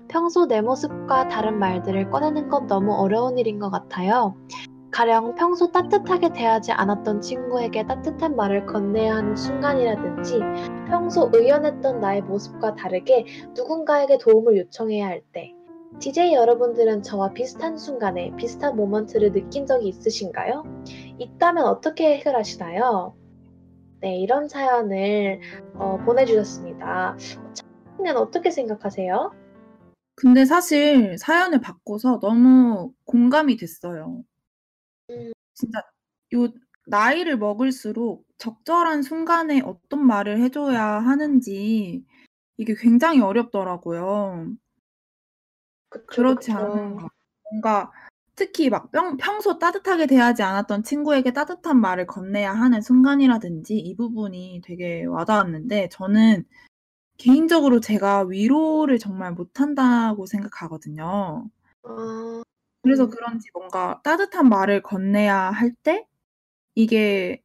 [0.08, 4.34] 평소 내 모습과 다른 말들을 꺼내는 건 너무 어려운 일인 것 같아요.
[4.90, 10.40] 가령 평소 따뜻하게 대하지 않았던 친구에게 따뜻한 말을 건네야 하는 순간이라든지
[10.88, 15.52] 평소 의연했던 나의 모습과 다르게 누군가에게 도움을 요청해야 할 때,
[16.00, 20.64] DJ 여러분들은 저와 비슷한 순간에 비슷한 모먼트를 느낀 적이 있으신가요?
[21.18, 23.14] 있다면 어떻게 해결하시나요?
[24.00, 25.40] 네, 이런 사연을
[25.74, 27.16] 어, 보내주셨습니다.
[27.98, 29.32] 차는 어떻게 생각하세요?
[30.14, 34.22] 근데 사실 사연을 받고서 너무 공감이 됐어요.
[35.10, 35.32] 음.
[35.54, 35.80] 진짜
[36.34, 36.48] 요
[36.86, 42.04] 나이를 먹을수록 적절한 순간에 어떤 말을 해 줘야 하는지
[42.58, 44.54] 이게 굉장히 어렵더라고요.
[45.90, 46.58] 그쵸, 그렇지 그쵸.
[46.58, 47.08] 않은가.
[47.50, 47.90] 뭔가
[48.36, 55.04] 특히 막뿅 평소 따뜻하게 대하지 않았던 친구에게 따뜻한 말을 건네야 하는 순간이라든지 이 부분이 되게
[55.06, 56.44] 와 닿았는데 저는
[57.18, 61.50] 개인적으로 제가 위로를 정말 못한다고 생각하거든요.
[61.82, 62.42] 아.
[62.88, 63.10] 그래서 음.
[63.10, 66.06] 그런지 뭔가 따뜻한 말을 건네야 할 때
[66.76, 67.42] 이게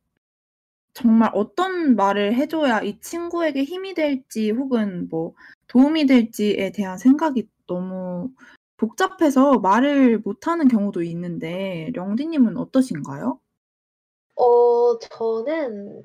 [0.93, 5.33] 정말 어떤 말을 해 줘야 이 친구에게 힘이 될지 혹은 뭐
[5.67, 8.31] 도움이 될지에 대한 생각이 너무
[8.77, 13.39] 복잡해서 말을 못하는 경우도 있는데 령디 님은 어떠신가요?
[14.35, 16.03] 어 저는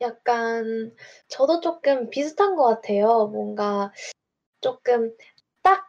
[0.00, 0.94] 약간
[1.28, 3.28] 저도 쪼끔 비슷한 것 같아요.
[3.28, 3.92] 뭔가
[4.62, 5.16] 쪼끔
[5.62, 5.88] 딱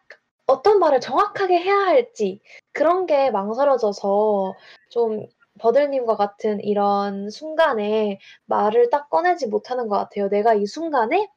[0.50, 2.42] 어떤 말을 정확하게 해야 할지
[2.74, 4.56] 그런 게 망설여져서
[4.90, 5.26] 좀
[5.60, 10.30] 버들님과 같은 이런 순간에 말을 딱 꺼내지 못하는 것 같아요.
[10.30, 11.30] 내가 이 순간에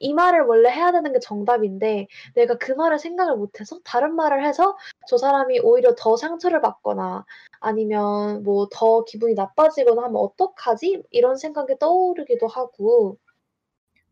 [0.00, 4.46] 이 말을 원래 해야 되는 게 정답인데 내가 그 말을 생각을 못 해서 다른 말을
[4.46, 4.76] 해서
[5.08, 7.24] 저 사람이 오히려 더 상처를 받거나
[7.60, 13.18] 아니면 뭐 더 기분이 나빠지거나 하면 '어떡하지?' 이런 생각이 떠오르기도 하고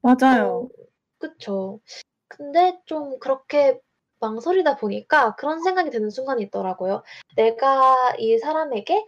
[0.02, 0.68] 맞아요.
[0.72, 0.84] 어
[1.18, 1.80] 그쵸.
[2.28, 3.80] 근데 좀 그렇게
[4.20, 7.02] 망설이다 보니까 그런 생각이 드는 순간이 있더라고요.
[7.36, 9.04] 내가 이 사람에게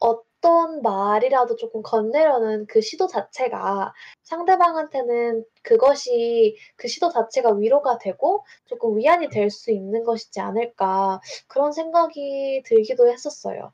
[0.00, 8.96] 어떤 말이라도 쪼끔 건네려는 그 시도 자체가 상대방한테는 그것이 그 시도 자체가 위로가 되고 쪼끔
[8.98, 13.72] 위안이 될 수 있는 것이지 않을까 그런 생각이 들기도 했었어요.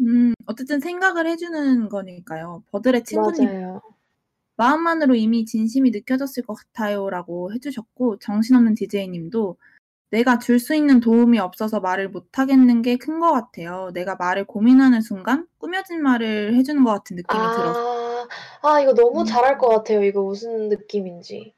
[0.00, 2.64] 음 어쨌든 생각을 해 주는 거니까요.
[2.72, 3.80] 버들의 친구님 맞아요.
[4.56, 9.56] "마음만으로 이미 진심이 느껴졌을 것 같아요."라고 해 주셨고 정신없는 DJ 님도"
[10.14, 13.90] 내가 줄 수 있는 도움이 없어서 말을 못 하겠는 게 큰 것 같아요.
[13.94, 18.28] 내가 말을 고민하는 순간 꾸며진 말을 해 주는 것 같은 느낌이 들어서"
[18.62, 18.68] 아.
[18.74, 19.24] 아 이거 너무 음.
[19.26, 21.54] 잘알것 같아요, 이거 무슨 느낌인지.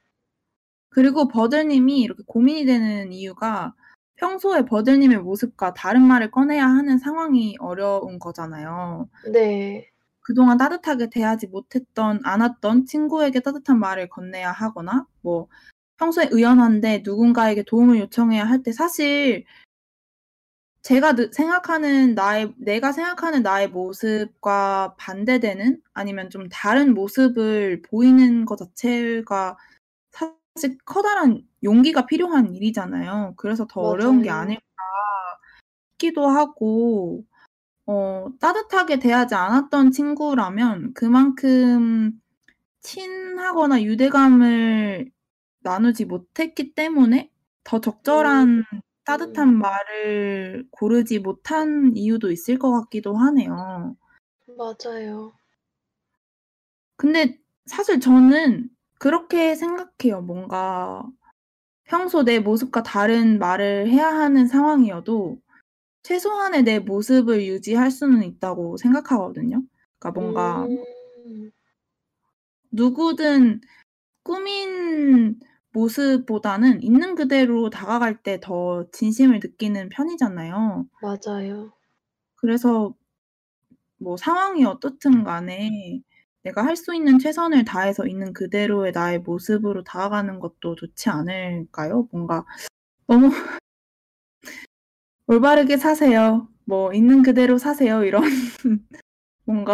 [0.89, 3.73] 그리고 버들 님이 이렇게 고민이 되는 이유가
[4.15, 9.07] 평소에 버들 님의 모습과 다른 말을 꺼내야 하는 상황이 어려운 거잖아요.
[9.31, 9.87] 네.
[10.21, 15.47] 그동안 따뜻하게 대하지 못했던 않았던 친구에게 따뜻한 말을 건네야 하거나 뭐
[15.97, 19.45] 평소에 의연한데 누군가에게 도움을 요청해야 할 때 사실
[20.81, 28.57] 제가 느 생각하는 나의 내가 생각하는 나의 모습과 반대되는 아니면 좀 다른 모습을 보이는 것
[28.57, 29.57] 자체가
[30.11, 33.35] 사실 커다란 용기가 필요한 일이잖아요.
[33.37, 34.41] 그래서 더 어려운 게 맞아요.
[34.43, 34.63] 아닐까
[35.93, 37.23] 싶기도 하고
[37.87, 42.21] 어 따뜻하게 대하지 않았던 친구라면 그만큼
[42.81, 45.11] 친하거나 유대감을
[45.67, 47.29] 나누지 못했기 때문에
[47.65, 47.81] 더 음.
[47.81, 48.63] 적절한
[49.03, 53.97] 따뜻한 말을 고르지 못한 이유도 있을 것 같기도 하네요.
[54.57, 55.33] 맞아요.
[56.95, 60.21] 근데 사실 저는 그렇게 생각해요.
[60.21, 61.03] 뭔가
[61.83, 65.37] 평소 내 모습과 다른 말을 해야 하는 상황이어도
[66.03, 69.61] 최소한의 내 모습을 유지할 수는 있다고 생각하거든요.
[69.99, 71.51] 그러니까 뭔가 음.
[72.71, 73.61] 누구든
[74.23, 75.39] 꾸민
[75.77, 80.87] 모습보다는 있는 그대로 다가갈 때 더 진심을 느끼는 편이잖아요.
[81.01, 81.71] 맞아요.
[82.35, 82.95] 그래서
[83.99, 86.01] 뭐 상황이 어떻든 간에
[86.43, 92.07] 내가 할 수 있는 최선을 다해서 있는 그대로의 나의 모습으로 다가가는 것도 좋지 않을까요?
[92.11, 92.45] 뭔가
[93.07, 93.29] 너무
[95.27, 96.47] 올바르게 사세요.
[96.65, 98.03] 뭐 있는 그대로 사세요.
[98.03, 98.23] 이런
[99.45, 99.73] 뭔가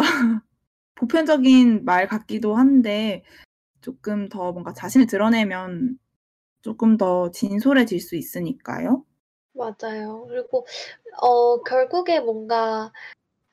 [0.96, 3.24] 보편적인 말 같기도 한데
[3.84, 5.98] 조금 더 뭔가 자신을 드러내면
[6.62, 9.04] 조금 더 진솔해질 수 있으니까요.
[9.52, 10.26] 맞아요.
[10.28, 10.66] 그리고
[11.22, 12.92] 어 결국에 뭔가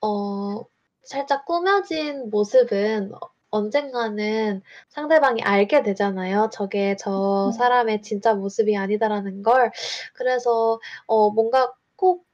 [0.01, 0.65] 어
[1.03, 3.19] 살짝 꾸며진 모습은 어
[3.51, 6.49] 언젠가는 상대방이 알게 되잖아요.
[6.53, 7.57] 저게 저 그쵸.
[7.57, 9.71] 사람의 진짜 모습이 아니다라는 걸.
[10.13, 12.25] 그래서 어 뭔가 꼭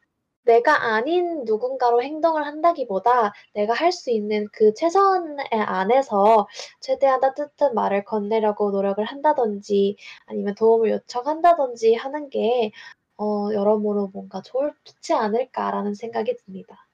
[0.47, 6.47] 내가 아닌 누군가로 행동을 한다기보다 내가 할 수 있는 그 최선의 안에서
[6.81, 12.71] 최대한 따뜻한 말을 건네려고 노력을 한다든지 아니면 도움을 요청한다든지 하는 게
[13.17, 16.87] 어 여러모로 뭔가 좋지 않을까라는 생각이 듭니다.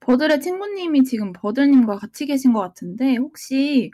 [0.00, 3.90] 버들의 친구님이 지금 버들님과 같이 계신 것 같은데 혹시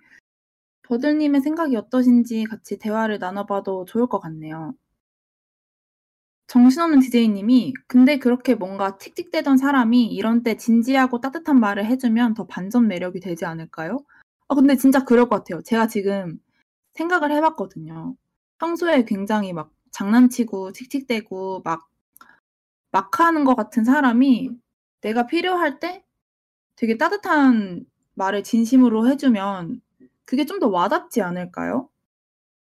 [0.85, 4.74] 버들님의 생각이 어떠신지 같이 대화를 나눠봐도 좋을 것 같네요.
[6.48, 12.86] 정신없는 디제이님이 근데 그렇게 뭔가 틱틱대던 사람이 이런 때 진지하고 따뜻한 말을 해주면 더 반전
[12.89, 13.98] 매력이 되지 않을까요?
[14.48, 15.62] 아 근데 진짜 그럴 것 같아요.
[15.62, 16.39] 제가 지금
[16.94, 18.16] 생각을 해봤거든요.
[18.59, 21.89] 평소에 굉장히 막 장난치고 틱틱대고 막
[22.93, 24.51] 막 하는 것 같은 사람이
[25.02, 26.05] 내가 필요할 때
[26.77, 29.81] 되게 따뜻한 말을 진심으로 해주면
[30.24, 31.89] 그게 좀 더 와닿지 않을까요?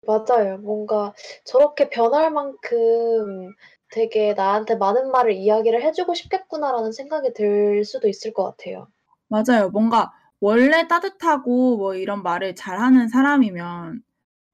[0.06, 0.58] 맞아요.
[0.60, 1.14] 뭔가
[1.46, 3.54] 저렇게 변할 만큼
[3.92, 8.88] 되게 '나한테 많은 말을 이야기를 해 주고 싶겠구나.'라는 생각이 들 수도 있을 것 같아요.
[9.30, 9.70] 맞아요.
[9.72, 14.02] 뭔가 원래 따뜻하고 뭐 이런 말을 잘하는 사람이면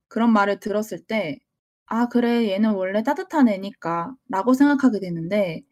[0.10, 1.40] 그런 말을 들었을 때
[1.88, 5.64] '아 그래 얘는 원래 따뜻한 애니까.'라고 생각하게 되는데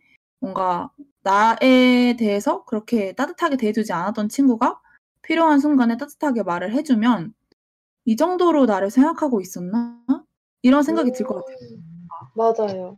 [0.41, 0.91] 뭔가
[1.23, 4.79] 나에 대해서 그렇게 따뜻하게 대해 주지 않았던 친구가
[5.23, 7.33] 필요한 순간에 따뜻하게 말을 해 주면'
[8.05, 10.03] 이 정도로 나를 생각하고 있었나?'
[10.61, 11.57] 이런 생각이 들 것 같아요.
[11.71, 12.07] 음.
[12.35, 12.97] 뭔가 맞아요.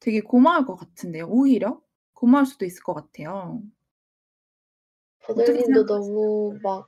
[0.00, 1.80] 되게 고마울 것 같은데요 오히려?
[2.12, 3.62] 고마울 수도 있을 것 같아요.
[5.26, 5.86] 생각하세요?
[5.86, 6.86] 너무 막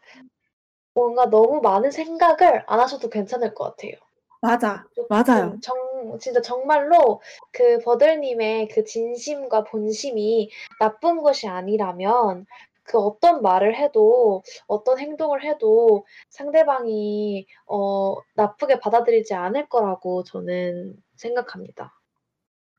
[0.94, 3.92] 뭔가 너무 많은 생각을 안 하셔도 괜찮을 것 같아요.
[4.40, 4.84] 맞아.
[5.08, 5.58] 맞아요.
[5.62, 7.20] 정 진짜 정말로
[7.52, 12.46] 그 버들님의 그 진심과 본심이 나쁜 것이 아니라면
[12.86, 22.00] 그 어떤 말을 해도 어떤 행동을 해도 상대방이 어 나쁘게 받아들이지 않을 거라고 저는 생각합니다.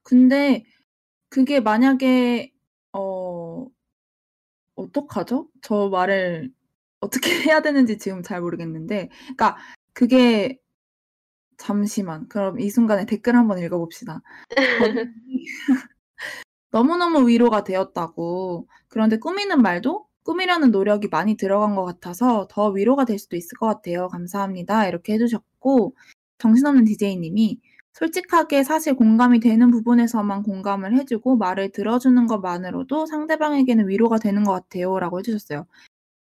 [0.03, 0.63] 근데
[1.29, 2.53] 그게 만약에
[2.93, 3.67] 어
[4.75, 5.49] 어떡하죠?
[5.61, 6.51] 저 말을
[6.99, 9.57] 어떻게 해야 되는지 지금 잘 모르겠는데 그러니까
[9.93, 10.59] 그게
[11.57, 12.27] 잠시만.
[12.29, 14.21] 그럼 이 순간에 댓글 한번 읽어 봅시다.
[16.77, 18.67] 너무너무 위로가 되었다고.
[18.87, 23.65] 그런데 꾸미는 말도 꾸미려는 노력이 많이 들어간 것 같아서 더 위로가 될 수도 있을 것
[23.65, 24.07] 같아요.
[24.09, 24.87] 감사합니다.
[24.87, 25.95] 이렇게 해 주셨고
[26.37, 27.59] 정신없는 디제이님이
[27.93, 34.51] 솔직하게 사실 공감이 되는 부분에서만 공감을 해 주고 말을 들어주는 것만으로도 상대방에게는 위로가 되는 것
[34.51, 35.65] 같아요 라고 해 주셨어요.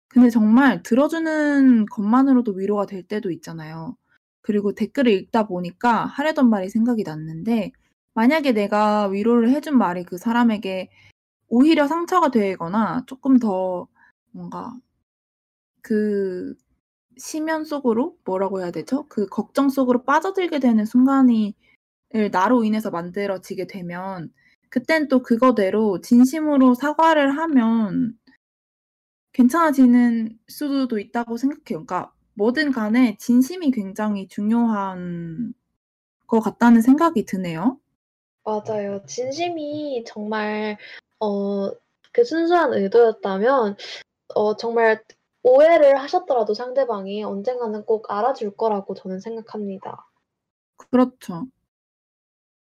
[0.09, 3.95] 근데 정말 들어주는 것만으로도 위로가 될 때도 있잖아요.
[4.41, 7.71] 그리고 댓글을 읽다 보니까 하려던 말이 생각이 났는데
[8.13, 10.89] 만약에 내가 위로를 해준 말이 그 사람에게
[11.49, 13.87] 오히려 상처가 되거나 쪼끔 더
[14.31, 14.73] 뭔가
[15.81, 16.53] 그
[17.17, 19.07] 심연 속으로 뭐라고 해야 되죠?
[19.09, 21.55] 그 걱정 속으로 빠져들게 되는 순간이
[22.15, 24.31] 을 나로 인해서 만들어지게 되면
[24.69, 28.17] 그땐 또 그거대로 진심으로 사과를 하면
[29.33, 31.85] 괜찮아지는 수도 있다고 생각해요.
[31.85, 35.53] 그러니까 뭐든 간에 진심이 굉장히 중요한
[36.27, 37.79] 것 같다는 생각이 드네요.
[38.43, 39.03] 맞아요.
[39.05, 40.77] 진심이 정말
[41.19, 41.71] 어
[42.13, 43.77] 그 순수한 의도였다면
[44.35, 45.03] 어 정말
[45.43, 50.07] 오해를 하셨더라도 상대방이 언젠가는 꼭 알아줄 거라고 저는 생각합니다.
[50.77, 51.47] 그렇죠.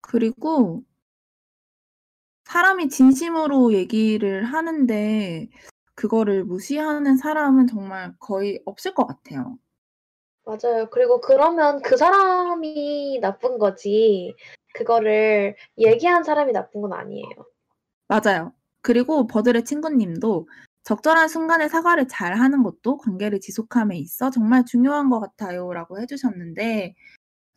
[0.01, 0.83] 그리고
[2.45, 5.49] 사람이 진심으로 얘기를 하는데
[5.95, 9.57] 그거를 무시하는 사람은 정말 거의 없을 것 같아요.
[10.43, 10.89] 맞아요.
[10.91, 14.35] 그리고 그러면 그 사람이 나쁜 거지
[14.75, 17.29] 그거를 얘기한 사람이 나쁜 건 아니에요.
[18.07, 18.53] 맞아요.
[18.81, 20.47] 그리고 버들의 친구님도
[20.83, 26.95] "적절한 순간에 사과를 잘 하는 것도 관계를 지속함에 있어 정말 중요한 것 같아요."라고 해 주셨는데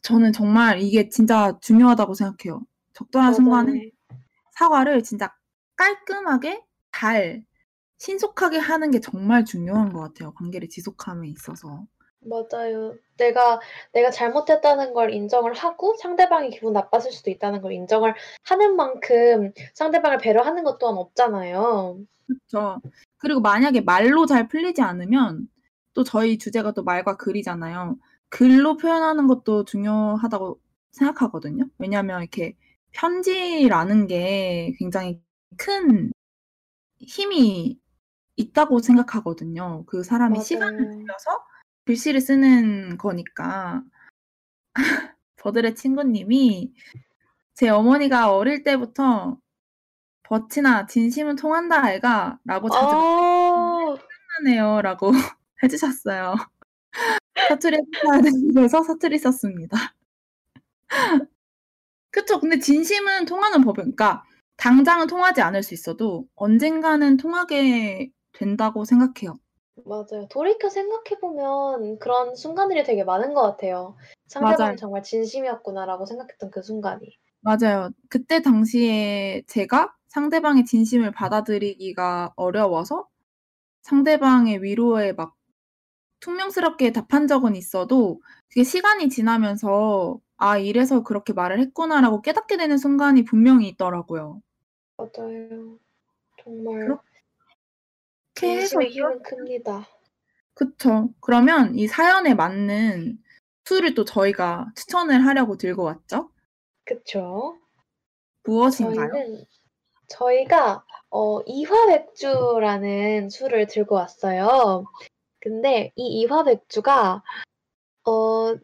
[0.02, 2.62] 저는 정말 이게 진짜 중요하다고 생각해요.
[2.94, 3.90] 적절한 순간에 맞아요.
[4.52, 5.30] 사과를 진짜
[5.76, 6.62] 깔끔하게
[6.92, 7.44] 잘
[7.98, 10.32] 신속하게 하는 게 정말 중요한 것 같아요.
[10.34, 11.86] 관계를 지속함에 있어서.
[12.20, 12.96] 맞아요.
[13.16, 13.60] 내가
[13.92, 18.14] 내가 잘못했다는 걸 인정을 하고 상대방이 기분 나빴을 수도 있다는 걸 인정을
[18.44, 22.00] 하는 만큼 상대방을 배려하는 것 또한 없잖아요.
[22.26, 22.80] 그쵸.
[23.18, 25.48] 그리고 만약에 말로 잘 풀리지 않으면
[25.94, 27.96] 또 저희 주제가 또 말과 글이잖아요.
[28.28, 30.60] 글로 표현하는 것도 중요하다고
[30.92, 31.64] 생각하거든요.
[31.78, 32.54] 왜냐하면 이렇게
[32.92, 35.20] 편지라는 게 굉장히
[35.56, 36.12] 큰
[37.00, 37.78] 힘이
[38.36, 39.84] 있다고 생각하거든요.
[39.86, 40.98] 그 사람이 시간을 맞아요.
[40.98, 41.30] 들여서
[41.88, 43.82] 글씨를 쓰는 거니까.
[45.38, 46.72] 버들의 친구님이
[47.54, 49.38] 제 어머니가 어릴 때부터
[50.24, 53.96] "볕이나 진심은 통한다 아이가."라고 자주 아.
[54.42, 55.10] "생각나네요."라고
[55.64, 56.36] 해 주셨어요.
[57.48, 57.78] 사투리
[58.24, 59.76] 되는데서 사투리 썼습니다.
[62.12, 62.40] 그쵸.
[62.40, 64.24] 근데 진심은 통하는 법이 그러니까
[64.58, 69.38] 당장은 통하지 않을 수 있어도 언젠가는 통하게 된다고 생각해요.
[69.84, 70.26] 맞아요.
[70.30, 73.96] 돌이켜 생각해 보면 그런 순간들이 되게 많은 것 같아요.
[74.28, 74.76] '상대방이 맞아요.
[74.76, 77.18] 정말 진심이었구나.'라고 생각했던 그 순간이.
[77.40, 77.90] 맞아요.
[78.08, 83.08] 그때 당시에 제가 상대방의 진심을 받아들이기가 어려워서
[83.82, 85.34] 상대방의 위로에 막
[86.20, 93.24] 퉁명스럽게 답한 적은 있어도 그게 시간이 지나면서 '아 이래서 그렇게 말을 했구나.'라고 깨닫게 되는 순간이
[93.24, 94.42] 분명히 있더라고요.
[94.96, 95.78] 맞아요.
[96.44, 96.98] 정말 그렇
[98.40, 99.86] 게 해서 진심의 힘은 이렇게 큽니다.
[100.54, 101.10] 그쵸.
[101.20, 103.18] 그러면 이 사연에 맞는
[103.64, 106.30] 술을 또 저희가 추천을 하려고 들고 왔죠.
[106.84, 107.56] 그쵸.
[108.44, 109.10] 무엇인가요?
[109.10, 109.44] 저희는
[110.08, 114.84] 저희가 어 이화 맥주라는 술을 들고 왔어요.
[115.40, 117.22] 근데 이 이화 맥주가
[118.04, 118.54] 어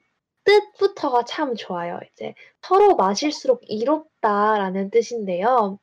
[0.44, 2.00] 뜻부터가 참 좋아요.
[2.12, 5.78] 이제 "서로 마실수록 이롭다."라는 뜻인데요.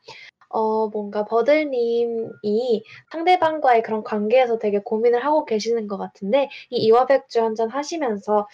[0.53, 7.41] 어 뭔가 버들님이 상대방과의 그런 관계에서 되게 고민을 하고 계시는 것 같은데 이 이화 맥주
[7.43, 8.47] 한잔 하시면서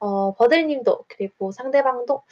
[0.00, 2.22] 어 버들님도 그리고 상대방도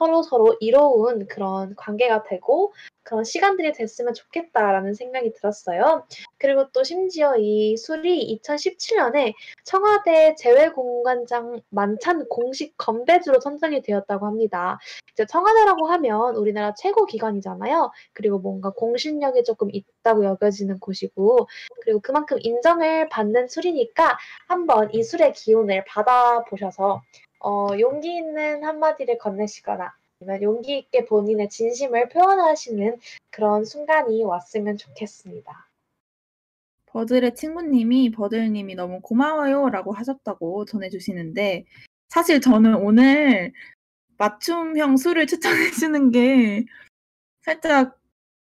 [0.00, 2.72] 서로 서로 이로운 그런 관계가 되고
[3.02, 6.06] 그런 시간들이 됐으면 좋겠다라는 생각이 들었어요.
[6.38, 14.78] 그리고 또 심지어 이 술이 2017 년에 청와대 재외공관장 만찬 공식 건배주로 선정이 되었다고 합니다.
[15.12, 17.90] 이제 청와대라고 하면 우리나라 최고 기관이잖아요.
[18.14, 21.46] 그리고 뭔가 공신력이 쪼끔 있다고 여겨지는 곳이고
[21.82, 24.16] 그리고 그만큼 인정을 받는 술이니까
[24.48, 27.02] 한번 이 술의 기운을 받아 보셔서
[27.40, 32.98] 어 용기 있는 한마디를 건네시거나 아니면 용기 있게 본인의 진심을 표현하시는
[33.30, 35.68] 그런 순간이 왔으면 좋겠습니다.
[36.86, 41.64] 버들의 친구님이 버들님이 "너무 고마워요."라고 하셨다고 전해 주시는데
[42.08, 43.52] 사실 저는 오늘
[44.18, 46.64] 맞춤형 술을 추천해 주는 게
[47.42, 47.98] 살짝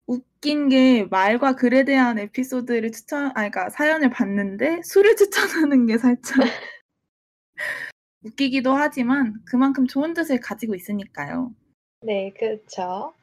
[0.08, 6.38] 웃긴 게 말과 글에 대한 에피소드를 추천 아 그러니까 사연을 봤는데 술을 추천하는 게 살짝
[8.24, 11.54] 웃기기도 하지만 그만큼 좋은 뜻을 가지고 있으니까요.
[12.02, 13.14] 네 그렇죠.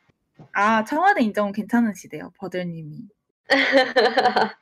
[0.52, 3.08] 아 청와대 인정은 괜찮으시대요 버들님이.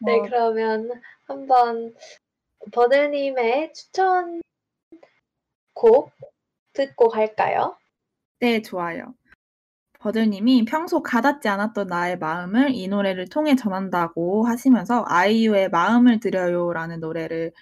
[0.00, 0.22] 네 어.
[0.22, 0.90] 그러면
[1.26, 1.94] 한번
[2.72, 4.40] 버들님의 추천
[5.74, 6.12] 곡
[6.72, 7.76] 듣고 갈까요?
[8.40, 9.14] 네 좋아요.
[9.98, 17.52] 버들님이 "평소 가닿지 않았던 나의 마음을 이 노래를 통해 전한다."고 하시면서 아이유의 마음을 드려요라는 노래를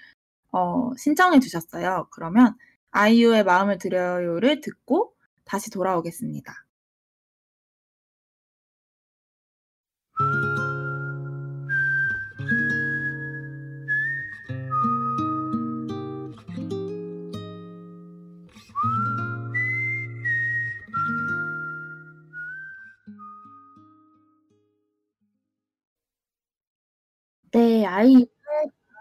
[0.52, 2.08] 어 신청해 주셨어요.
[2.10, 2.54] 그러면
[2.90, 5.14] 아이유의 마음을 드려요를 듣고
[5.44, 6.64] 다시 돌아오겠습니다.
[27.52, 28.26] 네 아이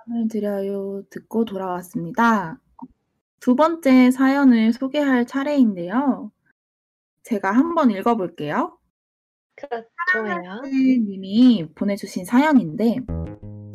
[0.07, 2.59] 마음을 드려요 듣고 돌아왔습니다.
[3.39, 6.31] 두 번째 사연을 소개할 차례인데요.
[7.23, 8.77] 제가 한번 읽어 볼게요.
[9.55, 10.61] 그렇 사랑할 좋아요.
[10.63, 12.99] 때 님이 보내주신 사연인데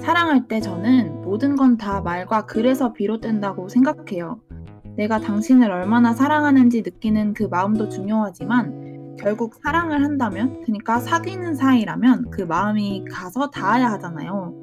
[0.01, 4.41] "사랑할 때 저는 모든 건 다 말과 글에서 비롯된다고 생각해요.
[4.97, 12.43] 내가 당신을 얼마나 사랑하는지 느끼는 그 마음도 중요하지만 결국 사랑을 한다면 그니까 사귀는 사이라면 그
[12.43, 14.55] 마음이 가서 닿아야 하잖아요.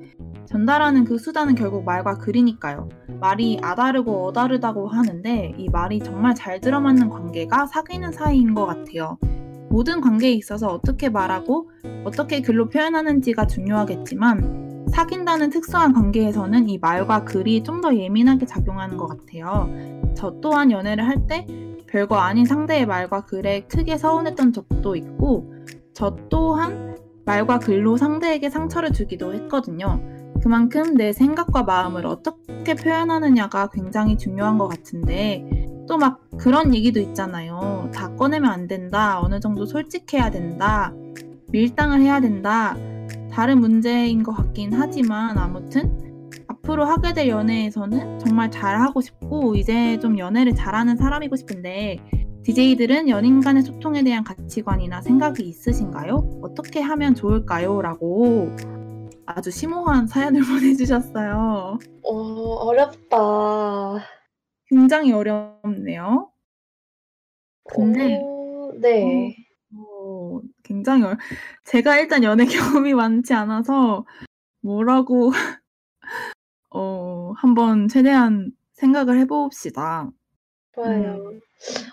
[0.50, 2.90] 전달하는 그 수단은 결국 말과 글이니까요.
[3.20, 9.20] 말이 아다르고 어다르다고 하는데 이 말이 정말 잘 들어맞는 관계가 사귀는 사이인 것 같아요.
[9.70, 11.70] 모든 관계에 있어서 어떻게 말하고
[12.04, 19.06] 어떻게 글로 표현하는지가 중요하겠지만 사귄다는 특수한 관계에서는 이 말과 글이 좀 더 예민하게 작용하는 것
[19.08, 19.70] 같아요.
[20.16, 21.46] 저 또한 연애를 할 때
[21.86, 25.54] 별거 아닌 상대의 말과 글에 크게 서운했던 적도 있고
[25.94, 30.02] 저 또한 말과 글로 상대에게 상처를 주기도 했거든요.
[30.42, 35.46] 그만큼 내 생각과 마음을 어떻게 표현하느냐가 굉장히 중요한 것 같은데
[35.88, 37.90] 또 막 그런 얘기도 있잖아요.
[37.94, 39.20] 다 꺼내면 안 된다.
[39.22, 40.94] 어느 정도 솔직해야 된다.
[41.52, 42.78] 밀당을 해야 된다.
[43.32, 50.20] 다른 문제인 것 같긴 하지만 아무튼 앞으로 하게 될 연애에서는 정말 잘하고 싶고 이제 좀
[50.20, 51.98] 연애를 잘하는 사람이고 싶은데
[52.44, 56.40] DJ들은 연인 간의 소통에 대한 가치관이나 생각이 있으신가요?
[56.42, 57.82] 어떻게 하면 좋을까요?
[57.82, 58.56] 라고
[59.36, 61.78] 아주 심오한 사연을 보내주셨어요.
[62.04, 64.04] 어, 어렵다.
[64.66, 66.32] 굉장히 어렵네요.
[67.64, 69.36] 근데 어, 네.
[69.76, 71.18] 어, 굉장히 어려...
[71.64, 72.46] 제가 일단 연애
[72.82, 74.06] 경험이 많지 않아서
[74.62, 75.32] 뭐라고
[76.72, 80.10] 어, 한번 최대한 생각을 해봅시다.
[80.74, 81.18] 좋아요.
[81.18, 81.40] 음.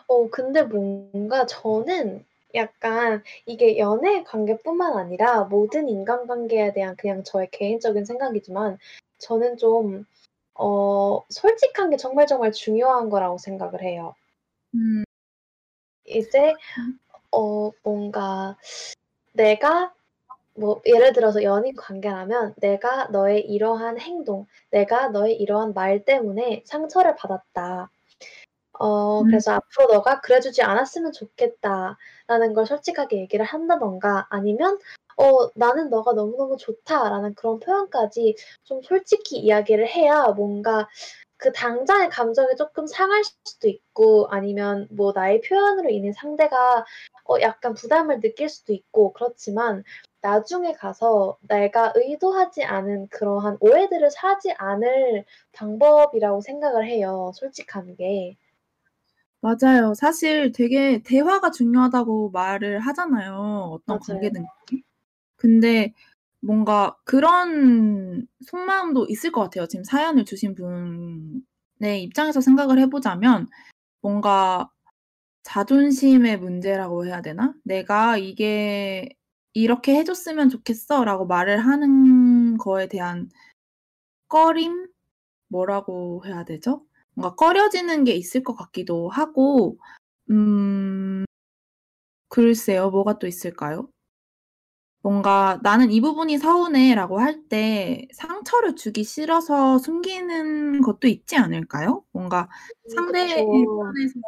[0.08, 2.24] 어, 근데 뭔가 저는
[2.56, 8.78] 약간 이게 연애 관계뿐만 아니라 모든 인간관계에 대한 그냥 저의 개인적인 생각이지만
[9.18, 10.06] 저는 좀
[10.54, 14.14] 어, 솔직한 게 정말 정말 중요한 거라고 생각을 해요.
[14.74, 15.04] 음.
[16.06, 16.54] 이제
[17.30, 18.56] 어, 뭔가
[19.32, 19.92] 내가
[20.54, 27.16] 뭐 예를 들어서 연인 관계라면 내가 너의 이러한 행동, 내가 너의 이러한 말 때문에 상처를
[27.16, 27.90] 받았다.
[28.78, 29.26] 어, 음.
[29.26, 34.78] 그래서 앞으로 너가 그래주지 않았으면 좋겠다 라는 걸 솔직하게 얘기를 한다던가 아니면
[35.16, 40.88] 어, 나는 너가 너무너무 좋다라는 그런 표현까지 좀 솔직히 이야기를 해야 뭔가
[41.38, 46.84] 그 당장의 감정이 조금 상할 수도 있고 아니면 뭐 나의 표현으로 인해 상대가
[47.28, 49.84] 어, 약간 부담을 느낄 수도 있고 그렇지만
[50.20, 57.32] 나중에 가서 내가 의도하지 않은 그러한 오해들을 사지 않을 방법이라고 생각을 해요.
[57.34, 58.36] 솔직한 게.
[59.46, 59.94] 맞아요.
[59.94, 63.70] 사실 되게 대화가 중요하다고 말을 하잖아요.
[63.70, 64.20] 어떤 맞아요.
[64.20, 64.44] 관계든.
[65.36, 65.92] 근데
[66.40, 69.66] 뭔가 그런 속마음도 있을 것 같아요.
[69.66, 73.46] 지금 사연을 주신 분의 입장에서 생각을 해보자면
[74.00, 74.70] 뭔가
[75.44, 77.54] 자존심의 문제라고 해야 되나?
[77.62, 79.08] 내가 이게
[79.52, 83.28] 이렇게 해줬으면 좋겠어 라고 말을 하는 거에 대한
[84.28, 84.88] 꺼림?
[85.48, 86.85] 뭐라고 해야 되죠?
[87.16, 89.78] 뭔가 꺼려지는 게 있을 것 같기도 하고,
[90.30, 91.24] 음,
[92.28, 93.88] 글쎄요, 뭐가 또 있을까요?
[95.02, 102.04] 뭔가 나는 이 부분이 서운해라고 할 때 상처를 주기 싫어서 숨기는 것도 있지 않을까요?
[102.12, 102.48] 뭔가
[102.86, 103.82] 음, 상대의 그쵸.
[103.94, 104.20] 편에서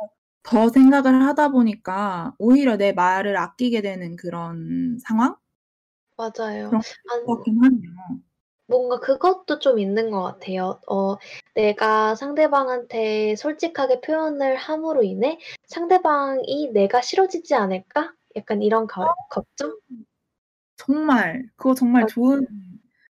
[0.45, 5.37] 더 생각을 하다 보니까 오히려 내 말을 아끼게 되는 그런 상황?
[6.17, 6.79] 맞아요.
[7.03, 8.21] 그런 것 안, 같긴 하네요.
[8.69, 10.79] 뭔가 그것도 좀 있는 것 같아요.
[10.87, 11.17] 어,
[11.55, 18.13] 내가 상대방한테 솔직하게 표현을 함으로 인해 상대방이 내가 싫어지지 않을까?
[18.37, 19.77] 약간 이런 거, 걱정?
[20.77, 22.09] 정말 그거 정말 맞아요.
[22.09, 22.47] 좋은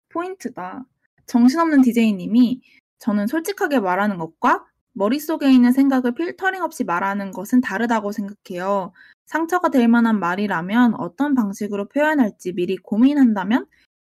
[0.10, 0.86] 포인트다.
[1.26, 2.62] 정신없는 DJ님이
[3.00, 8.94] 저는 솔직하게 말하는 것과 머릿속에 있는 생각을 필터링 없이 말하는 것은 다르다고 생각해요.
[9.26, 13.66] 상처가 될 만한 말이라면 어떤 방식으로 표현할지 미리 고민한다면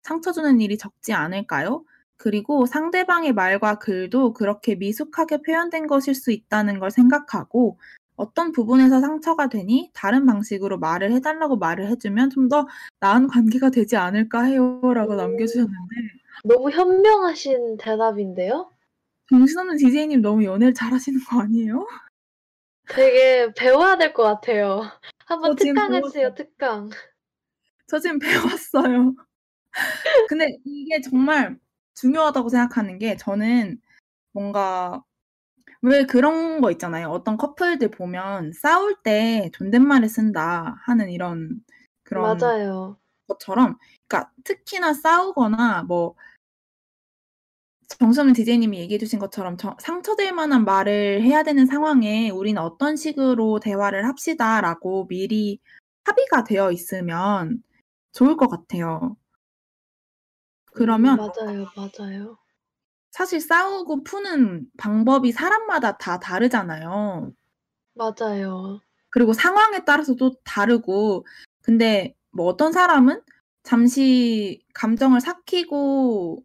[0.07, 1.85] 상처 주는 일이 적지 않을까요?
[2.17, 7.79] 그리고 상대방의 말과 글도 그렇게 미숙하게 표현된 것일 수 있다는 걸 생각하고
[8.15, 12.67] 어떤 부분에서 상처가 되니 다른 방식으로 말을 해달라고 말을 해주면 좀 더
[13.01, 15.17] 나은 관계가 되지 않을까 해요 라고 음.
[15.19, 15.77] 남겨주셨는데
[16.45, 18.71] 너무 현명하신 대답인데요?
[19.29, 21.85] 정신없는 DJ님 너무 연애를 잘하시는 거 아니에요?
[22.89, 24.83] 되게 배워야 될 것 같아요.
[25.27, 26.35] 한번 특강해주세요, 배웠어요.
[26.35, 26.91] 특강.
[27.89, 29.15] 저 지금 배웠어요.
[30.29, 31.59] 근데 이게 정말
[31.95, 33.81] 중요하다고 생각하는 게 저는
[34.33, 35.03] 뭔가
[35.83, 37.09] 왜 그런 거 있잖아요.
[37.09, 41.63] 어떤 커플들 보면 싸울 때 존댓말을 쓴다 하는 이런
[42.03, 42.99] 그런 맞아요.
[43.27, 43.79] 것처럼
[44.09, 46.15] 그러니까 특히나 싸우거나 뭐
[47.89, 53.61] 정수없는 DJ님이 얘기해 주신 것처럼 저 상처될 만한 말을 해야 되는 상황에 우리는 어떤 식으로
[53.61, 55.61] 대화를 합시다라고 미리
[56.05, 57.63] 합의가 되어 있으면
[58.13, 59.17] 좋을 것 같아요.
[60.77, 62.37] 그러면 음, 맞아요, 맞아요.
[63.11, 67.33] 사실 싸우고 푸는 방법이 사람마다 다 다르잖아요.
[67.95, 68.81] 맞아요.
[69.09, 71.27] 그리고 상황에 따라서도 다르고
[71.63, 73.23] 근데 뭐 어떤 사람은
[73.63, 76.45] 잠시 감정을 삭히고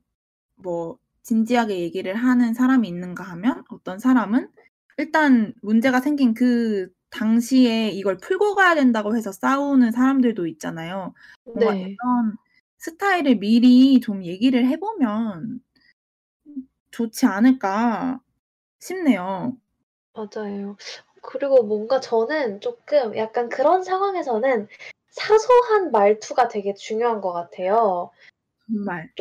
[0.56, 4.50] 뭐 진지하게 얘기를 하는 사람이 있는가 하면 어떤 사람은
[4.98, 11.14] 일단 문제가 생긴 그 당시에 이걸 풀고 가야 된다고 해서 싸우는 사람들도 있잖아요.
[11.44, 11.82] 뭔가 네.
[11.82, 12.38] 이런
[12.82, 15.62] 스타일을 미리 좀 얘기를 해 보면
[16.90, 18.20] 좋지 않을까
[18.80, 19.56] 싶네요.
[20.14, 20.76] 맞아요.
[21.22, 24.68] 그리고 뭔가 저는 조금 약간 그런 상황에서는
[25.12, 28.10] 사소한 말투가 되게 중요한 것 같아요.
[28.66, 29.12] 정말.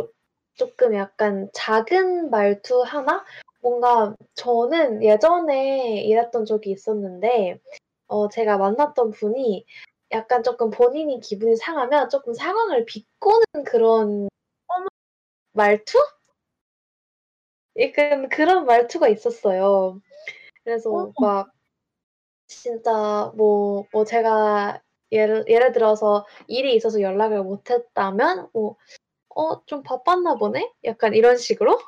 [0.54, 3.26] 조금 약간 작은 말투 하나?
[3.60, 7.60] 뭔가 저는 예전에 일했던 적이 있었는데
[8.06, 9.66] 어 제가 만났던 분이
[10.12, 14.28] 약간 조금 본인이 기분이 상하면 조금 상황을 비꼬는 그런
[15.52, 15.98] 말투?
[17.78, 20.00] 약간 그런 말투가 있었어요.
[20.64, 21.12] 그래서 어머.
[21.20, 21.52] 막
[22.48, 24.82] 진짜 뭐뭐 제가
[25.12, 28.76] 예를 예를 들어서 일이 있어서 연락을 못 했다면 뭐
[29.36, 31.80] "어 좀 바빴나 보네?" 약간 이런 식으로?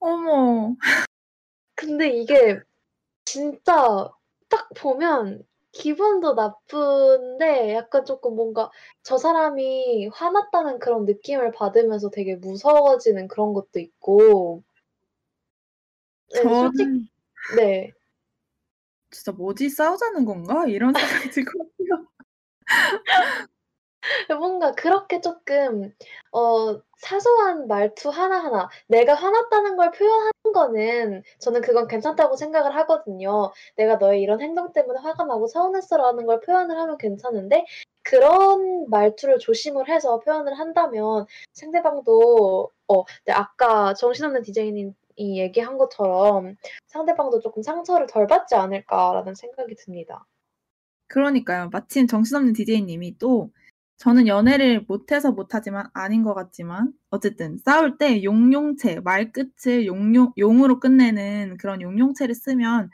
[0.00, 0.74] 어머.
[1.76, 2.60] 근데 이게
[3.24, 4.10] 진짜
[4.48, 8.70] 딱 보면 기분도 나쁜데 약간 쪼끔 뭔가
[9.02, 14.64] 저 사람이 화났다는 그런 느낌을 받으면서 되게 무서워지는 그런 것도 있고
[16.32, 17.08] 네 솔직 저는
[17.56, 17.92] 네.
[19.10, 19.68] 진짜 '뭐지?
[19.70, 22.08] 싸우자는 건가?' 이런 생각이 들거든요.
[24.40, 25.92] 뭔가 그렇게 쪼끔
[26.32, 33.52] 어 사소한 말투 하나하나 내가 화났다는 걸 표현하는 거는 저는 그건 괜찮다고 생각을 하거든요.
[33.76, 37.64] '내가 너의 이런 행동 때문에 화가 나고 서운했어.'라는 걸 표현을 하면 괜찮은데
[38.02, 44.92] 그런 말투를 조심을 해서 표현을 한다면 상대방도 어 네 아까 정신없는 디제이님이
[45.38, 46.56] 얘기한 것처럼
[46.88, 50.26] '상대방도 쪼끔 상처를 덜 받지 않을까.'라는 생각이 듭니다.
[51.08, 51.68] 그러니까요.
[51.72, 53.50] 마침 정신없는 디제이님이 또
[53.98, 60.80] 저는 연애를 못해서 못하지만 아닌 것 같지만 어쨌든 싸울 때 용용체 말 끝을 용용 용으로
[60.80, 62.90] 끝내는 그런 용용체를 쓰면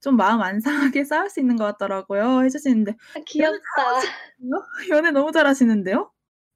[0.00, 3.60] 좀 마음 안 상하게 싸울 수 있는 것 같더라고요 해 주시는데 아 연애 귀엽다.
[3.76, 4.66] 잘하시는데요?
[4.90, 6.10] 연애 너무 잘하시는데요?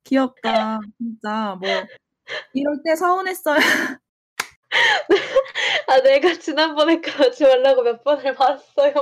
[0.05, 0.79] 귀엽다.
[0.99, 1.69] 진짜 뭐
[2.55, 3.59] 이럴 때 서운했어요.
[5.89, 8.95] 아 내가 지난번에 그러지 말라고 몇 번을 말했어요.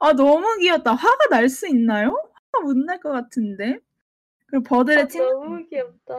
[0.00, 0.92] 아 너무 귀엽다.
[0.94, 2.16] 화가 날 수 있나요?
[2.52, 3.78] 화가 못날 것 같은데.
[4.46, 6.14] 그리고 버들의 아 친구분이 너무 귀엽다.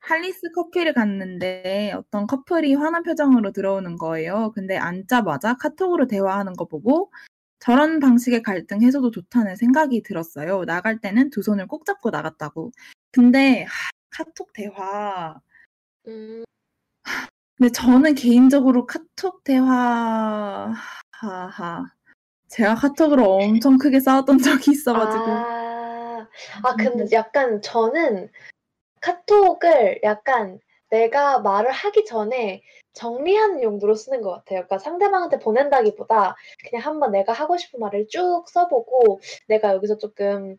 [0.00, 4.52] 할리스 커피를 갔는데 어떤 커플이 화난 표정으로 들어오는 거예요.
[4.54, 7.12] 근데 앉자마자 카톡으로 대화하는 거 보고
[7.60, 10.64] '저런 방식의 갈등 해소도 좋다.'는 생각이 들었어요.
[10.64, 12.72] 나갈 때는 두 손을 꼭 잡고 나갔다고.
[13.12, 13.66] 근데
[14.10, 15.36] 카톡 대화
[16.08, 16.44] 음.
[17.56, 20.72] 근데 저는 개인적으로 카톡 대화
[21.10, 21.92] 하하
[22.48, 26.28] 제가 카톡으로 엄청 크게 싸웠던 적이 있어 가지고 아.
[26.62, 28.30] 아 근데 약간 저는
[29.00, 30.60] 카톡을 약간
[30.90, 32.62] 내가 말을 하기 전에
[32.94, 34.60] 정리하는 용도로 쓰는 것 같아요.
[34.60, 36.36] 그러니까 상대방한테 보낸다기보다
[36.70, 40.56] 그냥 한번 내가 하고 싶은 말을 쭉 써 보고 내가 여기서 쪼끔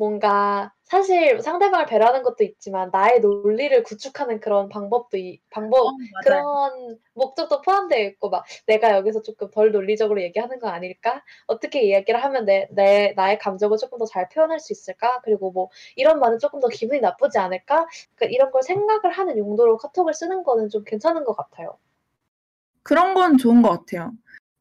[0.00, 6.24] 뭔가 사실 상대방을 배려하는 것도 있지만 나의 논리를 구축하는 그런 방법도 이어 방법 맞아요.
[6.24, 11.22] 그런 목적도 포함되어 있고 막 '내가 여기서 쪼끔 덜 논리적으로 얘기하는 거 아닐까?
[11.46, 15.20] 어떻게 이야기를 하면 내 내 나의 감정을 쪼끔 더잘 표현할 수 있을까?
[15.24, 17.86] 그리고 뭐 이런 말은 쪼끔 더 기분이 나쁘지 않을까?'
[18.16, 21.78] 그러니까 이런 걸 생각을 하는 용도로 카톡을 쓰는 거는 좀 괜찮은 것 같아요.
[22.82, 24.12] 그런 건 좋은 것 같아요.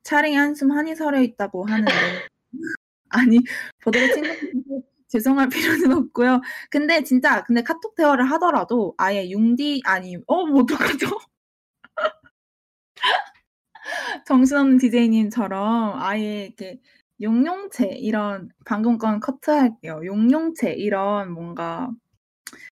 [0.03, 1.85] 차링에 한숨 한이 서려 있다고 하는데
[3.09, 3.39] 아니
[3.83, 5.49] 버들의 친구분한테 죄송할
[5.89, 6.41] 필요는 없고요.
[6.71, 11.05] 근데 진짜 근데 카톡 대화를 하더라도 아예 융디 아니 어뭐 어떡하죠?
[14.27, 16.79] 정신없는 디제이님처럼 아예 이렇게
[17.21, 20.01] 용용체 이런 방금 건 커트할게요.
[20.05, 21.89] 용용체 이런 뭔가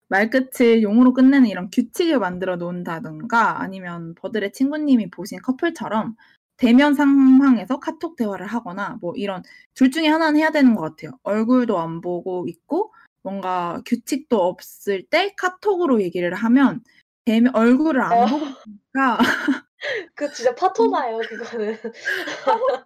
[0.09, 6.16] 말끝을 용으로 끝내는 이런 규칙을 만들어 놓는다든가 아니면 버들의 친구님이 보신 커플처럼
[6.56, 9.43] 대면 상황에서 카톡 대화를 하거나 뭐 이런
[9.74, 11.12] 둘 중에 하나는 해야 되는 것 같아요.
[11.22, 16.82] 얼굴도 안 보고 있고 뭔가 규칙도 없을 때 카톡으로 얘기를 하면
[17.24, 18.26] 대면 얼굴을 안 어.
[18.26, 19.18] 보고 있으니까
[20.14, 21.76] 그 진짜 파토나요 그거는.
[22.44, 22.85] 상호작용을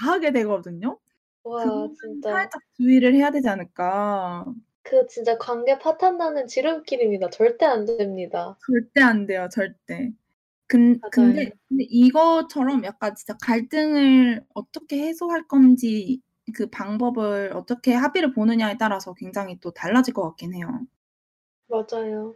[0.00, 0.98] 다 하게 되거든요.
[1.42, 1.64] 그와
[2.00, 2.30] 진짜.
[2.30, 4.44] 살짝 주의를 해야 되지 않을까.
[4.82, 7.30] 그 진짜 관계 파탄 나는 지름길입니다.
[7.30, 8.56] 절대 안 됩니다.
[8.66, 10.12] 절대 안 돼요 절대.
[10.74, 11.50] 근 근데.
[11.68, 16.20] 근데 이것처럼 약간 진짜 갈등을 어떻게 해소할 건지
[16.54, 20.66] 그 방법을 어떻게 합의를 보느냐에 따라서 굉장히 또 달라질 것 같긴 해요.
[21.68, 22.34] 맞아요.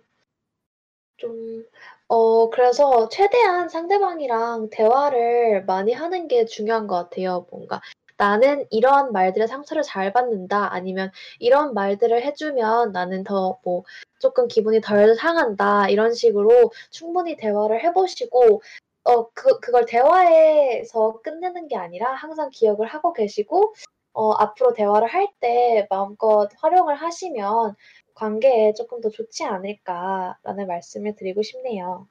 [1.17, 1.67] 좀
[2.11, 7.47] 어 그래서 최대한 상대방이랑 대화를 많이 하는 게 중요한 것 같아요.
[7.51, 7.83] 뭔가'
[8.19, 13.85] 나는 이런 말들에 상처를 잘 받는다.' 아니면 '이런 말들을 해 주면 나는 더뭐
[14.21, 18.63] 쪼끔 기분이 덜 상한다.' 이런 식으로 충분히 대화를 해 보시고
[19.05, 23.75] 어 그 그걸 대화에서 끝내는 게 아니라 항상 기억을 하고 계시고
[24.13, 27.75] 어 앞으로 대화를 할 때 마음껏 활용을 하시면
[28.15, 32.09] '관계에 쪼끔 더 좋지 않을까.'라는 말씀을 드리고 싶네요.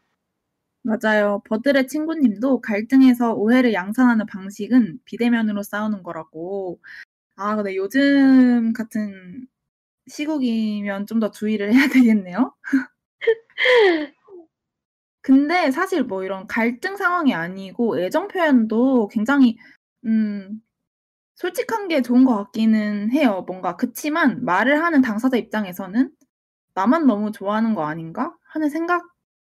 [0.87, 1.41] 맞아요.
[1.49, 6.79] 버들의 친구님도 갈등에서 오해를 양산하는 방식은 비대면으로 싸우는 거라고.
[7.37, 9.47] 아, 근데 요즘 같은
[10.07, 11.87] 시국이면 좀 더 주의를 해야
[12.23, 12.53] 되겠네요.
[15.21, 19.57] 근데 사실 뭐 이런 갈등 상황이 아니고 애정 표현도 굉장히
[20.05, 20.61] 음
[21.35, 23.43] 솔직한 게 좋은 것 같기는 해요.
[23.47, 26.11] 뭔가 그치만 말을 하는 당사자 입장에서는
[26.75, 29.05] '나만 너무 좋아하는 거 아닌가?' 하는 생각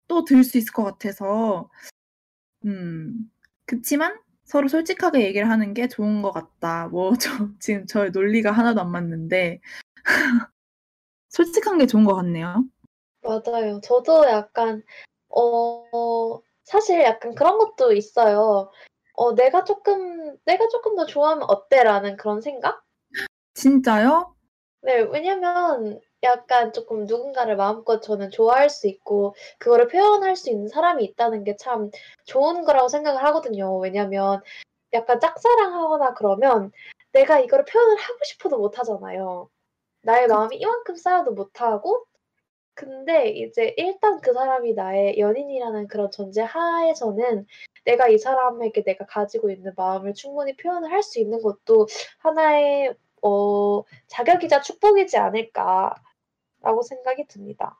[0.07, 1.69] 도들수 있을 것 같아서
[2.65, 3.31] 음
[3.65, 6.87] 그치만 서로 솔직하게 얘기를 하는 게 좋은 것 같다.
[6.89, 9.61] 뭐 저 지금 저의 논리가 하나도 안 맞는데
[11.29, 12.65] 솔직한 게 좋은 것 같네요.
[13.23, 13.81] 맞아요.
[13.83, 14.83] 저도 약간
[15.29, 18.71] 어 사실 약간 그런 것도 있어요.
[19.15, 22.83] 어 '내가 쪼끔 내가 쪼끔 더 좋아하면 어때?'라는 그런 생각?
[23.55, 24.35] 진짜요?
[24.83, 24.99] 네.
[25.01, 31.43] 왜냐면 약간 쪼끔 누군가를 마음껏 저는 좋아할 수 있고 그거를 표현할 수 있는 사람이 있다는
[31.43, 31.89] 게 참
[32.25, 33.77] 좋은 거라고 생각을 하거든요.
[33.79, 34.41] 왜냐면
[34.93, 36.71] 약간 짝사랑하거나 그러면
[37.13, 39.49] 내가 이거를 표현을 하고 싶어도 못 하잖아요.
[40.03, 40.27] 나의.
[40.27, 42.05] 마음이 이만큼 쌓여도 못 하고
[42.75, 47.45] 근데 이제 일단 그 사람이 나의 연인이라는 그런 전제 하에서는
[47.85, 51.87] 내가 이 사람에게 내가 가지고 있는 마음을 충분히 표현을 할 수 있는 것도
[52.19, 55.95] 하나의 어 '자격이자 축복이지 않을까.'
[56.61, 57.79] 라고 생각이 듭니다.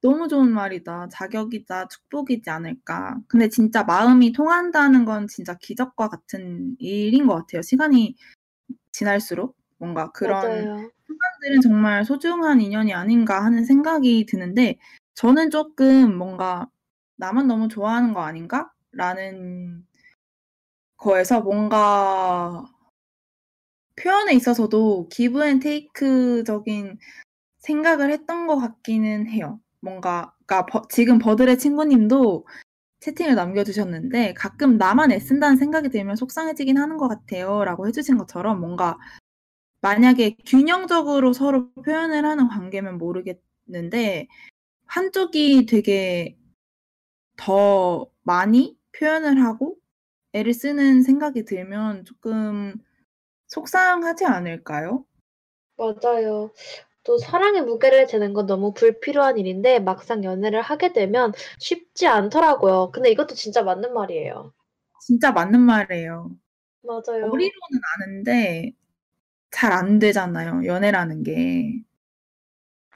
[0.00, 1.08] 너무 좋은 말이다.
[1.10, 3.16] 자격이자 축복이지 않을까.
[3.28, 7.62] 근데 진짜 마음이 통한다는 건 진짜 기적과 같은 일인 것 같아요.
[7.62, 8.14] 시간이
[8.92, 10.90] 지날수록 뭔가 그런 맞아요.
[11.06, 14.78] 순간들은 정말 '소중한 인연이 아닌가.' 하는 생각이 드는데
[15.14, 16.68] 저는 쪼끔 뭔가
[17.16, 19.84] '나만 너무 좋아하는 거 아닌가?'라는
[20.96, 22.64] 거에서 뭔가
[23.96, 26.98] 표현에 있어서도 give and take적인
[27.60, 29.60] 생각을 했던 것 같기는 해요.
[29.80, 32.46] 뭔가 그러니까 버 지금 버들의 친구님도
[33.00, 38.60] 채팅을 남겨 주셨는데 "가끔 나만 애쓴다는 생각이 들면 속상해지긴 하는 것 같아요."라고 해 주신 것처럼
[38.60, 38.98] 뭔가
[39.82, 44.28] 만약에 균형적으로 서로 표현을 하는 관계면 모르겠는데
[44.86, 46.36] 한쪽이 되게
[47.38, 49.76] 더 많이 표현을 하고
[50.34, 52.74] 애를 쓰는 생각이 들면 쪼끔
[53.48, 55.04] 속상하지 않을까요?
[55.78, 56.52] 맞아요.
[57.08, 62.90] 또 사랑의 무게를 재는 건 너무 불필요한 일인데 막상 연애를 하게 되면 쉽지 않더라고요.
[62.92, 64.52] 근데 이것도 진짜 맞는 말이에요.
[65.00, 66.30] 진짜 맞는 말이에요.
[66.82, 67.30] 맞아요.
[67.30, 68.72] 머리로는 아는데
[69.50, 71.82] 잘 안 되잖아요, 연애라는 게.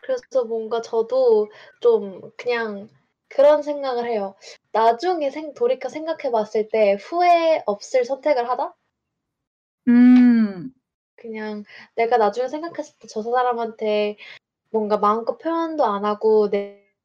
[0.02, 2.88] 그래서 뭔가 저도 좀 그냥
[3.28, 4.34] 그런 생각을 해요.
[4.72, 8.74] 나중에 생 돌이켜 생각해 봤을 때 후회 없을 선택을 하자?
[9.88, 10.72] 음.
[11.22, 11.64] 그냥
[11.96, 14.16] 내가 나중에 생각했을 때 저 사람한테
[14.70, 16.50] 뭔가 마음껏 표현도 안 하고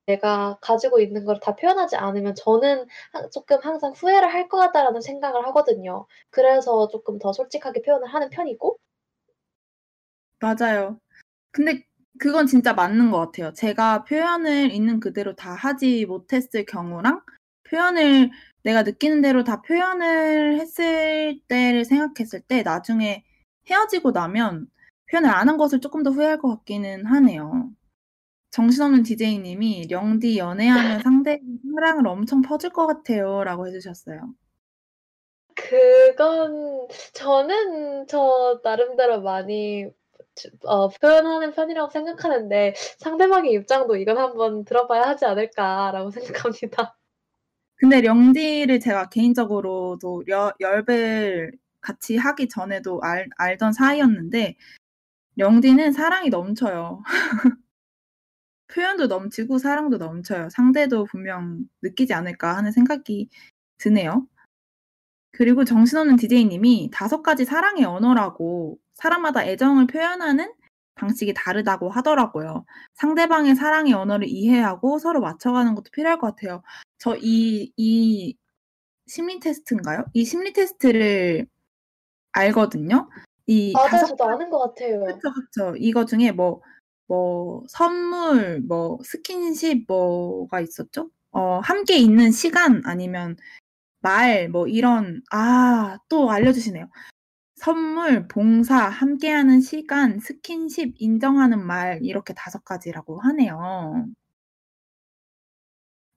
[0.08, 5.02] 내가 가지고 있는 걸 다 표현하지 않으면 저는 한 쪼끔 항상 '후회를 할 것 같다.'라는
[5.02, 6.08] 생각을 하거든요.
[6.32, 8.80] 그래서 쪼끔 더 솔직하게 표현을 하는 편이고
[10.40, 11.00] 맞아요.
[11.52, 11.84] 근데
[12.20, 13.54] 그건 진짜 맞는 것 같아요.
[13.54, 17.22] 제가 표현을 있는 그대로 다 하지 못했을 경우랑
[17.70, 18.32] 표현을
[18.64, 23.24] 내가 느끼는 대로 다 표현을 했을 때를 생각했을 때 나중에
[23.70, 24.68] 헤어지고 나면
[25.12, 27.72] 표현을 안 한 것을 쪼끔 더 후회할 것 같기는 하네요.
[28.52, 31.44] 정신없는 디제이님이 "령디 연애하면 상대에게
[31.76, 34.34] 사랑을 엄청 퍼줄 것 같아요."라고 해 주셨어요.
[35.56, 39.86] 그건 저는 저 나름대로 많이
[40.36, 46.98] 즈어 표현하는 편이라고 생각하는데 '상대방의 입장도 이건 한번 들어봐야 하지 않을까.'라고 생각합니다.
[47.76, 54.56] 근데 령디를 제가 개인적으로도 여 열배를 같이 하기 전에도 알 알던 사이였는데
[55.38, 57.04] 령디는 사랑이 넘쳐요.
[58.74, 60.50] 표현도 넘치고 사랑도 넘쳐요.
[60.50, 63.30] '상대도 분명 느끼지 않을까.' 하는 생각이
[63.78, 64.26] 드네요.
[65.32, 70.52] 그리고 정신없는 디제이님이 5 가지 사랑의 언어라고 사람마다 애정을 표현하는
[70.96, 72.66] 방식이 다르다고 하더라고요.
[72.96, 76.64] 상대방의 사랑의 언어를 이해하고 서로 맞춰가는 것도 필요할 것 같아요.
[77.00, 78.36] 저 이 이
[79.08, 80.06] 심리 테스트인가요?
[80.14, 81.48] 이 심리 테스트를
[82.38, 83.10] 알거든요.
[83.48, 83.88] 이 맞아요.
[83.88, 85.04] 5 저도 가지 아는 것 같아요.
[85.06, 85.76] 그쵸, 그쵸.
[85.78, 86.62] 이거 중에 뭐
[87.10, 91.10] 뭐 선물 뭐 스킨십 뭐가 있었죠?
[91.32, 93.38] 어 함께 있는 시간 아니면
[94.02, 96.90] 말 뭐 이런 아 또 알려주시네요.
[97.56, 104.08] 선물, 봉사, 함께하는 시간, 스킨십, 인정하는 말 이렇게 5 가지라고 하네요.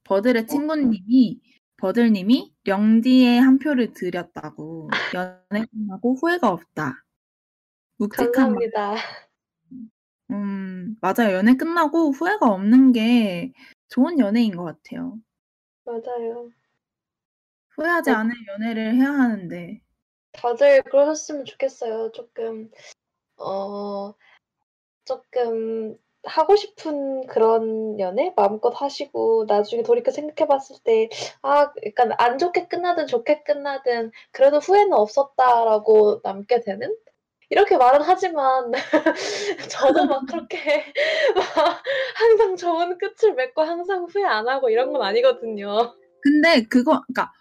[0.04, 0.46] 버들의 어.
[0.46, 1.40] 친구님이
[1.80, 7.04] 버들님이 "령디에 1 표를 드렸다."고 "연애 끝나고 후회가 없다."
[7.98, 8.62] 묵직한 말.
[8.62, 8.96] 감사합니다.
[10.30, 11.34] 음 맞아요.
[11.36, 13.52] 연애 끝나고 후회가 없는 게
[13.88, 15.20] 좋은 연애인 것 같아요.
[15.84, 16.50] 맞아요.
[17.76, 18.12] 후회하지 어.
[18.12, 19.80] 않을 연애를 해야 하는데.
[20.32, 22.12] 다들 그러셨으면 좋겠어요.
[22.12, 22.70] 쪼끔
[23.38, 24.14] 어
[25.06, 31.08] 쪼끔 하고 싶은 그런 연애 마음껏 하시고 나중에 돌이켜 생각해 봤을 때
[31.42, 36.94] '아 약간 안 좋게 끝나든 좋게 끝나든 그래도 후회는 없었다.'라고 남게 되는?
[37.50, 38.70] 이렇게 말은 하지만
[39.70, 40.84] 저도 막 그렇게
[41.34, 41.82] 막
[42.16, 45.94] 항상 좋은 끝을 맺고 항상 후회 안 하고 이런 건 아니거든요.
[46.22, 47.32] 근데 그거 그러니까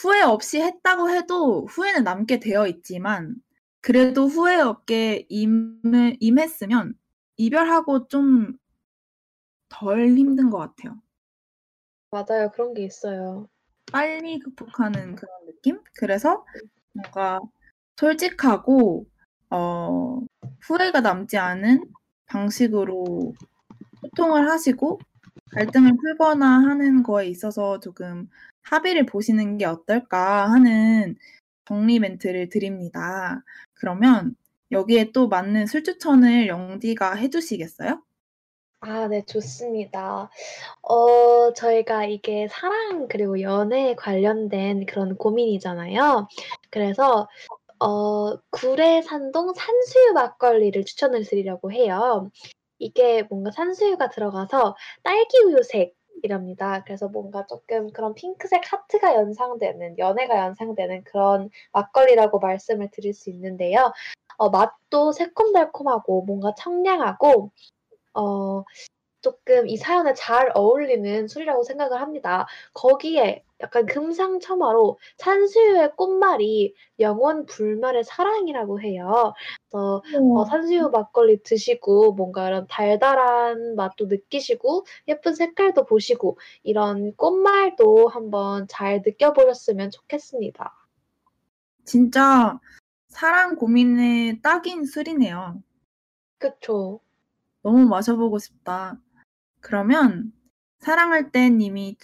[0.00, 3.34] 후회 없이 했다고 해도 후회는 남게 되어 있지만
[3.80, 6.94] 그래도 후회 없게 임을 임했으면
[7.40, 8.60] 이별하고 좀
[9.70, 11.00] 덜 힘든 것 같아요.
[12.10, 12.50] 맞아요.
[12.50, 13.48] 그런 게 있어요.
[13.90, 15.80] 빨리 극복하는 그런 느낌?
[15.94, 16.44] 그래서
[16.92, 17.40] 뭔가
[17.96, 19.06] 솔직하고
[19.48, 20.20] 어
[20.60, 21.84] 후회가 남지 않은
[22.26, 23.34] 방식으로
[24.00, 24.98] 소통을 하시고
[25.54, 28.28] 갈등을 풀거나 하는 거에 있어서 조금
[28.62, 31.16] 합의를 보시는 게 어떨까 하는
[31.64, 33.42] 정리 멘트를 드립니다.
[33.74, 34.36] 그러면
[34.72, 38.02] 여기에 또 맞는 술 추천을 영디가 해 주시겠어요?
[38.82, 40.30] 아 네 좋습니다.
[40.82, 46.28] 어 저희가 이게 사랑 그리고 연애에 관련된 그런 고민이잖아요.
[46.70, 47.28] 그래서
[47.80, 52.30] 어 구례산동 산수유 막걸리를 추천을 드리려고 해요.
[52.78, 56.82] 이게 뭔가 산수유가 들어가서 딸기 우유색 이랍니다.
[56.84, 63.92] 그래서 뭔가 쪼끔 그런 핑크색 하트가 연상되는 연애가 연상되는 그런 막걸리라고 말씀을 드릴 수 있는데요.
[64.38, 67.50] 어 맛도 새콤달콤하고 뭔가 청량하고
[68.14, 68.64] 어
[69.22, 72.46] 쪼끔 이 사연에 잘 어울리는 술이라고 생각을 합니다.
[72.74, 79.34] 거기에 약간 금상첨화로 산수유의 꽃말이 영원 불멸의 사랑이라고 해요.
[79.70, 80.44] 그래서 어 우와.
[80.46, 89.02] 산수유 막걸리 드시고 뭔가 이런 달달한 맛도 느끼시고 예쁜 색깔도 보시고 이런 꽃말도 한번 잘
[89.04, 90.74] 느껴보셨으면 좋겠습니다.
[91.84, 92.58] 진짜
[93.08, 95.62] 사랑 고민에 딱인 술이네요.
[96.38, 97.00] 그쵸.
[97.62, 98.98] 너무 마셔보고 싶다.
[99.60, 100.32] 그러면
[100.78, 101.96] 사랑할 땐 님이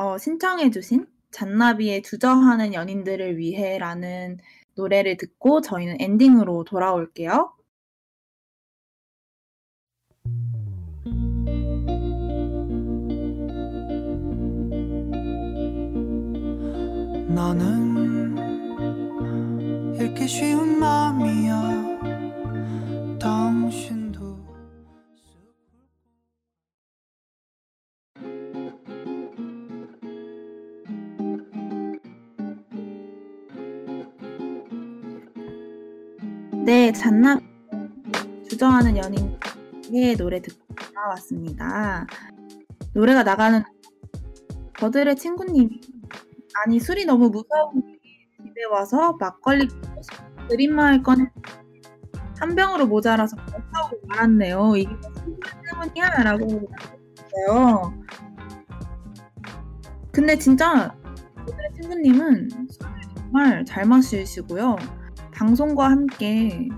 [0.00, 4.38] 어 신청해 주신 잔나비의 주저하는 연인들을 위해라는
[4.74, 7.52] 노래를 듣고 저희는 엔딩으로 돌아올게요.
[17.34, 18.36] 너는
[20.00, 21.98] 읽기 쉬운 마음이야
[23.20, 23.99] 당신
[36.70, 37.44] 도 네, 잔나비
[38.48, 42.06] 주저하는 연인의 노래 듣고 돌아왔습니다.
[42.94, 43.64] 노래가 나가는
[44.78, 45.80] 저들의 친구님이
[46.54, 47.98] "아니 술이 너무 무서우니
[48.44, 49.66] 집에 와서 막걸리
[50.48, 51.28] 드림마을 꺼내
[52.38, 54.76] 한 병으로 모자라서 벌써 말았네요.
[54.76, 55.40] 이게 다 술술
[55.70, 57.94] 때문이야."라고 남겨주셨어요.
[60.12, 60.94] 근데 진짜
[61.36, 64.99] 저들의 친구님은 술을 정말 잘 마시시고요.
[65.40, 66.68] 방송과 함께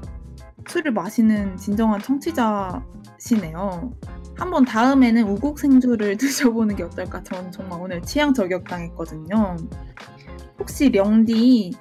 [0.68, 3.90] 술을 마시는 진정한 청취자시네요.
[4.36, 7.24] 한번 다음에는 우국생주를 드셔보는 게 어떨까?
[7.24, 9.56] 전 정말 오늘 취향 저격당했거든요.
[10.60, 11.72] 혹시 명디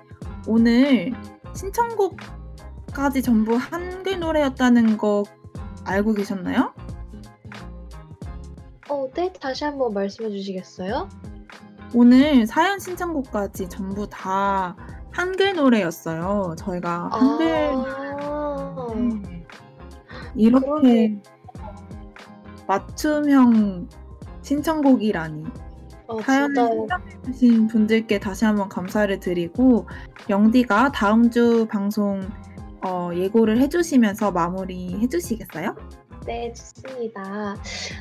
[0.48, 1.14] 오늘
[1.56, 5.22] 신청곡까지 전부 한글 노래였다는 거
[5.86, 6.74] 알고 계셨나요?
[8.90, 9.32] 어 네.
[9.40, 11.08] 다시 한번 말씀해 주시겠어요?
[11.94, 14.76] 오늘 사연 신청곡까지 전부 다
[15.12, 16.56] 한글 노래였어요.
[16.58, 18.88] 저희가 한글 아.
[18.96, 19.46] 네.
[20.36, 21.22] 이렇게 그러네.
[22.68, 23.88] 맞춤형
[24.42, 25.44] 신청곡이라니.
[26.08, 26.70] 어 사연을 진짜요.
[26.80, 29.88] 신청해 주신 분들께 다시 한번 감사를 드리고
[30.30, 32.22] 영디가 다음 주 방송
[32.86, 35.76] 어 예고를 해 주시면서 마무리 해 주시겠어요?
[36.26, 37.56] 네 좋습니다.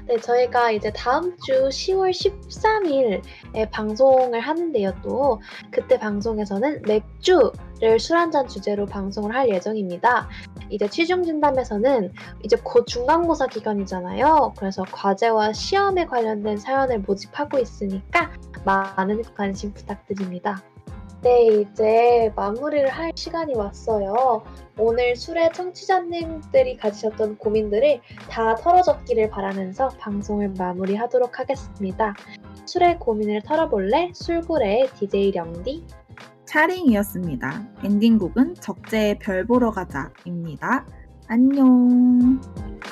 [0.06, 5.40] 네 저희가 이제 다음 주 10월 13일에 방송을 하는데요 또.
[5.70, 10.28] 그때 방송에서는 맥주를 술 한잔 주제로 방송을 할 예정입니다.
[10.68, 12.12] 이제 취중 진담에서는
[12.44, 14.54] 이제 곧 중간고사 기간이잖아요.
[14.58, 18.30] 그래서 과제와 시험에 관련된 사연을 모집하고 있으니까
[18.64, 20.62] 많은 관심 부탁드립니다.
[21.22, 24.42] 네 이제 마무리를 할 시간이 왔어요.
[24.78, 32.14] 오늘 술의 청취자님들이 가지셨던 고민들을 다 털어줬기를 바라면서 방송을 마무리하도록 하겠습니다.
[32.64, 34.12] 술의 고민을 털어볼래?
[34.14, 35.84] 술고래의 DJ 영디
[36.46, 37.66] 차링이었습니다.
[37.84, 40.86] 엔딩곡은 적재의 별 보러 가자입니다.
[41.28, 42.40] 안녕.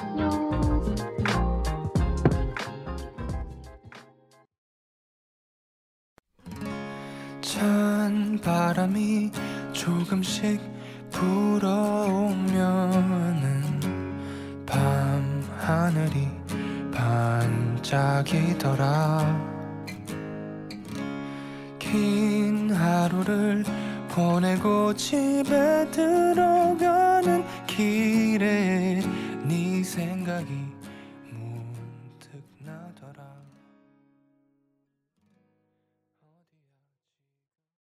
[0.03, 1.58] 안녕.
[7.59, 9.33] 긴 바람이
[9.73, 10.61] 조금씩
[11.11, 12.55] 불어오면은
[14.65, 16.29] 밤 하늘이
[17.83, 18.79] 반짝이더라.
[21.81, 23.65] 긴 하루를
[24.09, 29.03] 보내고 집에 들어가는 길에
[29.43, 30.68] 네 생각이